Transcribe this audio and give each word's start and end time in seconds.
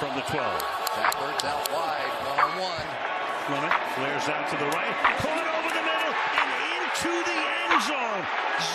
from 0.00 0.16
the 0.16 0.22
12. 0.22 0.32
Zach 0.96 1.14
Ertz 1.16 1.44
out 1.44 1.70
wide, 1.70 2.08
one 2.24 2.40
on 2.40 2.52
one. 2.56 2.88
Clement 3.44 3.74
flares 3.94 4.26
out 4.32 4.48
to 4.48 4.56
the 4.56 4.64
right, 4.72 4.96
caught 5.20 5.44
over 5.44 5.68
the 5.76 5.84
middle 5.84 6.14
and 6.40 6.48
into 6.72 7.12
the 7.28 7.36
end 7.36 7.82
zone. 7.84 8.24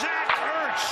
Zach 0.06 0.30
Ertz 0.38 0.86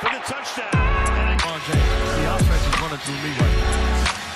for 0.00 0.08
the 0.08 0.24
touchdown. 0.24 0.72
And 0.72 1.38
The 1.68 2.34
offense 2.34 2.66
is 2.66 2.80
running 2.80 2.96
through 2.96 3.20
me 3.20 3.30
right 3.36 3.56
now. 3.58 4.27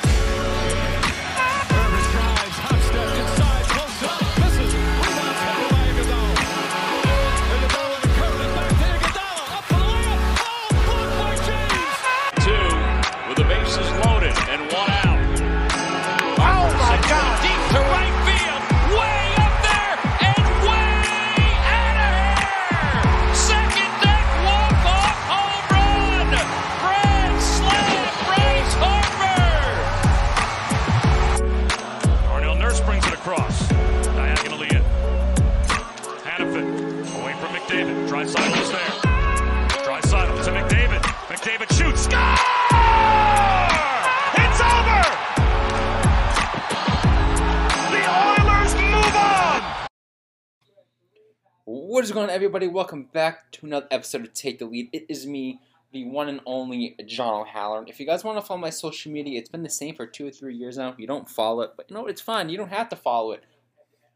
Going 52.13 52.29
on, 52.29 52.35
everybody? 52.35 52.67
Welcome 52.67 53.05
back 53.05 53.51
to 53.53 53.65
another 53.65 53.87
episode 53.91 54.27
of 54.27 54.35
Take 54.35 54.59
the 54.59 54.67
Lead. 54.67 54.91
It 54.93 55.07
is 55.09 55.27
me, 55.27 55.61
the 55.93 56.05
one 56.05 56.29
and 56.29 56.43
only 56.45 56.95
John 57.07 57.41
O'Halloran. 57.41 57.89
If 57.89 57.99
you 57.99 58.05
guys 58.05 58.23
want 58.23 58.37
to 58.37 58.45
follow 58.45 58.61
my 58.61 58.69
social 58.69 59.11
media, 59.11 59.39
it's 59.39 59.49
been 59.49 59.63
the 59.63 59.71
same 59.71 59.95
for 59.95 60.05
two 60.05 60.27
or 60.27 60.31
three 60.31 60.55
years 60.55 60.77
now. 60.77 60.95
You 60.99 61.07
don't 61.07 61.27
follow 61.27 61.63
it, 61.63 61.71
but 61.75 61.89
you 61.89 61.97
know? 61.97 62.07
It's 62.07 62.21
fine. 62.21 62.51
You 62.51 62.59
don't 62.59 62.69
have 62.69 62.91
to 62.91 62.97
follow 62.97 63.33
it. 63.33 63.45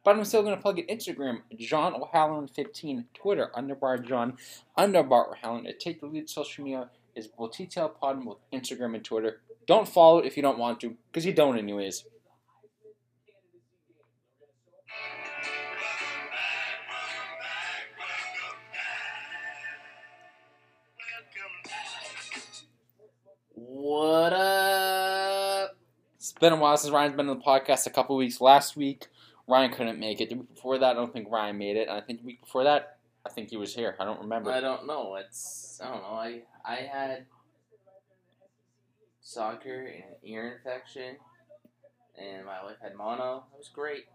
But 0.05 0.15
I'm 0.15 0.27
still 0.27 0.43
going 0.43 0.55
to 0.55 0.61
plug 0.61 0.79
it 0.79 0.89
Instagram, 0.89 1.39
John 1.57 1.95
O'Halloran15, 1.95 3.07
Twitter, 3.15 3.51
underbar 3.57 4.07
John, 4.07 4.37
underbar 4.77 5.31
O'Halloran. 5.31 5.67
At 5.67 5.81
Take 5.81 6.01
the 6.01 6.07
Lead 6.07 6.29
social 6.29 6.65
media 6.65 6.91
is 7.15 7.29
both 7.29 7.53
TTL 7.53 7.99
Pod 7.99 8.23
both 8.23 8.41
Instagram 8.53 8.95
and 8.95 9.05
Twitter. 9.07 9.41
Don't 9.67 9.89
follow 9.89 10.19
it 10.19 10.27
if 10.27 10.37
you 10.37 10.43
don't 10.43 10.59
want 10.59 10.81
to, 10.81 10.95
because 11.11 11.25
you 11.25 11.33
don't 11.33 11.57
anyways. 11.57 12.05
What 23.89 24.33
up? 24.33 25.77
It's 26.17 26.33
been 26.33 26.53
a 26.53 26.57
while 26.57 26.77
since 26.77 26.93
Ryan's 26.93 27.15
been 27.15 27.29
on 27.29 27.39
the 27.39 27.45
podcast. 27.45 27.87
A 27.87 27.91
couple 27.91 28.17
weeks 28.17 28.41
last 28.41 28.77
week, 28.77 29.07
Ryan 29.47 29.71
couldn't 29.71 30.01
make 30.01 30.21
it. 30.21 30.29
The 30.29 30.35
week 30.35 30.53
before 30.53 30.77
that, 30.79 30.91
I 30.91 30.95
don't 30.95 31.13
think 31.13 31.31
Ryan 31.31 31.57
made 31.57 31.77
it. 31.77 31.87
And 31.87 31.97
I 31.97 32.01
think 32.01 32.19
the 32.19 32.27
week 32.27 32.41
before 32.41 32.65
that, 32.65 32.99
I 33.25 33.29
think 33.29 33.51
he 33.51 33.57
was 33.57 33.73
here. 33.77 33.95
I 34.01 34.05
don't 34.05 34.19
remember. 34.19 34.51
I 34.51 34.61
don't 34.61 34.89
know. 34.89 35.15
It's 35.15 35.81
I 35.81 35.89
don't 35.89 36.03
know. 36.03 36.09
I 36.09 36.43
I 36.65 36.75
had 36.93 37.27
soccer 39.21 39.83
and 39.83 40.03
an 40.03 40.17
ear 40.25 40.57
infection, 40.57 41.15
and 42.21 42.45
my 42.45 42.65
wife 42.65 42.79
had 42.83 42.97
mono. 42.97 43.45
It 43.55 43.59
was 43.59 43.69
great, 43.69 44.07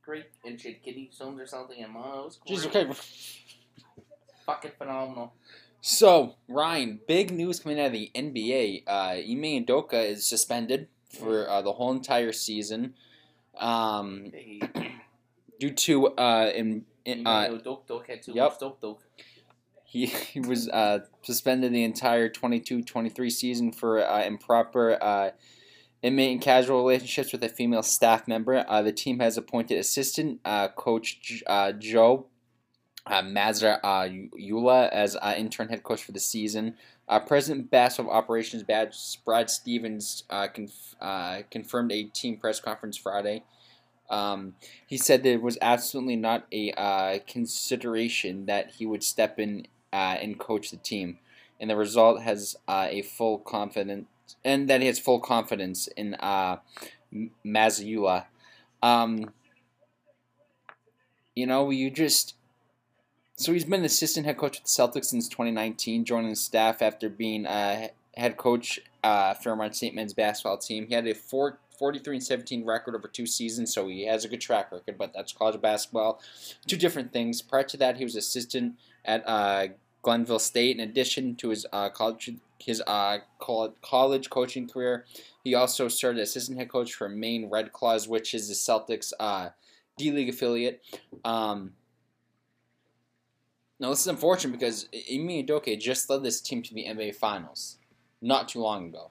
great. 0.00 0.26
And 0.44 0.60
she 0.60 0.68
had 0.68 0.82
kidney 0.84 1.10
stones 1.12 1.40
or 1.40 1.46
something, 1.48 1.82
and 1.82 1.92
mono. 1.92 2.20
It 2.20 2.24
was 2.24 2.36
great. 2.36 2.56
Jeez, 2.56 2.66
okay. 2.68 2.92
fucking 4.46 4.72
phenomenal. 4.78 5.32
So, 5.84 6.36
Ryan, 6.48 7.00
big 7.08 7.32
news 7.32 7.58
coming 7.58 7.80
out 7.80 7.86
of 7.86 7.92
the 7.92 8.08
NBA. 8.14 8.84
Uh, 8.86 9.16
Ime 9.18 9.66
Udoka 9.66 9.94
is 9.94 10.24
suspended 10.24 10.86
for 11.08 11.50
uh, 11.50 11.60
the 11.60 11.72
whole 11.72 11.90
entire 11.90 12.30
season 12.30 12.94
um, 13.58 14.30
due 15.58 15.70
to 15.70 16.06
uh, 16.06 16.52
in, 16.54 16.84
in, 17.04 17.26
uh, 17.26 17.58
Doke 17.64 17.88
Doke 17.88 18.06
had 18.06 18.22
too 18.22 18.30
yep. 18.32 18.52
much 18.52 18.60
Doke 18.60 18.80
Doke. 18.80 19.02
he, 19.84 20.06
he 20.06 20.38
was 20.38 20.68
uh, 20.68 21.00
suspended 21.22 21.72
the 21.72 21.82
entire 21.82 22.28
22-23 22.28 23.32
season 23.32 23.72
for 23.72 24.08
uh, 24.08 24.22
improper 24.22 25.02
uh, 25.02 25.30
inmate 26.00 26.30
and 26.30 26.40
casual 26.40 26.78
relationships 26.78 27.32
with 27.32 27.42
a 27.42 27.48
female 27.48 27.82
staff 27.82 28.28
member. 28.28 28.64
Uh, 28.68 28.82
the 28.82 28.92
team 28.92 29.18
has 29.18 29.36
appointed 29.36 29.78
assistant 29.78 30.38
uh, 30.44 30.68
coach 30.68 31.20
J- 31.20 31.42
uh, 31.48 31.72
Joe 31.72 32.28
uh, 33.06 33.22
Mazzulla 33.22 33.80
uh, 33.82 34.88
as 34.92 35.16
uh, 35.16 35.34
intern 35.36 35.68
head 35.68 35.82
coach 35.82 36.02
for 36.02 36.12
the 36.12 36.20
season. 36.20 36.74
Uh, 37.08 37.18
President 37.18 37.70
Basketball 37.70 38.14
Operations 38.14 38.62
Brad 38.62 39.50
Stevens 39.50 40.24
uh, 40.30 40.48
conf- 40.48 40.94
uh, 41.00 41.40
confirmed 41.50 41.92
a 41.92 42.04
team 42.04 42.36
press 42.36 42.60
conference 42.60 42.96
Friday. 42.96 43.42
Um, 44.08 44.54
he 44.86 44.98
said 44.98 45.22
that 45.22 45.32
it 45.32 45.42
was 45.42 45.58
absolutely 45.60 46.16
not 46.16 46.46
a 46.52 46.72
uh, 46.72 47.18
consideration 47.26 48.46
that 48.46 48.72
he 48.72 48.86
would 48.86 49.02
step 49.02 49.38
in 49.38 49.66
and 49.92 50.38
coach 50.38 50.70
the 50.70 50.76
team, 50.78 51.18
and 51.60 51.68
the 51.68 51.76
result 51.76 52.22
has 52.22 52.56
a 52.68 53.02
full 53.02 53.38
confidence, 53.38 54.06
and 54.44 54.68
that 54.70 54.80
he 54.80 54.86
has 54.86 54.98
full 54.98 55.20
confidence 55.20 55.86
in 55.88 56.14
uh, 56.14 56.56
Mazzulla. 57.44 58.24
Um, 58.82 59.32
you 61.34 61.46
know, 61.46 61.70
you 61.70 61.90
just 61.90 62.34
so 63.36 63.52
he's 63.52 63.64
been 63.64 63.84
assistant 63.84 64.26
head 64.26 64.36
coach 64.36 64.60
with 64.60 64.64
the 64.64 64.68
Celtics 64.68 65.06
since 65.06 65.28
2019, 65.28 66.04
joining 66.04 66.30
the 66.30 66.36
staff 66.36 66.82
after 66.82 67.08
being 67.08 67.46
uh, 67.46 67.88
head 68.16 68.36
coach 68.36 68.80
uh, 69.02 69.34
Fairmont 69.34 69.74
St. 69.74 69.94
Men's 69.94 70.14
basketball 70.14 70.58
team. 70.58 70.86
He 70.86 70.94
had 70.94 71.06
a 71.06 71.14
four, 71.14 71.58
43 71.78 72.16
and 72.16 72.24
17 72.24 72.64
record 72.64 72.94
over 72.94 73.08
two 73.08 73.26
seasons, 73.26 73.72
so 73.72 73.88
he 73.88 74.06
has 74.06 74.24
a 74.24 74.28
good 74.28 74.40
track 74.40 74.70
record. 74.70 74.96
But 74.98 75.12
that's 75.14 75.32
college 75.32 75.60
basketball, 75.60 76.20
two 76.66 76.76
different 76.76 77.12
things. 77.12 77.42
Prior 77.42 77.64
to 77.64 77.76
that, 77.78 77.96
he 77.96 78.04
was 78.04 78.16
assistant 78.16 78.74
at 79.04 79.26
uh, 79.26 79.68
Glenville 80.02 80.38
State. 80.38 80.76
In 80.76 80.88
addition 80.88 81.34
to 81.36 81.48
his 81.48 81.66
uh, 81.72 81.88
college 81.88 82.30
his 82.58 82.80
uh, 82.86 83.18
col- 83.40 83.74
college 83.82 84.30
coaching 84.30 84.68
career, 84.68 85.04
he 85.42 85.54
also 85.54 85.88
served 85.88 86.18
as 86.18 86.28
assistant 86.28 86.58
head 86.58 86.68
coach 86.68 86.92
for 86.92 87.08
Maine 87.08 87.48
Red 87.50 87.72
Claws, 87.72 88.06
which 88.06 88.34
is 88.34 88.48
the 88.48 88.54
Celtics 88.54 89.12
uh, 89.18 89.48
D 89.96 90.12
League 90.12 90.28
affiliate. 90.28 90.80
Um, 91.24 91.72
now, 93.82 93.90
this 93.90 94.02
is 94.02 94.06
unfortunate 94.06 94.52
because 94.52 94.88
Ime 94.94 95.44
Udoka 95.44 95.76
just 95.78 96.08
led 96.08 96.22
this 96.22 96.40
team 96.40 96.62
to 96.62 96.72
the 96.72 96.84
NBA 96.84 97.16
Finals 97.16 97.78
not 98.20 98.48
too 98.48 98.60
long 98.60 98.86
ago. 98.86 99.10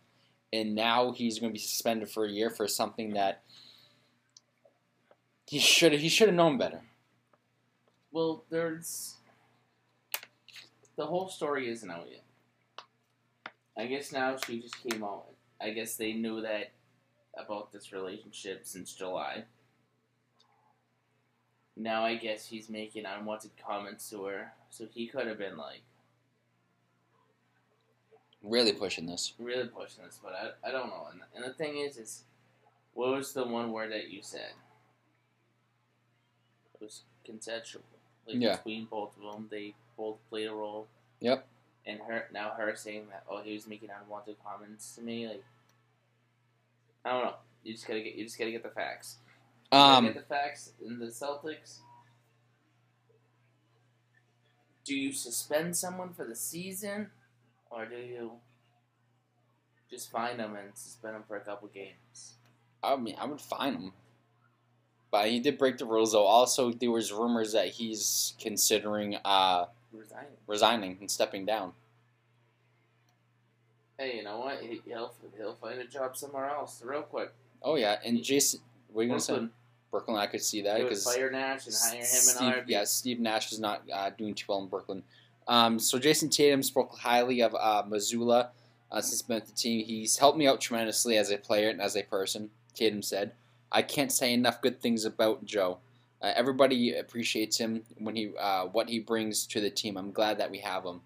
And 0.54 0.74
now 0.76 1.12
he's 1.12 1.40
going 1.40 1.52
to 1.52 1.54
be 1.54 1.60
suspended 1.60 2.10
for 2.10 2.24
a 2.24 2.32
year 2.32 2.50
for 2.50 2.70
something 2.70 3.14
that 3.14 3.44
he 5.46 5.60
should 5.60 5.92
he 5.92 6.08
should 6.08 6.30
have 6.30 6.38
known 6.38 6.58
better. 6.58 6.80
Well, 8.14 8.46
there's 8.50 9.16
the 10.96 11.06
whole 11.06 11.28
story 11.28 11.70
isn't 11.70 11.92
out 11.92 12.08
yet. 12.10 12.24
I 13.78 13.88
guess 13.88 14.14
now 14.14 14.38
she 14.38 14.62
just 14.62 14.82
came 14.82 15.04
out. 15.04 15.26
I 15.60 15.72
guess 15.72 15.98
they 15.98 16.14
knew 16.14 16.40
that 16.44 16.72
about 17.38 17.74
this 17.74 17.92
relationship 17.92 18.62
since 18.64 18.94
July. 18.94 19.44
Now 21.82 22.06
I 22.06 22.16
guess 22.16 22.46
he's 22.46 22.70
making 22.70 23.06
unwanted 23.06 23.52
comments 23.66 24.08
to 24.12 24.24
her, 24.26 24.54
so 24.70 24.86
he 24.94 25.08
could 25.08 25.26
have 25.26 25.40
been 25.40 25.58
like 25.58 25.82
Really 28.44 28.74
pushing 28.74 29.06
this. 29.06 29.34
really 29.40 29.68
pushing 29.68 30.04
this, 30.04 30.20
but 30.24 30.34
I, 30.34 30.68
I 30.68 30.72
don't 30.72 30.88
know. 30.88 31.08
And, 31.12 31.22
and 31.36 31.44
the 31.46 31.54
thing 31.56 31.78
is, 31.78 31.98
is 31.98 32.24
what 32.96 33.10
was 33.10 33.34
the 33.34 33.44
one 33.46 33.72
word 33.72 33.92
that 33.92 34.10
you 34.10 34.22
said? 34.24 34.52
It 36.80 36.84
was 36.84 37.02
consensual. 37.24 37.84
Like 38.28 38.38
Yeah. 38.40 38.56
between 38.58 38.86
both 38.86 39.16
of 39.18 39.32
them, 39.32 39.48
they 39.52 39.74
both 39.98 40.18
played 40.30 40.48
a 40.48 40.54
role. 40.54 40.88
Yep. 41.20 41.46
And 41.86 42.00
her 42.08 42.26
now 42.32 42.52
her 42.58 42.76
saying 42.76 43.08
that 43.12 43.24
oh 43.30 43.42
he 43.42 43.54
was 43.54 43.66
making 43.68 43.90
unwanted 43.90 44.36
comments 44.46 44.96
to 44.96 45.02
me 45.02 45.28
like 45.28 45.44
I 47.06 47.12
don't 47.12 47.26
know. 47.26 47.36
You 47.64 47.74
just 47.74 47.88
gotta 47.88 48.02
get 48.02 48.16
you 48.16 48.24
just 48.24 48.38
gotta 48.38 48.52
get 48.52 48.62
the 48.64 48.70
facts. 48.70 49.18
Um, 49.72 50.06
get 50.06 50.16
the 50.16 50.22
facts 50.22 50.74
in 50.86 51.00
the 51.00 51.08
Celtics. 51.08 51.80
Do 54.84 54.96
you 54.96 55.14
suspend 55.14 55.78
someone 55.78 56.14
for 56.14 56.26
the 56.26 56.36
season, 56.36 57.12
or 57.70 57.86
do 57.86 57.96
you 57.96 58.32
just 59.90 60.12
find 60.12 60.40
them 60.40 60.56
and 60.56 60.76
suspend 60.76 61.16
them 61.16 61.24
for 61.28 61.38
a 61.38 61.42
couple 61.42 61.70
games? 61.70 62.34
I 62.84 62.96
mean, 62.96 63.16
I 63.20 63.26
would 63.26 63.40
fine 63.40 63.74
him. 63.74 63.94
But 65.12 65.28
he 65.28 65.40
did 65.40 65.58
break 65.58 65.78
the 65.78 65.86
rules, 65.86 66.14
though. 66.14 66.26
Also, 66.26 66.72
there 66.72 66.90
was 66.90 67.12
rumors 67.12 67.52
that 67.54 67.68
he's 67.68 68.34
considering 68.42 69.18
uh, 69.24 69.66
Resign. 69.92 70.26
resigning 70.48 70.98
and 71.00 71.12
stepping 71.12 71.46
down. 71.46 71.74
Hey, 74.00 74.18
you 74.18 74.24
know 74.24 74.40
what? 74.40 74.62
He, 74.62 74.82
he'll 74.86 75.14
he'll 75.38 75.56
find 75.56 75.80
a 75.80 75.86
job 75.86 76.16
somewhere 76.18 76.50
else 76.50 76.82
real 76.84 77.04
quick. 77.04 77.34
Oh 77.62 77.76
yeah, 77.76 77.98
and 78.04 78.24
Jason, 78.24 78.62
what 78.92 79.02
are 79.02 79.04
you 79.04 79.10
gonna 79.10 79.20
say? 79.20 79.48
Brooklyn, 79.92 80.18
I 80.18 80.26
could 80.28 80.42
see 80.42 80.62
that 80.62 80.82
because 80.82 81.04
fire 81.04 81.30
Nash 81.30 81.68
and 81.68 81.76
hire 81.76 82.00
him 82.00 82.06
Steve, 82.06 82.48
and 82.48 82.56
RB. 82.56 82.64
yeah, 82.68 82.84
Steve 82.86 83.20
Nash 83.20 83.52
is 83.52 83.60
not 83.60 83.84
uh, 83.94 84.10
doing 84.18 84.34
too 84.34 84.46
well 84.48 84.62
in 84.62 84.68
Brooklyn. 84.68 85.04
Um, 85.48 85.80
so 85.80 86.00
Jayson 86.00 86.30
Tatum 86.30 86.64
spoke 86.64 86.98
highly 86.98 87.42
of 87.42 87.54
uh, 87.54 87.84
Mazzulla 87.84 88.50
uh, 88.92 89.02
since 89.02 89.22
been 89.22 89.38
at 89.38 89.46
the 89.46 89.52
team. 89.52 89.86
He's 89.86 90.18
helped 90.18 90.38
me 90.38 90.48
out 90.48 90.62
tremendously 90.62 91.18
as 91.18 91.30
a 91.30 91.38
player 91.38 91.70
and 91.70 91.82
as 91.82 91.96
a 91.96 92.04
person. 92.04 92.50
Tatum 92.74 93.02
said, 93.02 93.34
"I 93.72 93.82
can't 93.82 94.12
say 94.12 94.34
enough 94.34 94.62
good 94.62 94.80
things 94.82 95.04
about 95.04 95.46
Joe. 95.46 95.80
Uh, 96.22 96.32
everybody 96.36 96.96
appreciates 96.96 97.58
him 97.58 97.84
when 97.98 98.16
he 98.16 98.32
uh, 98.40 98.66
what 98.66 98.90
he 98.90 99.00
brings 99.00 99.46
to 99.48 99.60
the 99.60 99.70
team. 99.70 99.98
I'm 99.98 100.12
glad 100.12 100.38
that 100.38 100.52
we 100.52 100.60
have 100.60 100.86
him. 100.86 101.02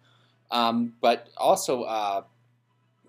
Um, 0.51 0.93
but 1.01 1.29
also, 1.37 1.83
uh, 1.83 2.23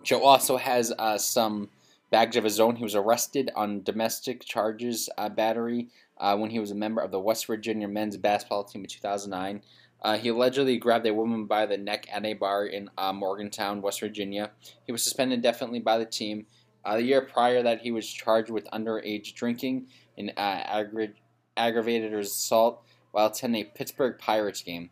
Joe 0.03 0.23
also 0.23 0.57
has 0.57 0.93
uh, 0.99 1.19
some 1.19 1.69
baggage 2.11 2.37
of 2.37 2.45
his 2.45 2.61
own. 2.61 2.77
He 2.77 2.85
was 2.85 2.95
arrested 2.95 3.51
on 3.55 3.83
domestic 3.83 4.45
charges, 4.45 5.09
uh, 5.19 5.29
battery, 5.29 5.89
uh, 6.19 6.37
when 6.37 6.51
he 6.51 6.59
was 6.59 6.71
a 6.71 6.75
member 6.75 7.01
of 7.01 7.11
the 7.11 7.21
West 7.21 7.47
Virginia 7.47 7.89
men's 7.89 8.17
basketball 8.17 8.65
team 8.65 8.83
in 8.83 8.89
2009. 8.89 9.63
Uh, 10.03 10.17
he 10.19 10.29
allegedly 10.29 10.77
grabbed 10.77 11.07
a 11.07 11.15
woman 11.15 11.47
by 11.47 11.67
the 11.67 11.77
neck 11.77 12.07
at 12.13 12.25
a 12.25 12.35
bar 12.35 12.67
in 12.67 12.91
uh, 12.99 13.13
Morgantown, 13.13 13.81
West 13.81 14.01
Virginia. 14.01 14.51
He 14.85 14.93
was 14.93 15.03
suspended 15.03 15.39
indefinitely 15.39 15.81
by 15.81 15.99
the 15.99 16.05
team. 16.05 16.47
Uh, 16.85 16.97
the 16.97 17.03
year 17.03 17.23
prior 17.23 17.63
that 17.63 17.81
he 17.81 17.91
was 17.91 18.09
charged 18.09 18.51
with 18.51 18.69
underage 18.73 19.35
drinking 19.35 19.89
and 20.17 20.33
uh, 20.37 20.63
aggra- 20.63 21.15
aggravated 21.57 22.15
assault 22.15 22.83
while 23.11 23.27
attending 23.27 23.63
a 23.63 23.65
Pittsburgh 23.65 24.19
Pirates 24.19 24.63
game. 24.63 24.91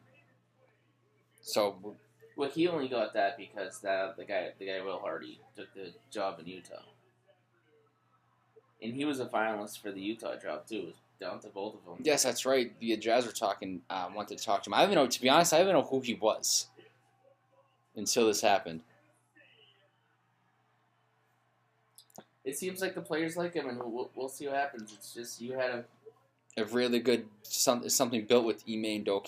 So 1.43 1.97
Well, 2.37 2.51
he 2.51 2.67
only 2.67 2.89
got 2.89 3.15
that 3.15 3.37
because 3.37 3.81
that 3.83 4.17
the 4.17 4.25
guy, 4.25 4.49
the 4.59 4.67
guy 4.67 4.81
Will 4.83 4.99
Hardy, 4.99 5.41
took 5.55 5.73
the 5.75 5.93
job 6.11 6.41
in 6.41 6.47
Utah, 6.47 6.83
and 8.83 8.95
he 8.95 9.05
was 9.05 9.21
a 9.21 9.27
finalist 9.27 9.81
for 9.81 9.91
the 9.91 10.01
Utah 10.01 10.37
job 10.37 10.67
too. 10.67 10.77
It 10.77 10.87
was 10.87 10.95
down 11.21 11.41
to 11.41 11.49
both 11.49 11.75
of 11.75 11.85
them. 11.85 11.97
Yes, 12.03 12.23
that's 12.23 12.45
right. 12.45 12.73
The 12.81 12.97
Jazz 12.97 13.27
were 13.27 13.33
talking, 13.33 13.83
uh, 13.89 14.09
wanted 14.15 14.39
to 14.39 14.45
talk 14.45 14.63
to 14.65 14.71
him. 14.71 14.75
I 14.75 14.85
don't 14.85 14.95
know. 14.95 15.07
To 15.07 15.21
be 15.21 15.29
honest, 15.29 15.53
I 15.53 15.63
don't 15.63 15.73
know 15.73 15.83
who 15.83 16.01
he 16.01 16.15
was 16.15 16.67
until 17.97 18.27
this 18.27 18.41
happened. 18.41 18.81
It 22.45 22.59
seems 22.59 22.83
like 22.83 22.95
the 22.95 23.01
players 23.01 23.37
like 23.37 23.55
him, 23.55 23.69
and 23.69 23.79
we'll, 23.79 24.11
we'll 24.15 24.29
see 24.29 24.47
what 24.47 24.57
happens. 24.57 24.93
It's 24.93 25.15
just 25.15 25.41
you 25.41 25.53
had 25.53 25.71
a 25.71 25.85
A 26.57 26.65
really 26.67 26.99
good 26.99 27.27
some, 27.43 27.89
something 27.89 28.27
built 28.27 28.45
with 28.45 28.63
Ime 28.69 28.85
and 28.85 29.05
Doke, 29.05 29.27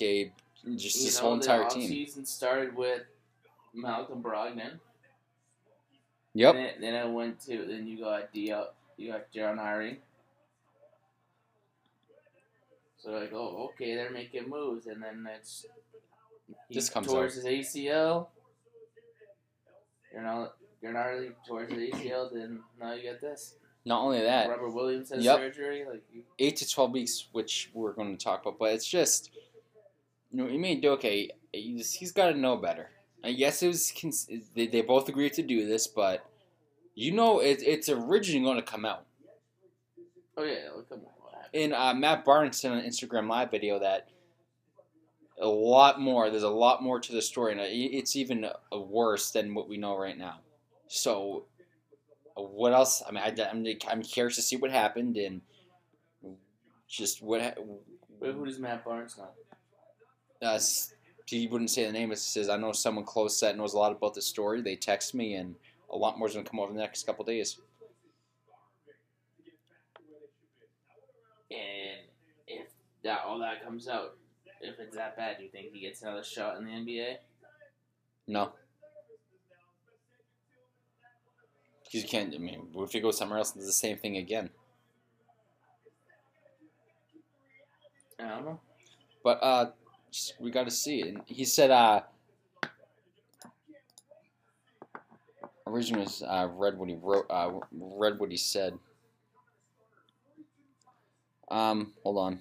just 0.76 1.02
this 1.02 1.16
know 1.16 1.22
whole 1.28 1.34
entire 1.34 1.68
team. 1.68 1.88
season 1.88 2.26
started 2.26 2.76
with 2.76 3.02
Malcolm 3.72 4.22
Brogdon. 4.22 4.78
Yep. 6.34 6.54
Then, 6.54 6.70
then 6.80 6.94
I 6.94 7.04
went 7.06 7.40
to 7.46 7.64
then 7.66 7.86
you 7.86 8.00
got 8.00 8.32
Dio, 8.32 8.68
you 8.96 9.12
got 9.12 9.32
Jaron 9.32 9.58
Hardy. 9.58 9.98
So 12.98 13.10
like, 13.12 13.32
oh, 13.32 13.70
okay, 13.70 13.94
they're 13.94 14.10
making 14.10 14.48
moves, 14.48 14.86
and 14.86 15.02
then 15.02 15.28
it's 15.36 15.66
he 16.68 16.74
This 16.74 16.90
comes 16.90 17.06
towards 17.06 17.34
his 17.34 17.44
ACL. 17.44 18.28
You're 20.12 20.22
not 20.22 20.54
you're 20.82 20.92
not 20.92 21.04
really 21.04 21.30
towards 21.46 21.72
his 21.72 21.90
ACL. 21.90 22.32
Then 22.32 22.60
now 22.80 22.94
you 22.94 23.02
get 23.02 23.20
this. 23.20 23.54
Not 23.84 24.02
only 24.02 24.22
that, 24.22 24.48
Robert 24.48 24.70
Williams 24.70 25.10
has 25.10 25.24
Yep. 25.24 25.36
surgery. 25.38 25.84
Like, 25.88 26.02
you, 26.12 26.22
eight 26.40 26.56
to 26.56 26.68
twelve 26.68 26.90
weeks, 26.90 27.28
which 27.32 27.70
we're 27.72 27.92
going 27.92 28.16
to 28.16 28.24
talk 28.24 28.42
about, 28.42 28.58
but 28.58 28.72
it's 28.72 28.88
just 28.88 29.30
you 30.32 30.38
know, 30.38 30.48
Ime 30.52 30.80
Doke, 30.80 31.30
he's, 31.52 31.92
he's 31.92 32.12
got 32.12 32.30
to 32.30 32.38
know 32.38 32.56
better. 32.56 32.90
I 33.24 33.32
guess 33.32 33.62
it 33.62 33.68
was 33.68 33.92
they, 34.54 34.66
they 34.66 34.82
both 34.82 35.08
agreed 35.08 35.32
to 35.34 35.42
do 35.42 35.66
this, 35.66 35.86
but 35.86 36.24
you 36.96 37.12
know 37.12 37.38
it, 37.38 37.62
it's 37.62 37.88
originally 37.88 38.44
going 38.44 38.56
to 38.56 38.62
come 38.62 38.84
out. 38.84 39.06
oh 40.36 40.42
yeah, 40.42 40.54
at 40.54 40.74
what 40.74 40.86
happened. 41.34 41.50
in 41.52 41.72
uh, 41.72 41.94
Matt 41.94 42.24
Barnes 42.24 42.64
on 42.64 42.72
an 42.72 42.84
Instagram 42.84 43.28
live 43.28 43.50
video 43.52 43.78
that 43.78 44.08
a 45.40 45.46
lot 45.46 46.00
more. 46.00 46.30
There's 46.30 46.42
a 46.42 46.48
lot 46.48 46.82
more 46.82 46.98
to 46.98 47.12
the 47.12 47.22
story, 47.22 47.52
and 47.52 47.60
it's 47.60 48.16
even 48.16 48.46
uh, 48.46 48.80
worse 48.80 49.30
than 49.30 49.54
what 49.54 49.68
we 49.68 49.76
know 49.76 49.96
right 49.96 50.16
now. 50.16 50.40
So, 50.88 51.44
uh, 52.36 52.42
what 52.42 52.72
else? 52.72 53.02
I 53.06 53.12
mean, 53.12 53.22
I, 53.22 53.50
am 53.50 53.64
I'm 53.88 54.02
curious 54.02 54.36
to 54.36 54.42
see 54.42 54.56
what 54.56 54.70
happened 54.70 55.18
and 55.18 55.42
just 56.88 57.22
what. 57.22 57.42
ha- 57.42 57.62
But 58.18 58.32
who 58.32 58.46
does 58.46 58.58
Matt 58.58 58.84
Barnes 58.84 59.18
know? 59.18 59.28
Uh, 60.40 60.58
he 61.26 61.46
wouldn't 61.46 61.70
say 61.70 61.84
the 61.84 61.92
name. 61.92 62.12
It 62.12 62.18
says 62.18 62.48
I 62.48 62.56
know 62.56 62.72
someone 62.72 63.04
close 63.04 63.38
that 63.40 63.58
knows 63.58 63.74
a 63.74 63.78
lot 63.78 63.92
about 63.92 64.14
the 64.14 64.22
story. 64.22 64.62
They 64.62 64.76
text 64.76 65.14
me, 65.14 65.34
and 65.34 65.54
a 65.90 65.96
lot 65.96 66.18
more 66.18 66.28
is 66.28 66.34
gonna 66.34 66.48
come 66.48 66.60
over 66.60 66.72
the 66.72 66.78
next 66.78 67.04
couple 67.06 67.24
days. 67.24 67.58
And 71.50 72.06
if 72.46 72.68
that 73.04 73.20
all 73.26 73.38
that 73.38 73.64
comes 73.64 73.88
out, 73.88 74.16
if 74.60 74.78
it's 74.78 74.96
that 74.96 75.16
bad, 75.16 75.38
do 75.38 75.44
you 75.44 75.50
think 75.50 75.72
he 75.72 75.80
gets 75.80 76.02
another 76.02 76.24
shot 76.24 76.56
in 76.58 76.64
the 76.64 76.70
NBA? 76.70 77.16
No. 78.26 78.52
Because 81.84 82.02
you 82.02 82.08
can't. 82.08 82.34
I 82.34 82.38
mean, 82.38 82.68
if 82.76 82.94
you 82.94 83.00
go 83.00 83.12
somewhere 83.12 83.38
else 83.38 83.52
and 83.52 83.60
does 83.60 83.68
the 83.68 83.72
same 83.72 83.96
thing 83.96 84.16
again? 84.16 84.50
I 88.18 88.28
don't 88.28 88.44
know. 88.44 88.60
But 89.22 89.42
uh, 89.42 89.70
we 90.40 90.50
got 90.50 90.64
to 90.64 90.70
see 90.70 91.00
it. 91.02 91.08
And 91.08 91.22
he 91.26 91.44
said, 91.44 91.70
uh, 91.70 92.02
originally 95.66 96.06
uh, 96.26 96.48
read 96.48 96.78
what 96.78 96.88
he 96.88 96.96
wrote. 96.96 97.26
Uh, 97.28 97.60
read 97.72 98.18
what 98.18 98.30
he 98.30 98.36
said. 98.36 98.78
Um, 101.50 101.92
hold 102.02 102.18
on. 102.18 102.40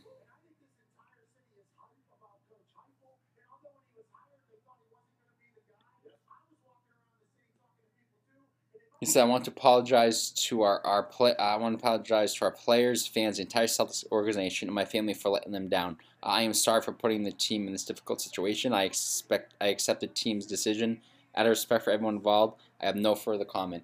He 9.01 9.05
said, 9.05 9.21
"I 9.21 9.25
want 9.25 9.45
to 9.45 9.51
apologize 9.51 10.31
to 10.31 10.63
our 10.63 10.83
our 10.85 11.03
play. 11.03 11.35
I 11.35 11.57
want 11.57 11.77
to 11.77 11.85
apologize 11.85 12.33
to 12.35 12.45
our 12.45 12.51
players, 12.51 13.05
fans, 13.05 13.37
the 13.37 13.43
entire 13.43 13.67
Celtics 13.67 14.03
organization, 14.11 14.67
and 14.67 14.73
my 14.73 14.85
family 14.85 15.13
for 15.13 15.29
letting 15.29 15.51
them 15.51 15.67
down. 15.67 15.97
I 16.23 16.41
am 16.41 16.53
sorry 16.53 16.81
for 16.81 16.91
putting 16.91 17.23
the 17.23 17.31
team 17.31 17.67
in 17.67 17.73
this 17.73 17.85
difficult 17.85 18.21
situation. 18.21 18.73
I 18.73 18.83
expect 18.83 19.53
I 19.61 19.67
accept 19.67 20.01
the 20.01 20.07
team's 20.07 20.47
decision. 20.47 21.01
Out 21.35 21.45
of 21.45 21.49
respect 21.49 21.83
for 21.83 21.91
everyone 21.91 22.15
involved, 22.15 22.61
I 22.81 22.85
have 22.85 22.95
no 22.95 23.13
further 23.15 23.45
comment. 23.45 23.83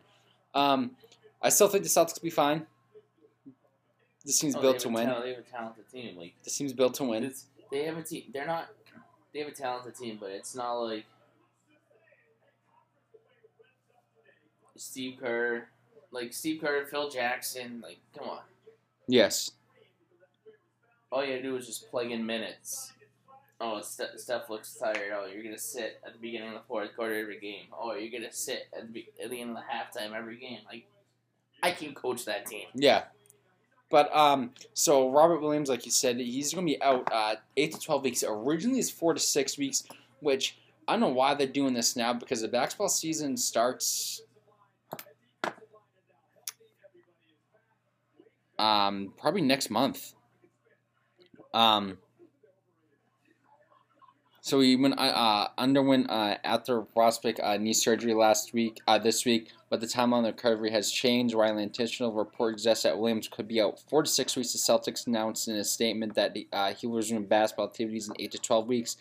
Um, 0.53 0.91
I 1.41 1.49
still 1.49 1.67
think 1.67 1.83
the 1.83 1.89
Celtics 1.89 2.15
will 2.15 2.23
be 2.23 2.29
fine. 2.29 2.65
This 4.23 4.39
team's 4.39 4.55
Oh, 4.55 4.61
built 4.61 4.79
to 4.79 4.89
win. 4.89 5.07
they 5.07 5.29
have 5.31 5.39
a 5.39 5.41
talented 5.41 5.89
team. 5.89 6.17
Like 6.17 6.33
This 6.43 6.55
team's 6.57 6.73
built 6.73 6.93
to 6.95 7.03
win. 7.03 7.33
they 7.71 7.83
have 7.85 7.97
a 7.97 8.03
team. 8.03 8.23
They're 8.33 8.45
not. 8.45 8.67
They 9.33 9.39
have 9.39 9.47
a 9.47 9.51
talented 9.51 9.95
team, 9.95 10.17
but 10.19 10.29
it's 10.29 10.55
not 10.55 10.73
like 10.75 11.05
Steve 14.77 15.17
Kerr, 15.19 15.67
like 16.11 16.33
Steve 16.33 16.61
Kerr, 16.61 16.85
Phil 16.85 17.09
Jackson. 17.09 17.81
Like, 17.81 17.99
come 18.17 18.29
on. 18.29 18.39
Yes. 19.07 19.51
All 21.11 21.23
you 21.23 21.31
gotta 21.31 21.41
do 21.43 21.55
is 21.57 21.65
just 21.67 21.89
plug 21.89 22.11
in 22.11 22.25
minutes. 22.25 22.93
Oh, 23.63 23.79
Steph, 23.81 24.17
Steph 24.17 24.49
looks 24.49 24.73
tired. 24.73 25.13
Oh, 25.15 25.27
you're 25.27 25.43
gonna 25.43 25.57
sit 25.57 26.01
at 26.05 26.13
the 26.13 26.19
beginning 26.19 26.49
of 26.49 26.55
the 26.55 26.67
fourth 26.67 26.95
quarter 26.95 27.15
every 27.15 27.39
game. 27.39 27.67
Oh, 27.71 27.93
you're 27.93 28.11
gonna 28.11 28.33
sit 28.33 28.67
at 28.75 28.91
the, 28.91 29.05
at 29.23 29.29
the 29.29 29.39
end 29.39 29.51
of 29.51 29.57
the 29.57 29.61
halftime 29.61 30.17
every 30.17 30.37
game. 30.37 30.59
Like, 30.67 30.87
I 31.61 31.71
can 31.71 31.93
coach 31.93 32.25
that 32.25 32.47
team. 32.47 32.65
Yeah. 32.73 33.03
But 33.91 34.15
um, 34.15 34.51
so 34.73 35.11
Robert 35.11 35.41
Williams, 35.41 35.69
like 35.69 35.85
you 35.85 35.91
said, 35.91 36.17
he's 36.17 36.53
going 36.53 36.65
to 36.65 36.73
be 36.73 36.81
out 36.81 37.07
uh, 37.11 37.35
eight 37.57 37.73
to 37.73 37.79
twelve 37.79 38.03
weeks. 38.03 38.23
Originally, 38.25 38.79
it's 38.79 38.89
four 38.89 39.13
to 39.13 39.19
six 39.19 39.57
weeks, 39.57 39.83
which 40.21 40.57
I 40.87 40.93
don't 40.93 41.01
know 41.01 41.09
why 41.09 41.33
they're 41.35 41.45
doing 41.45 41.73
this 41.73 41.97
now 41.97 42.13
because 42.13 42.41
the 42.41 42.47
basketball 42.47 42.87
season 42.87 43.35
starts 43.35 44.21
um, 48.57 49.13
probably 49.17 49.41
next 49.41 49.69
month. 49.69 50.13
Um, 51.53 51.97
so 54.41 54.59
he 54.59 54.75
went 54.75 54.99
uh, 54.99 55.47
underwent 55.57 56.09
uh, 56.09 56.35
arthroscopic 56.43 57.39
uh, 57.43 57.57
knee 57.57 57.73
surgery 57.73 58.15
last 58.15 58.53
week, 58.53 58.81
uh, 58.87 58.97
this 58.97 59.23
week, 59.23 59.51
but 59.69 59.79
the 59.79 59.87
timeline 59.87 60.27
of 60.27 60.35
recovery 60.35 60.71
has 60.71 60.91
changed. 60.91 61.35
An 61.35 61.59
intentional 61.59 62.11
report 62.11 62.53
exists 62.53 62.83
that 62.83 62.97
Williams 62.97 63.27
could 63.27 63.47
be 63.47 63.61
out 63.61 63.79
four 63.79 64.01
to 64.01 64.09
six 64.09 64.35
weeks, 64.35 64.51
the 64.51 64.57
Celtics 64.57 65.05
announced 65.05 65.47
in 65.47 65.55
a 65.55 65.63
statement 65.63 66.15
that 66.15 66.35
uh, 66.51 66.73
he 66.73 66.87
will 66.87 66.97
resume 66.97 67.25
basketball 67.25 67.67
activities 67.67 68.09
in 68.09 68.15
eight 68.19 68.31
to 68.31 68.39
twelve 68.39 68.67
weeks. 68.67 68.97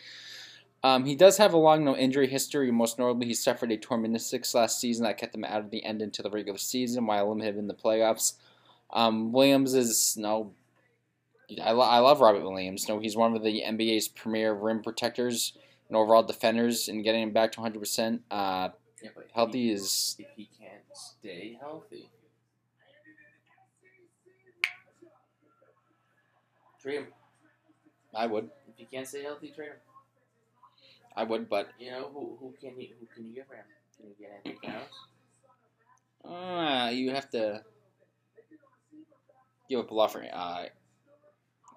Um, 0.83 1.05
he 1.05 1.15
does 1.15 1.37
have 1.39 1.53
a 1.53 1.59
long 1.59 1.85
no 1.85 1.97
injury 1.97 2.27
history. 2.27 2.71
Most 2.71 2.99
notably, 2.99 3.27
he 3.27 3.35
suffered 3.35 3.73
a 3.73 3.77
torn 3.77 4.03
meniscus 4.03 4.55
last 4.55 4.81
season 4.81 5.05
that 5.05 5.19
kept 5.19 5.35
him 5.35 5.45
out 5.45 5.61
of 5.61 5.71
the 5.71 5.85
end 5.85 6.01
into 6.03 6.23
the 6.23 6.31
regular 6.31 6.59
season, 6.59 7.07
while 7.07 7.29
limited 7.29 7.57
in 7.57 7.67
the 7.67 7.75
playoffs. 7.75 8.35
Um, 8.93 9.33
Williams 9.33 9.75
is 9.75 10.17
no. 10.19 10.53
I, 11.63 11.73
lo- 11.73 11.81
I 11.87 11.99
love 11.99 12.21
Robert 12.21 12.43
Williams. 12.43 12.89
No, 12.89 12.99
he's 12.99 13.17
one 13.17 13.35
of 13.35 13.43
the 13.43 13.63
NBA's 13.67 14.09
premier 14.09 14.53
rim 14.55 14.83
protectors 14.83 15.53
and 15.89 15.97
overall 15.97 16.23
defenders, 16.23 16.89
and 16.89 17.03
getting 17.03 17.23
him 17.23 17.33
back 17.33 17.53
to 17.53 17.61
100%. 17.61 18.21
Uh, 18.31 18.69
but 19.15 19.27
Healthy 19.35 19.63
he, 19.65 19.71
is 19.73 20.17
if 20.19 20.27
he 20.37 20.49
can't 20.59 20.83
stay 20.93 21.57
healthy. 21.61 22.11
Trade 26.81 26.97
him. 27.01 27.07
I 28.15 28.27
would 28.27 28.51
If 28.69 28.77
he 28.77 28.85
can't 28.85 29.07
stay 29.07 29.23
healthy, 29.23 29.51
trade 29.55 29.69
him. 29.69 29.77
I 31.17 31.25
would, 31.25 31.49
but 31.49 31.71
You 31.79 31.91
know 31.91 32.11
who 32.13 32.37
who 32.41 32.55
can 32.61 32.79
you 32.81 32.89
who 32.99 33.07
can 33.15 33.27
you 33.29 33.35
get 33.35 33.47
for 33.49 33.55
him? 33.57 33.65
Can 33.97 34.07
you 34.09 34.15
get 34.19 34.31
Anthony 34.37 34.59
Towns? 34.65 34.91
uh, 36.25 36.91
you 36.91 37.11
have 37.11 37.29
to 37.31 37.63
give 39.69 39.81
up 39.81 39.91
a 39.91 39.95
lot 39.95 40.13
for 40.13 40.25
uh, 40.33 40.65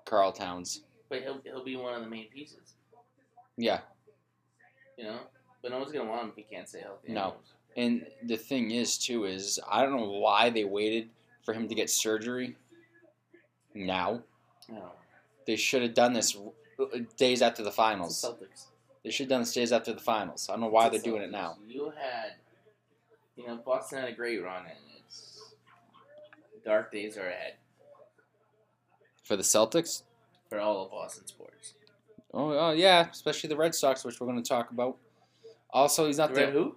Karl 0.06 0.32
Towns. 0.32 0.82
But 1.10 1.22
he'll 1.22 1.40
he'll 1.44 1.64
be 1.64 1.76
one 1.76 1.94
of 1.96 2.02
the 2.02 2.10
main 2.10 2.30
pieces. 2.30 2.74
Yeah, 3.58 3.82
You 4.98 5.04
know, 5.06 5.20
but 5.62 5.72
no 5.72 5.80
one's 5.80 5.92
gonna 5.92 6.10
want 6.10 6.24
him 6.24 6.30
if 6.30 6.36
he 6.36 6.42
can't 6.44 6.68
stay 6.68 6.82
healthy. 6.82 7.12
No. 7.12 7.36
and 7.78 8.06
the 8.24 8.36
thing 8.38 8.72
is 8.72 8.98
too 8.98 9.26
is 9.26 9.60
I 9.70 9.84
don't 9.84 9.96
know 9.96 10.10
why 10.10 10.50
they 10.50 10.64
waited 10.64 11.10
for 11.44 11.54
him 11.54 11.68
to 11.68 11.76
get 11.76 11.90
surgery. 11.92 12.56
Now 13.76 14.24
No. 14.70 14.92
they 15.46 15.56
should 15.56 15.84
have 15.84 15.94
done 15.94 16.14
this 16.14 16.36
days 17.18 17.42
after 17.44 17.62
the 17.64 17.70
It's 17.70 17.76
the 17.76 17.82
finals. 17.82 18.22
Celtics. 18.24 18.66
They 19.04 19.12
should 19.12 19.26
have 19.26 19.30
done 19.30 19.42
this 19.42 19.54
days 19.54 19.72
after 19.72 19.94
the 19.94 20.00
finals. 20.02 20.48
I 20.50 20.54
don't 20.54 20.62
know 20.62 20.68
why 20.68 20.90
they're 20.90 20.96
It's 20.96 21.04
the 21.04 21.10
doing 21.12 21.22
it 21.24 21.32
now. 21.32 21.58
You 21.68 21.92
had, 21.96 22.34
you 23.36 23.46
know, 23.46 23.58
Boston 23.58 24.00
had 24.00 24.10
a 24.10 24.14
great 24.14 24.42
run, 24.42 24.66
and 24.66 24.78
it's 25.06 25.54
dark 26.66 26.92
days 26.92 27.18
are 27.18 27.28
ahead 27.28 27.56
For 29.24 29.36
the 29.36 29.44
Celtics, 29.44 30.04
for 30.50 30.60
all 30.60 30.84
of 30.84 30.92
Boston 30.92 31.26
sports. 31.26 31.74
oh 32.34 32.58
uh, 32.58 32.72
yeah, 32.72 33.08
especially 33.10 33.48
the 33.48 33.56
Red 33.56 33.74
Sox, 33.74 34.04
which 34.04 34.20
we're 34.20 34.28
going 34.28 34.42
to 34.42 34.48
talk 34.48 34.72
about. 34.72 34.98
Also, 35.72 36.06
he's 36.06 36.18
not 36.18 36.34
The 36.34 36.42
Red 36.42 36.54
who? 36.54 36.76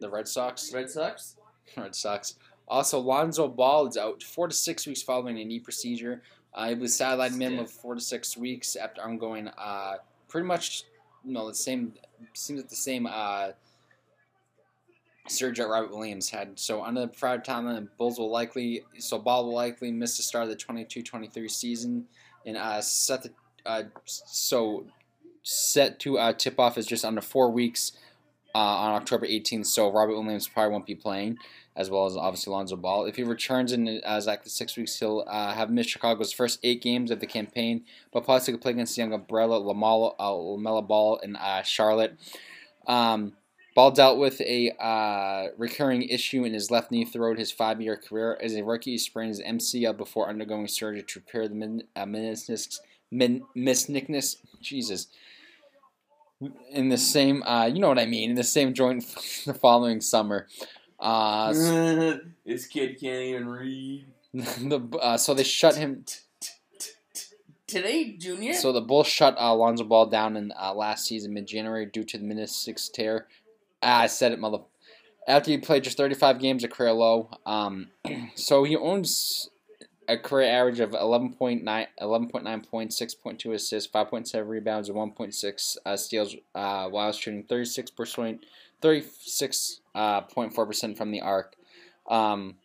the 0.00 0.10
Red 0.10 0.28
Sox. 0.28 0.72
Red 0.74 0.90
Sox. 0.90 1.36
Red 1.76 1.94
Sox. 1.94 2.34
Also, 2.66 2.98
Lonzo 2.98 3.48
Ball 3.48 3.86
is 3.86 3.96
out 3.96 4.22
four 4.22 4.48
to 4.48 4.54
six 4.54 4.86
weeks 4.86 5.02
following 5.02 5.38
a 5.38 5.44
knee 5.44 5.60
procedure. 5.60 6.22
Uh, 6.52 6.68
he 6.68 6.74
was 6.74 6.92
sidelined 6.92 7.36
minimum 7.36 7.64
of 7.64 7.70
four 7.70 7.94
to 7.94 8.00
six 8.00 8.36
weeks 8.36 8.76
after 8.76 9.00
undergoing 9.02 9.48
uh, 9.58 9.94
pretty 10.28 10.46
much 10.46 10.84
you 11.24 11.32
know 11.32 11.48
the 11.48 11.54
same 11.54 11.92
seems 12.32 12.60
like 12.60 12.68
the 12.68 12.76
same 12.76 13.06
uh, 13.10 13.48
surgery 15.28 15.64
that 15.64 15.70
Robert 15.70 15.90
Williams 15.90 16.30
had. 16.30 16.58
So 16.58 16.82
under 16.82 17.02
the 17.02 17.08
prior 17.08 17.38
timeline, 17.38 17.88
Bulls 17.98 18.18
will 18.18 18.30
likely 18.30 18.84
so 18.98 19.18
Ball 19.18 19.46
will 19.46 19.54
likely 19.54 19.90
miss 19.90 20.16
the 20.16 20.22
start 20.22 20.44
of 20.44 20.50
the 20.50 20.56
22-23 20.56 21.50
season 21.50 22.06
and 22.46 22.56
uh, 22.56 22.80
set 22.80 23.22
the 23.22 23.30
uh, 23.66 23.84
so 24.04 24.86
set 25.42 25.98
to 26.00 26.18
uh, 26.18 26.32
tip 26.32 26.58
off 26.58 26.76
is 26.76 26.86
just 26.86 27.04
under 27.04 27.20
four 27.20 27.50
weeks 27.50 27.92
uh, 28.54 28.58
on 28.58 28.92
October 28.92 29.26
18th. 29.26 29.66
So 29.66 29.90
Robert 29.90 30.12
Williams 30.12 30.48
probably 30.48 30.72
won't 30.72 30.86
be 30.86 30.94
playing 30.94 31.38
as 31.76 31.90
well 31.90 32.06
as 32.06 32.16
obviously 32.16 32.52
Lonzo 32.52 32.76
Ball. 32.76 33.06
If 33.06 33.16
he 33.16 33.24
returns 33.24 33.72
in 33.72 33.88
uh, 33.88 34.16
exactly 34.16 34.50
six 34.50 34.76
weeks, 34.76 34.98
he'll 34.98 35.24
uh, 35.26 35.54
have 35.54 35.70
missed 35.70 35.90
Chicago's 35.90 36.32
first 36.32 36.60
eight 36.62 36.80
games 36.80 37.10
of 37.10 37.20
the 37.20 37.26
campaign, 37.26 37.84
but 38.12 38.24
possibly 38.24 38.54
could 38.54 38.62
play 38.62 38.72
against 38.72 38.94
the 38.94 39.02
young 39.02 39.12
umbrella 39.12 39.60
LaMelo, 39.60 40.14
uh, 40.18 40.80
Ball 40.82 41.16
in 41.18 41.36
uh, 41.36 41.62
Charlotte. 41.62 42.16
Um, 42.86 43.32
Ball 43.74 43.90
dealt 43.90 44.18
with 44.18 44.40
a 44.40 44.70
uh, 44.80 45.48
recurring 45.58 46.02
issue 46.02 46.44
in 46.44 46.54
his 46.54 46.70
left 46.70 46.92
knee 46.92 47.04
throughout 47.04 47.38
his 47.38 47.50
five-year 47.50 47.96
career. 47.96 48.38
As 48.40 48.54
a 48.54 48.62
rookie, 48.62 48.92
he 48.92 48.98
sprained 48.98 49.30
his 49.30 49.40
MCL 49.40 49.96
before 49.96 50.28
undergoing 50.28 50.68
surgery 50.68 51.02
to 51.02 51.18
repair 51.18 51.48
the 51.48 51.56
min- 51.56 51.82
uh, 51.96 52.04
meniscus. 52.04 52.78
Min- 53.10 53.42
meniscus. 53.56 54.36
Jesus. 54.60 55.08
In 56.70 56.88
the 56.88 56.98
same, 56.98 57.42
uh, 57.42 57.66
you 57.66 57.80
know 57.80 57.88
what 57.88 57.98
I 57.98 58.06
mean, 58.06 58.30
in 58.30 58.36
the 58.36 58.44
same 58.44 58.74
joint 58.74 59.04
the 59.44 59.54
following 59.54 60.00
summer. 60.00 60.46
Uh, 61.00 61.52
this 62.46 62.66
kid 62.66 63.00
can't 63.00 63.22
even 63.22 63.48
read. 63.48 64.06
the 64.34 64.98
uh, 65.02 65.16
so 65.16 65.34
they 65.34 65.42
shut 65.42 65.74
him. 65.76 66.04
Today, 67.66 68.16
Junior. 68.16 68.52
So 68.52 68.72
the 68.72 68.80
Bulls 68.80 69.08
shut 69.08 69.36
uh, 69.40 69.52
Lonzo 69.54 69.84
Ball 69.84 70.06
down 70.06 70.36
in 70.36 70.52
uh, 70.60 70.74
last 70.74 71.06
season, 71.06 71.34
mid-January, 71.34 71.86
due 71.86 72.04
to 72.04 72.18
the 72.18 72.24
meniscus 72.24 72.92
tear. 72.92 73.26
Ah, 73.84 74.00
I 74.00 74.06
said 74.06 74.32
it, 74.32 74.40
mother. 74.40 74.60
After 75.28 75.50
he 75.50 75.58
played 75.58 75.84
just 75.84 75.98
35 75.98 76.38
games, 76.38 76.64
a 76.64 76.68
career 76.68 76.92
low. 76.92 77.28
Um, 77.44 77.88
so 78.34 78.64
he 78.64 78.76
owns 78.76 79.50
a 80.08 80.16
career 80.16 80.50
average 80.50 80.80
of 80.80 80.92
11.9, 80.92 81.62
11.9 81.64 82.68
points, 82.70 83.00
6.2 83.00 83.54
assists, 83.54 83.90
5.7 83.92 84.48
rebounds, 84.48 84.88
and 84.88 84.96
1.6 84.96 85.76
uh, 85.84 85.96
steals, 85.98 86.34
uh, 86.54 86.88
while 86.88 87.12
shooting 87.12 87.44
36 87.44 87.90
percent, 87.90 88.46
36.4 88.80 89.78
uh, 89.94 90.64
percent 90.64 90.96
from 90.96 91.10
the 91.10 91.20
arc. 91.20 91.54
Um, 92.08 92.56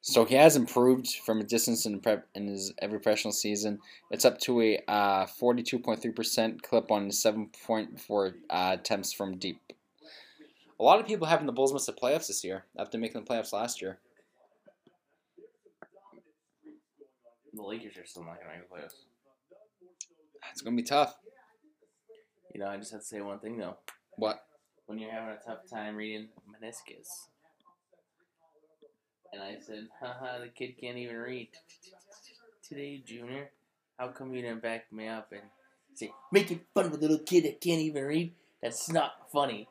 so 0.00 0.24
he 0.24 0.34
has 0.34 0.56
improved 0.56 1.08
from 1.24 1.40
a 1.40 1.44
distance 1.44 1.86
in, 1.86 2.00
prep, 2.00 2.26
in 2.34 2.48
his 2.48 2.72
every 2.80 2.98
professional 2.98 3.32
season. 3.32 3.78
It's 4.10 4.24
up 4.24 4.38
to 4.40 4.60
a 4.62 4.78
uh, 4.88 5.26
42.3% 5.26 6.62
clip 6.62 6.90
on 6.90 7.08
7.4 7.10 8.32
uh, 8.50 8.76
attempts 8.78 9.12
from 9.12 9.38
deep. 9.38 9.60
A 10.80 10.84
lot 10.84 11.00
of 11.00 11.06
people 11.06 11.26
having 11.26 11.46
the 11.46 11.52
Bulls 11.52 11.72
miss 11.72 11.86
the 11.86 11.92
playoffs 11.92 12.28
this 12.28 12.44
year 12.44 12.64
after 12.78 12.98
making 12.98 13.24
the 13.24 13.26
playoffs 13.26 13.52
last 13.52 13.82
year. 13.82 13.98
the 17.58 17.64
Lakers 17.64 17.96
are 17.96 18.06
still 18.06 18.24
not 18.24 18.38
gonna 18.38 18.56
make 18.56 18.68
the 18.68 18.74
playoffs. 18.74 19.04
It's 20.52 20.62
gonna 20.62 20.76
be 20.76 20.82
tough. 20.82 21.16
You 22.54 22.60
know, 22.60 22.68
I 22.68 22.76
just 22.76 22.92
have 22.92 23.00
to 23.00 23.06
say 23.06 23.20
one 23.20 23.40
thing 23.40 23.58
though. 23.58 23.76
What? 24.16 24.44
When 24.86 24.98
you're 24.98 25.10
having 25.10 25.30
a 25.30 25.44
tough 25.44 25.68
time 25.68 25.96
reading 25.96 26.28
meniscus, 26.48 27.08
and 29.32 29.42
I 29.42 29.58
said, 29.60 29.88
"Haha, 30.00 30.38
the 30.38 30.48
kid 30.48 30.78
can't 30.80 30.96
even 30.96 31.16
read." 31.16 31.48
Today, 32.62 32.98
Junior, 32.98 33.50
how 33.98 34.08
come 34.08 34.32
you 34.32 34.42
didn't 34.42 34.62
back 34.62 34.92
me 34.92 35.08
up 35.08 35.32
and 35.32 35.42
say, 35.94 36.12
"Making 36.32 36.64
fun 36.74 36.86
of 36.86 36.92
a 36.92 36.96
little 36.96 37.18
kid 37.18 37.44
that 37.44 37.60
can't 37.60 37.80
even 37.80 38.04
read"? 38.04 38.34
That's 38.62 38.88
not 38.88 39.30
funny. 39.30 39.68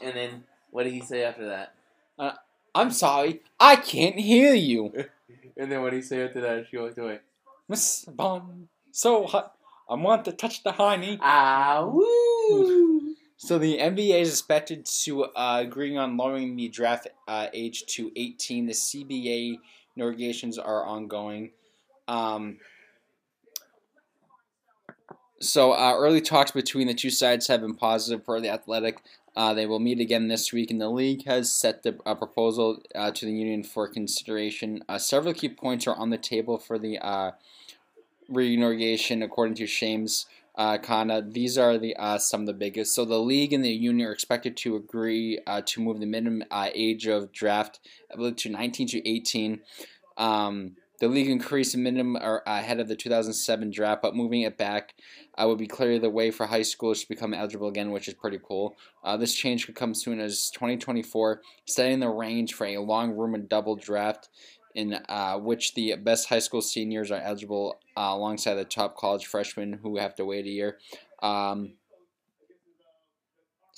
And 0.00 0.16
then, 0.16 0.44
what 0.70 0.84
did 0.84 0.92
he 0.92 1.00
say 1.00 1.24
after 1.24 1.46
that? 1.48 1.74
I'm 2.74 2.90
sorry, 2.90 3.40
I 3.58 3.76
can't 3.76 4.18
hear 4.18 4.54
you. 4.54 4.92
And 5.60 5.72
then, 5.72 5.82
what 5.82 5.90
did 5.90 5.96
he 5.96 6.02
say 6.02 6.22
after 6.22 6.40
that? 6.42 6.68
She 6.70 6.76
walked 6.76 6.98
away. 6.98 7.18
Miss 7.68 8.04
Bond, 8.04 8.68
so 8.92 9.26
hot. 9.26 9.54
I 9.90 9.94
want 9.94 10.24
to 10.26 10.32
touch 10.32 10.62
the 10.62 10.70
honey. 10.70 11.18
Ah, 11.20 11.84
woo! 11.84 13.16
So 13.40 13.56
the 13.56 13.78
NBA 13.78 14.20
is 14.20 14.30
expected 14.30 14.84
to 15.04 15.26
uh, 15.26 15.62
agreeing 15.64 15.96
on 15.96 16.16
lowering 16.16 16.56
the 16.56 16.68
draft 16.68 17.06
uh, 17.28 17.46
age 17.52 17.86
to 17.86 18.10
18. 18.16 18.66
The 18.66 18.72
CBA 18.72 19.58
negotiations 19.94 20.58
are 20.58 20.84
ongoing. 20.84 21.52
Um, 22.08 22.58
so 25.40 25.70
uh, 25.70 25.94
early 25.96 26.20
talks 26.20 26.50
between 26.50 26.88
the 26.88 26.94
two 26.94 27.10
sides 27.10 27.46
have 27.46 27.60
been 27.60 27.76
positive 27.76 28.24
for 28.24 28.40
the 28.40 28.48
Athletic. 28.48 28.98
Uh, 29.38 29.54
they 29.54 29.66
will 29.66 29.78
meet 29.78 30.00
again 30.00 30.26
this 30.26 30.52
week, 30.52 30.68
and 30.68 30.80
the 30.80 30.90
league 30.90 31.24
has 31.24 31.52
set 31.52 31.84
the 31.84 31.96
uh, 32.04 32.12
proposal 32.12 32.82
uh, 32.96 33.12
to 33.12 33.24
the 33.24 33.30
union 33.30 33.62
for 33.62 33.86
consideration. 33.86 34.82
Uh, 34.88 34.98
several 34.98 35.32
key 35.32 35.48
points 35.48 35.86
are 35.86 35.94
on 35.94 36.10
the 36.10 36.18
table 36.18 36.58
for 36.58 36.76
the 36.76 36.98
uh, 36.98 37.30
renegotiation, 38.28 39.22
according 39.22 39.54
to 39.54 39.64
Shams 39.64 40.26
uh, 40.56 40.76
Khanna. 40.78 41.32
These 41.32 41.56
are 41.56 41.78
the 41.78 41.94
some 42.18 42.40
of 42.40 42.46
the 42.48 42.52
biggest. 42.52 42.96
So 42.96 43.04
the 43.04 43.20
league 43.20 43.52
and 43.52 43.64
the 43.64 43.70
union 43.70 44.08
are 44.08 44.12
expected 44.12 44.56
to 44.56 44.74
agree 44.74 45.38
to 45.66 45.80
move 45.80 46.00
the 46.00 46.06
minimum 46.06 46.42
age 46.74 47.06
of 47.06 47.30
draft 47.30 47.78
to 48.10 48.48
19 48.48 48.88
to 48.88 49.08
18. 49.08 49.60
Um, 50.16 50.72
the 51.00 51.08
league 51.08 51.28
increased 51.28 51.72
the 51.72 51.78
minimum 51.78 52.20
or, 52.22 52.42
ahead 52.46 52.80
of 52.80 52.88
the 52.88 52.96
2007 52.96 53.70
draft, 53.70 54.02
but 54.02 54.16
moving 54.16 54.42
it 54.42 54.56
back 54.56 54.94
uh, 55.36 55.46
would 55.46 55.58
be 55.58 55.66
clear 55.66 55.98
the 55.98 56.10
way 56.10 56.30
for 56.30 56.46
high 56.46 56.60
schoolers 56.60 57.02
to 57.02 57.08
become 57.08 57.32
eligible 57.32 57.68
again, 57.68 57.90
which 57.90 58.08
is 58.08 58.14
pretty 58.14 58.40
cool. 58.42 58.76
Uh, 59.04 59.16
this 59.16 59.34
change 59.34 59.66
could 59.66 59.74
come 59.74 59.94
soon 59.94 60.20
as 60.20 60.50
2024, 60.50 61.40
setting 61.66 62.00
the 62.00 62.08
range 62.08 62.54
for 62.54 62.66
a 62.66 62.78
long 62.78 63.12
rumored 63.12 63.48
double 63.48 63.76
draft 63.76 64.28
in 64.74 64.94
uh, 65.08 65.36
which 65.38 65.74
the 65.74 65.94
best 65.96 66.28
high 66.28 66.38
school 66.38 66.60
seniors 66.60 67.10
are 67.10 67.20
eligible 67.20 67.78
uh, 67.96 68.10
alongside 68.12 68.54
the 68.54 68.64
top 68.64 68.96
college 68.96 69.26
freshmen 69.26 69.72
who 69.82 69.96
have 69.96 70.14
to 70.14 70.24
wait 70.24 70.46
a 70.46 70.50
year. 70.50 70.78
Um, 71.22 71.72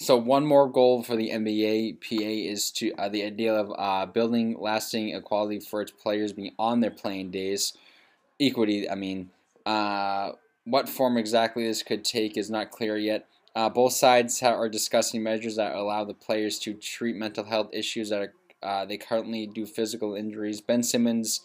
so 0.00 0.16
one 0.16 0.46
more 0.46 0.66
goal 0.66 1.02
for 1.02 1.14
the 1.14 1.30
NBA 1.30 2.00
PA 2.00 2.24
is 2.24 2.70
to 2.72 2.94
uh, 2.94 3.10
the 3.10 3.22
idea 3.22 3.54
of 3.54 3.70
uh, 3.76 4.06
building 4.06 4.56
lasting 4.58 5.10
equality 5.10 5.60
for 5.60 5.82
its 5.82 5.92
players 5.92 6.32
beyond 6.32 6.82
their 6.82 6.90
playing 6.90 7.30
days. 7.30 7.74
Equity, 8.40 8.88
I 8.88 8.94
mean, 8.94 9.28
uh, 9.66 10.32
what 10.64 10.88
form 10.88 11.18
exactly 11.18 11.66
this 11.66 11.82
could 11.82 12.02
take 12.02 12.38
is 12.38 12.50
not 12.50 12.70
clear 12.70 12.96
yet. 12.96 13.26
Uh, 13.54 13.68
both 13.68 13.92
sides 13.92 14.42
are 14.42 14.70
discussing 14.70 15.22
measures 15.22 15.56
that 15.56 15.74
allow 15.74 16.04
the 16.04 16.14
players 16.14 16.58
to 16.60 16.72
treat 16.72 17.14
mental 17.14 17.44
health 17.44 17.68
issues 17.72 18.08
that 18.08 18.22
are 18.22 18.32
uh, 18.62 18.84
they 18.84 18.96
currently 18.96 19.46
do 19.46 19.66
physical 19.66 20.14
injuries. 20.14 20.60
Ben 20.60 20.82
Simmons 20.82 21.40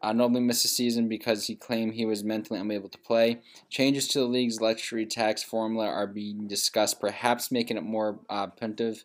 Uh, 0.00 0.12
Nobley 0.12 0.42
missed 0.42 0.62
the 0.62 0.68
season 0.68 1.08
because 1.08 1.46
he 1.46 1.56
claimed 1.56 1.94
he 1.94 2.04
was 2.04 2.22
mentally 2.22 2.60
unable 2.60 2.88
to 2.88 2.98
play. 2.98 3.40
Changes 3.68 4.06
to 4.08 4.20
the 4.20 4.26
league's 4.26 4.60
luxury 4.60 5.06
tax 5.06 5.42
formula 5.42 5.86
are 5.86 6.06
being 6.06 6.46
discussed, 6.46 7.00
perhaps 7.00 7.50
making 7.50 7.76
it 7.76 7.82
more 7.82 8.18
uh, 8.30 8.46
punitive. 8.46 9.04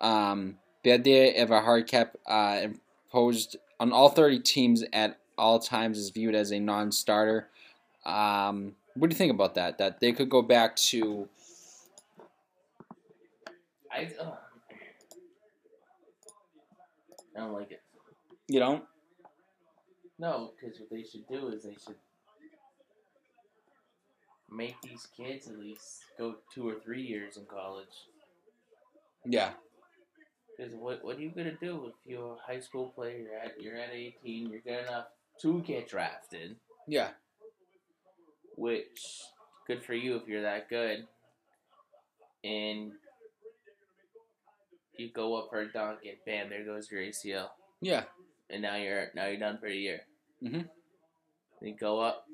Um, 0.00 0.56
the 0.82 0.92
idea 0.92 1.42
of 1.42 1.50
a 1.50 1.60
hard 1.60 1.86
cap 1.86 2.16
uh, 2.26 2.60
imposed 2.62 3.56
on 3.78 3.92
all 3.92 4.08
30 4.08 4.40
teams 4.40 4.84
at 4.92 5.18
all 5.38 5.58
times 5.58 5.98
is 5.98 6.10
viewed 6.10 6.34
as 6.34 6.50
a 6.52 6.58
non 6.58 6.90
starter. 6.90 7.48
Um, 8.04 8.74
what 8.94 9.10
do 9.10 9.14
you 9.14 9.18
think 9.18 9.32
about 9.32 9.54
that? 9.54 9.78
That 9.78 10.00
they 10.00 10.12
could 10.12 10.28
go 10.28 10.42
back 10.42 10.76
to. 10.76 11.28
I, 13.92 14.10
uh, 14.20 14.32
I 17.36 17.40
don't 17.40 17.52
like 17.52 17.70
it. 17.70 17.82
You 18.48 18.60
don't? 18.60 18.84
No, 20.18 20.52
because 20.58 20.78
what 20.80 20.90
they 20.90 21.02
should 21.02 21.26
do 21.28 21.48
is 21.48 21.64
they 21.64 21.74
should 21.74 21.96
make 24.50 24.80
these 24.82 25.06
kids 25.16 25.48
at 25.48 25.58
least 25.58 26.04
go 26.18 26.36
two 26.54 26.68
or 26.68 26.76
three 26.84 27.02
years 27.02 27.36
in 27.36 27.44
college. 27.44 27.86
Yeah. 29.24 29.50
Because 30.56 30.74
what 30.74 31.04
what 31.04 31.16
are 31.16 31.20
you 31.20 31.30
gonna 31.30 31.56
do 31.60 31.86
if 31.88 31.94
you're 32.04 32.36
a 32.36 32.52
high 32.52 32.60
school 32.60 32.92
player? 32.94 33.18
You're 33.18 33.38
at 33.38 33.60
you're 33.60 33.76
at 33.76 33.92
18. 33.92 34.50
You're 34.50 34.60
good 34.60 34.86
enough 34.86 35.06
to 35.42 35.60
get 35.62 35.88
drafted. 35.88 36.56
Yeah. 36.88 37.10
Which 38.56 39.22
good 39.66 39.82
for 39.82 39.94
you 39.94 40.16
if 40.16 40.26
you're 40.26 40.42
that 40.42 40.70
good. 40.70 41.06
And 42.42 42.92
you 44.96 45.10
go 45.12 45.36
up 45.36 45.48
for 45.50 45.60
a 45.60 45.70
dunk 45.70 46.00
and 46.04 46.16
bam, 46.24 46.48
there 46.48 46.64
goes 46.64 46.90
your 46.90 47.02
ACL. 47.02 47.48
Yeah. 47.80 48.04
And 48.50 48.62
now 48.62 48.76
you're 48.76 49.08
now 49.14 49.26
you're 49.26 49.38
done 49.38 49.58
for 49.58 49.66
a 49.66 49.74
year. 49.74 50.02
Mhm. 50.42 50.68
You 51.60 51.74
go 51.74 52.00
up. 52.00 52.28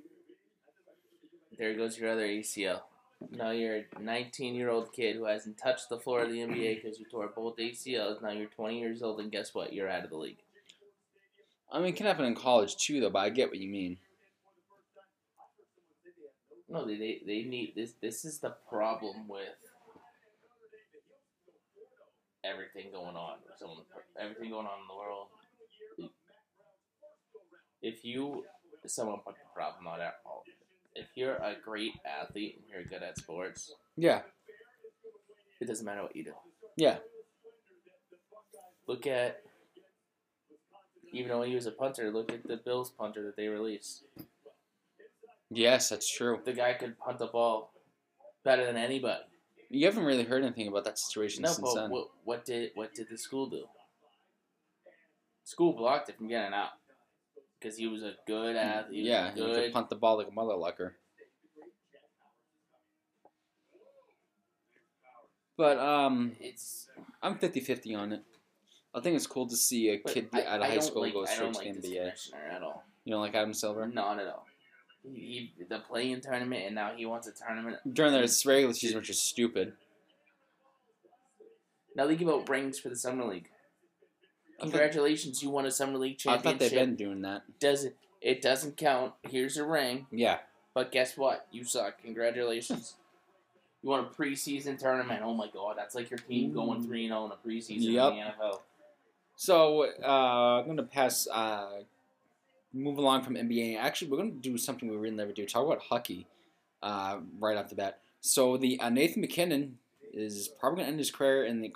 There 1.59 1.75
goes 1.75 1.99
your 1.99 2.11
other 2.11 2.26
ACL. 2.26 2.83
Now 3.31 3.50
you're 3.50 3.76
a 3.76 4.00
19 4.00 4.54
year 4.54 4.71
old 4.71 4.92
kid 4.92 5.16
who 5.16 5.25
hasn't 5.25 5.59
touched 5.59 5.88
the 5.88 5.99
floor 5.99 6.23
of 6.23 6.31
the 6.31 6.40
NBA 6.40 6.76
because 6.76 6.99
you 6.99 7.07
tore 7.07 7.28
both 7.28 7.57
ACLs. 7.59 8.21
Now 8.21 8.31
you're 8.31 8.49
20 8.49 8.81
years 8.81 9.02
old, 9.02 9.21
and 9.21 9.31
guess 9.31 9.54
what? 9.54 9.73
You're 9.73 9.88
out 9.88 10.04
of 10.04 10.11
the 10.11 10.16
league. 10.16 10.42
I 11.71 11.78
mean, 11.78 11.88
it 11.88 11.97
can 11.97 12.07
happen 12.07 12.25
in 12.25 12.35
college 12.35 12.76
too, 12.76 13.00
though. 13.00 13.11
But 13.11 13.21
I 13.21 13.31
get 13.31 13.49
what 13.49 13.59
you 13.59 13.69
mean. 13.69 13.99
No, 16.69 16.87
they, 16.87 16.97
they, 16.97 17.23
they 17.26 17.42
need 17.42 17.75
this. 17.75 17.92
This 18.00 18.25
is 18.25 18.38
the 18.38 18.54
problem 18.69 19.28
with 19.28 19.49
everything 22.45 22.90
going 22.92 23.16
on. 23.16 23.37
So 23.59 23.85
everything 24.19 24.50
going 24.50 24.66
on 24.66 24.81
in 24.81 24.88
the 24.88 24.97
world. 24.97 25.28
If 27.83 28.05
you, 28.05 28.45
someone 28.87 29.19
put 29.25 29.35
the 29.35 29.41
problem 29.55 29.87
on 29.87 30.01
all. 30.25 30.45
If 30.95 31.07
you're 31.15 31.35
a 31.37 31.55
great 31.65 31.93
athlete 32.07 32.57
and 32.59 32.65
you're 32.71 32.85
good 32.85 33.03
at 33.03 33.19
sports, 33.19 33.73
Yeah. 33.97 34.23
it 35.61 35.67
doesn't 35.67 35.85
matter 35.85 36.03
what 36.03 36.15
you 36.15 36.25
do. 36.25 36.35
Yeah. 36.77 36.99
Look 38.87 39.07
at, 39.07 39.43
even 41.12 41.29
though 41.29 41.43
he 41.43 41.55
was 41.55 41.67
a 41.67 41.71
punter, 41.73 42.11
look 42.11 42.33
at 42.33 42.47
the 42.47 42.57
Bills 42.57 42.91
punter 42.91 43.23
that 43.25 43.37
they 43.37 43.49
released. 43.49 44.05
Yes, 45.51 45.89
that's 45.89 46.11
true. 46.11 46.41
The 46.45 46.53
guy 46.53 46.75
could 46.75 46.99
punt 46.99 47.19
the 47.19 47.27
ball 47.27 47.73
better 48.45 48.65
than 48.65 48.77
anybody. 48.77 49.25
You 49.71 49.87
haven't 49.87 50.05
really 50.05 50.25
heard 50.25 50.43
anything 50.45 50.69
about 50.69 50.85
that 50.85 50.99
situation 50.99 51.43
No, 51.43 51.49
since 51.49 51.61
but 51.61 51.75
then. 51.75 51.91
what, 51.91 52.09
what 52.25 52.45
did 52.45 52.73
what 52.75 52.95
did 52.95 53.09
the 53.11 53.17
school 53.17 53.49
do? 53.49 53.65
School 55.45 55.73
blocked 55.73 56.09
it 56.11 56.17
from 56.19 56.29
getting 56.29 56.53
out 56.53 56.71
because 57.62 57.76
he 57.76 57.87
was 57.87 58.02
a 58.02 58.14
good 58.26 58.57
athlete. 58.57 59.04
Yeah, 59.04 59.31
a 59.31 59.35
he 59.35 59.40
could 59.40 59.73
punt 59.73 59.88
the 59.90 59.97
ball 59.97 60.19
like 60.19 60.28
a 60.28 60.33
mother 60.33 60.54
lucker. 60.54 60.92
But 65.57 65.78
um, 65.78 66.33
It's 66.40 66.88
I'm 67.23 67.38
50-50 67.38 67.97
on 67.97 68.12
it. 68.12 68.23
I 68.95 69.00
think 69.00 69.16
it's 69.16 69.26
cool 69.26 69.47
to 69.47 69.57
see 69.57 69.90
a 69.90 69.99
kid 69.99 70.28
I, 70.33 70.45
out 70.45 70.57
of 70.57 70.62
I 70.62 70.69
high 70.71 70.78
school 70.81 71.02
like, 71.02 71.12
go 71.12 71.25
straight 71.25 71.54
to 71.54 71.81
the 71.81 71.88
NBA. 71.88 72.12
at 72.50 72.62
all. 72.62 72.85
You 73.04 73.12
don't 73.12 73.21
like 73.21 73.35
Adam 73.35 73.55
Silver? 73.55 73.87
Not 73.87 74.18
at 74.18 74.27
all. 74.27 74.46
He, 75.03 75.53
he 75.57 75.64
the 75.64 75.79
playing 75.79 76.20
tournament 76.20 76.64
and 76.66 76.75
now 76.75 76.92
he 76.96 77.07
wants 77.07 77.29
a 77.29 77.33
tournament. 77.33 77.79
During 77.90 78.12
their 78.12 78.27
regular 78.46 78.72
season, 78.75 78.98
which 78.98 79.11
is 79.11 79.20
stupid. 79.20 79.75
Now 81.94 82.07
they 82.07 82.16
give 82.16 82.29
out 82.29 82.48
rings 82.48 82.79
for 82.79 82.88
the 82.88 82.96
summer 82.96 83.25
league. 83.25 83.48
Thought- 84.62 84.70
Congratulations, 84.70 85.42
you 85.42 85.51
won 85.51 85.66
a 85.66 85.70
summer 85.70 85.98
league 85.98 86.18
championship. 86.18 86.46
I 86.46 86.51
thought 86.53 86.59
they've 86.61 86.70
been 86.72 86.96
doing 86.96 87.22
that. 87.22 87.42
Doesn't 87.61 87.94
it 88.20 88.40
doesn't 88.40 88.77
count? 88.77 89.14
Here's 89.29 89.57
a 89.57 89.64
ring. 89.64 90.07
Yeah. 90.12 90.38
But 90.75 90.92
guess 90.92 91.16
what? 91.16 91.46
You 91.51 91.64
suck. 91.64 92.01
Congratulations. 92.03 92.94
You 93.83 93.90
won 93.90 94.01
a 94.01 94.05
preseason 94.05 94.79
tournament. 94.79 95.22
Oh 95.25 95.35
my 95.35 95.48
god, 95.53 95.75
that's 95.77 95.94
like 95.94 96.09
your 96.11 96.18
team 96.18 96.53
going 96.53 96.83
three 96.87 97.03
and 97.07 97.11
zero 97.11 97.27
in 97.27 97.33
a 97.33 97.37
preseason 97.37 97.92
Yep. 97.92 98.12
in 98.12 98.18
the 98.18 98.25
NFL. 98.25 98.61
So 99.37 99.85
uh, 100.03 100.61
I'm 100.61 100.66
gonna 100.66 100.83
pass. 100.85 101.27
Uh, 101.31 101.81
move 102.72 102.96
along 102.96 103.22
from 103.22 103.35
NBA. 103.35 103.77
Actually, 103.77 104.11
we're 104.11 104.16
gonna 104.18 104.31
do 104.31 104.57
something 104.57 104.88
we 104.88 104.96
really 104.96 105.16
never 105.16 105.33
do. 105.33 105.44
Talk 105.44 105.66
about 105.66 105.81
hockey. 105.83 106.27
Uh, 106.83 107.18
right 107.38 107.57
off 107.57 107.68
the 107.68 107.75
bat. 107.75 107.98
So 108.20 108.57
the 108.57 108.79
uh, 108.81 108.88
Nathan 108.88 109.20
MacKinnon 109.20 109.79
is 110.12 110.48
probably 110.48 110.77
going 110.77 110.87
to 110.87 110.90
end 110.90 110.98
his 110.98 111.11
career 111.11 111.44
in 111.44 111.61
the 111.61 111.68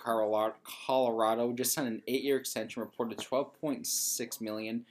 Colorado. 0.85 1.51
Just 1.53 1.73
signed 1.73 1.87
an 1.87 2.01
eight-year 2.07 2.37
extension, 2.37 2.81
reported 2.81 3.17
12.6 3.17 4.41
million. 4.41 4.85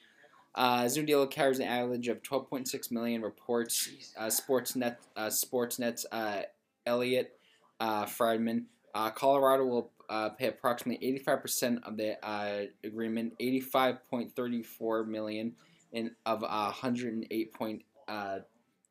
Uh, 0.55 0.89
deal 0.89 1.27
carries 1.27 1.59
an 1.59 1.67
average 1.67 2.09
of 2.09 2.23
12.6 2.23 2.91
million. 2.91 3.23
Reports 3.23 3.91
uh, 4.17 4.27
Sportsnet 4.27 4.97
uh, 5.17 5.27
Sportsnet's 5.27 6.07
uh, 6.11 6.43
Elliotte 6.87 7.39
uh, 7.79 8.07
Friedman. 8.07 8.67
Uh, 8.95 9.11
Colorado 9.11 9.67
will 9.67 9.91
uh, 10.09 10.31
pay 10.31 10.49
approximately 10.49 11.21
85% 11.27 11.83
of 11.87 11.97
the 11.97 12.25
uh, 12.27 12.65
agreement, 12.83 13.35
85.34 13.39 15.07
million, 15.07 15.53
in 15.93 16.13
of 16.25 16.41
108 16.41 17.53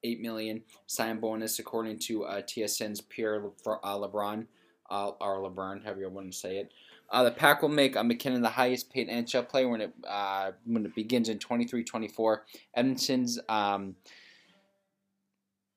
eight 0.06 0.22
million 0.22 0.62
sign 0.88 1.20
bonus, 1.20 1.60
according 1.60 2.00
to 2.00 2.24
uh, 2.26 2.42
TSN's 2.42 3.02
Pierre 3.02 3.42
Le- 3.42 3.80
uh, 3.84 3.98
LeBrun, 3.98 4.46
uh, 4.90 5.10
or 5.20 5.50
LeBrun, 5.50 5.84
however 5.84 6.02
you 6.02 6.10
want 6.10 6.32
to 6.32 6.38
say 6.38 6.58
it. 6.58 6.72
Uh, 7.10 7.24
the 7.24 7.32
Pack 7.32 7.62
will 7.62 7.70
make 7.70 7.96
uh, 7.96 8.04
MacKinnon 8.04 8.42
the 8.42 8.50
highest 8.50 8.92
paid 8.92 9.10
NHL 9.10 9.48
player 9.48 9.68
when 9.68 9.82
it 9.82 9.94
uh, 10.08 10.52
when 10.66 10.86
it 10.86 10.96
begins 10.96 11.30
in 11.30 11.38
23-24. 11.40 12.40
Edmonton's 12.74 13.40
um, 13.48 13.96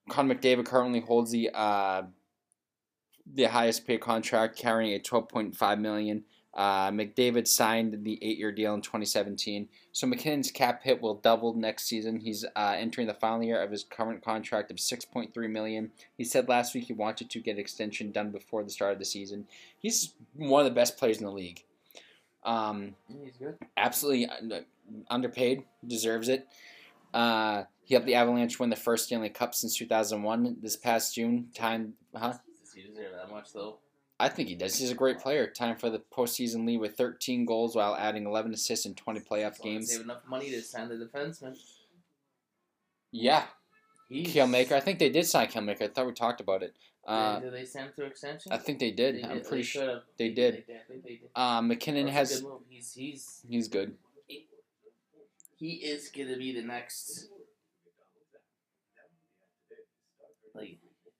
Con 0.08 0.28
McDavid 0.28 0.64
currently 0.64 1.00
holds 1.00 1.30
the 1.30 1.50
uh, 1.52 2.02
the 3.34 3.44
highest 3.44 3.86
paid 3.86 4.00
contract, 4.00 4.56
carrying 4.56 4.94
a 4.94 4.98
12.5 4.98 5.80
million. 5.80 6.24
Uh, 6.54 6.90
McDavid 6.90 7.46
signed 7.46 8.04
the 8.04 8.18
eight-year 8.22 8.50
deal 8.50 8.74
in 8.74 8.80
2017, 8.80 9.68
so 9.92 10.06
MacKinnon's 10.06 10.50
cap 10.50 10.82
hit 10.82 11.00
will 11.00 11.14
double 11.14 11.54
next 11.54 11.84
season. 11.84 12.18
He's 12.18 12.44
uh, 12.56 12.74
entering 12.76 13.06
the 13.06 13.14
final 13.14 13.44
year 13.44 13.62
of 13.62 13.70
his 13.70 13.84
current 13.84 14.24
contract 14.24 14.70
of 14.70 14.78
6.3 14.78 15.32
million. 15.50 15.92
He 16.16 16.24
said 16.24 16.48
last 16.48 16.74
week 16.74 16.84
he 16.84 16.94
wanted 16.94 17.30
to 17.30 17.40
get 17.40 17.58
extension 17.58 18.10
done 18.10 18.30
before 18.30 18.64
the 18.64 18.70
start 18.70 18.94
of 18.94 18.98
the 18.98 19.04
season. 19.04 19.46
He's 19.78 20.14
one 20.34 20.60
of 20.60 20.64
the 20.64 20.74
best 20.74 20.96
players 20.96 21.18
in 21.18 21.26
the 21.26 21.32
league. 21.32 21.62
Um, 22.44 22.94
He's 23.08 23.36
good. 23.36 23.56
absolutely 23.76 24.26
uh, 24.26 24.60
underpaid, 25.10 25.64
deserves 25.86 26.28
it. 26.28 26.48
Uh, 27.12 27.64
he 27.84 27.94
helped 27.94 28.06
the 28.06 28.14
Avalanche 28.14 28.58
win 28.58 28.70
the 28.70 28.76
first 28.76 29.06
Stanley 29.06 29.28
Cup 29.30 29.54
since 29.54 29.76
2001 29.76 30.56
this 30.62 30.76
past 30.76 31.14
June. 31.14 31.48
Time, 31.54 31.94
huh? 32.14 32.34
Does 32.62 32.72
he 32.74 32.82
deserve 32.82 33.12
that 33.12 33.30
much 33.30 33.52
though? 33.52 33.78
I 34.20 34.28
think 34.28 34.48
he 34.48 34.54
does. 34.56 34.76
He's 34.76 34.90
a 34.90 34.94
great 34.96 35.20
player. 35.20 35.46
Time 35.46 35.76
for 35.76 35.90
the 35.90 36.00
postseason 36.12 36.66
lead 36.66 36.78
with 36.78 36.96
13 36.96 37.44
goals 37.44 37.76
while 37.76 37.94
adding 37.94 38.26
11 38.26 38.52
assists 38.52 38.84
in 38.84 38.94
20 38.94 39.20
playoff 39.20 39.60
games. 39.62 39.88
They 39.88 39.94
have 39.94 40.04
enough 40.04 40.22
money 40.28 40.50
to 40.50 40.60
sign 40.60 40.88
the 40.88 40.96
defenseman. 40.96 41.56
Yeah, 43.12 43.44
He's, 44.08 44.32
Cale 44.32 44.46
Makar. 44.48 44.74
I 44.74 44.80
think 44.80 44.98
they 44.98 45.08
did 45.08 45.24
sign 45.26 45.46
Cale 45.48 45.62
Makar. 45.62 45.84
I 45.84 45.88
thought 45.88 46.06
we 46.06 46.12
talked 46.12 46.40
about 46.40 46.62
it. 46.62 46.74
Uh, 47.06 47.38
did 47.40 47.52
they 47.54 47.64
send 47.64 47.86
him 47.86 47.92
to 47.96 48.04
extension? 48.04 48.52
I 48.52 48.58
think 48.58 48.80
they 48.80 48.90
did. 48.90 49.16
They 49.16 49.22
I'm 49.22 49.34
did- 49.38 49.44
pretty 49.46 49.62
they 49.62 49.66
sure 49.66 49.82
could've. 49.86 50.02
they 50.18 50.28
did. 50.30 50.64
They 50.88 50.96
did. 51.10 51.18
uh, 51.34 51.62
MacKinnon 51.62 52.06
That's 52.06 52.32
has. 52.32 52.44
He's 52.68 52.92
he's 52.92 53.40
He's 53.48 53.68
good. 53.68 53.94
he 55.56 55.70
is 55.76 56.10
gonna 56.14 56.36
be 56.36 56.52
the 56.52 56.62
next. 56.66 57.28
Like 60.54 60.78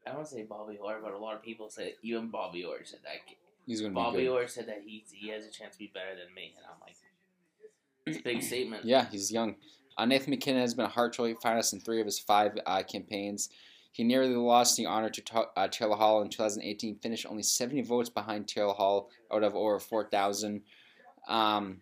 I 0.09 0.13
don't 0.13 0.21
want 0.21 0.29
to 0.31 0.35
say 0.37 0.43
Bobby 0.45 0.79
Orr, 0.79 1.01
but 1.03 1.13
a 1.13 1.19
lot 1.19 1.35
of 1.35 1.43
people 1.43 1.69
say 1.69 1.95
even 2.03 2.29
Bobby 2.29 2.65
Orr 2.65 2.79
said 2.85 3.01
that. 3.05 3.17
He's 3.67 3.83
gonna 3.83 3.91
be 3.91 3.95
Bobby 3.95 4.25
good. 4.25 4.31
Orr 4.31 4.49
said 4.49 4.67
that 4.69 4.81
he 4.87 5.05
he 5.13 5.29
has 5.29 5.45
a 5.45 5.51
chance 5.51 5.75
to 5.75 5.79
be 5.79 5.91
better 5.93 6.17
than 6.17 6.35
me, 6.35 6.55
and 6.57 6.65
I'm 6.65 6.81
like, 6.81 6.97
it's 8.07 8.19
a 8.19 8.23
big 8.23 8.43
statement. 8.43 8.87
Yeah, 8.87 9.07
he's 9.11 9.31
young. 9.31 9.57
Uh, 9.99 10.07
Nathan 10.07 10.31
MacKinnon 10.31 10.63
has 10.63 10.73
been 10.73 10.87
a 10.87 10.89
Hart 10.89 11.13
Trophy 11.13 11.35
finalist 11.35 11.75
in 11.75 11.81
three 11.81 12.01
of 12.01 12.07
his 12.07 12.19
five 12.19 12.59
uh, 12.65 12.83
campaigns. 12.85 13.51
He 13.93 14.03
nearly 14.03 14.35
lost 14.35 14.77
the 14.77 14.87
honor 14.87 15.11
to 15.11 15.21
Ta- 15.21 15.51
uh, 15.57 15.69
Taylor 15.69 15.97
Hall 15.97 16.23
in 16.23 16.31
2018, 16.31 16.97
finished 17.01 17.27
only 17.29 17.43
70 17.43 17.83
votes 17.83 18.09
behind 18.09 18.47
Taylor 18.49 18.73
Hall 18.73 19.11
out 19.33 19.43
of 19.43 19.55
over 19.55 19.79
4,000. 19.79 20.63
Um, 21.27 21.81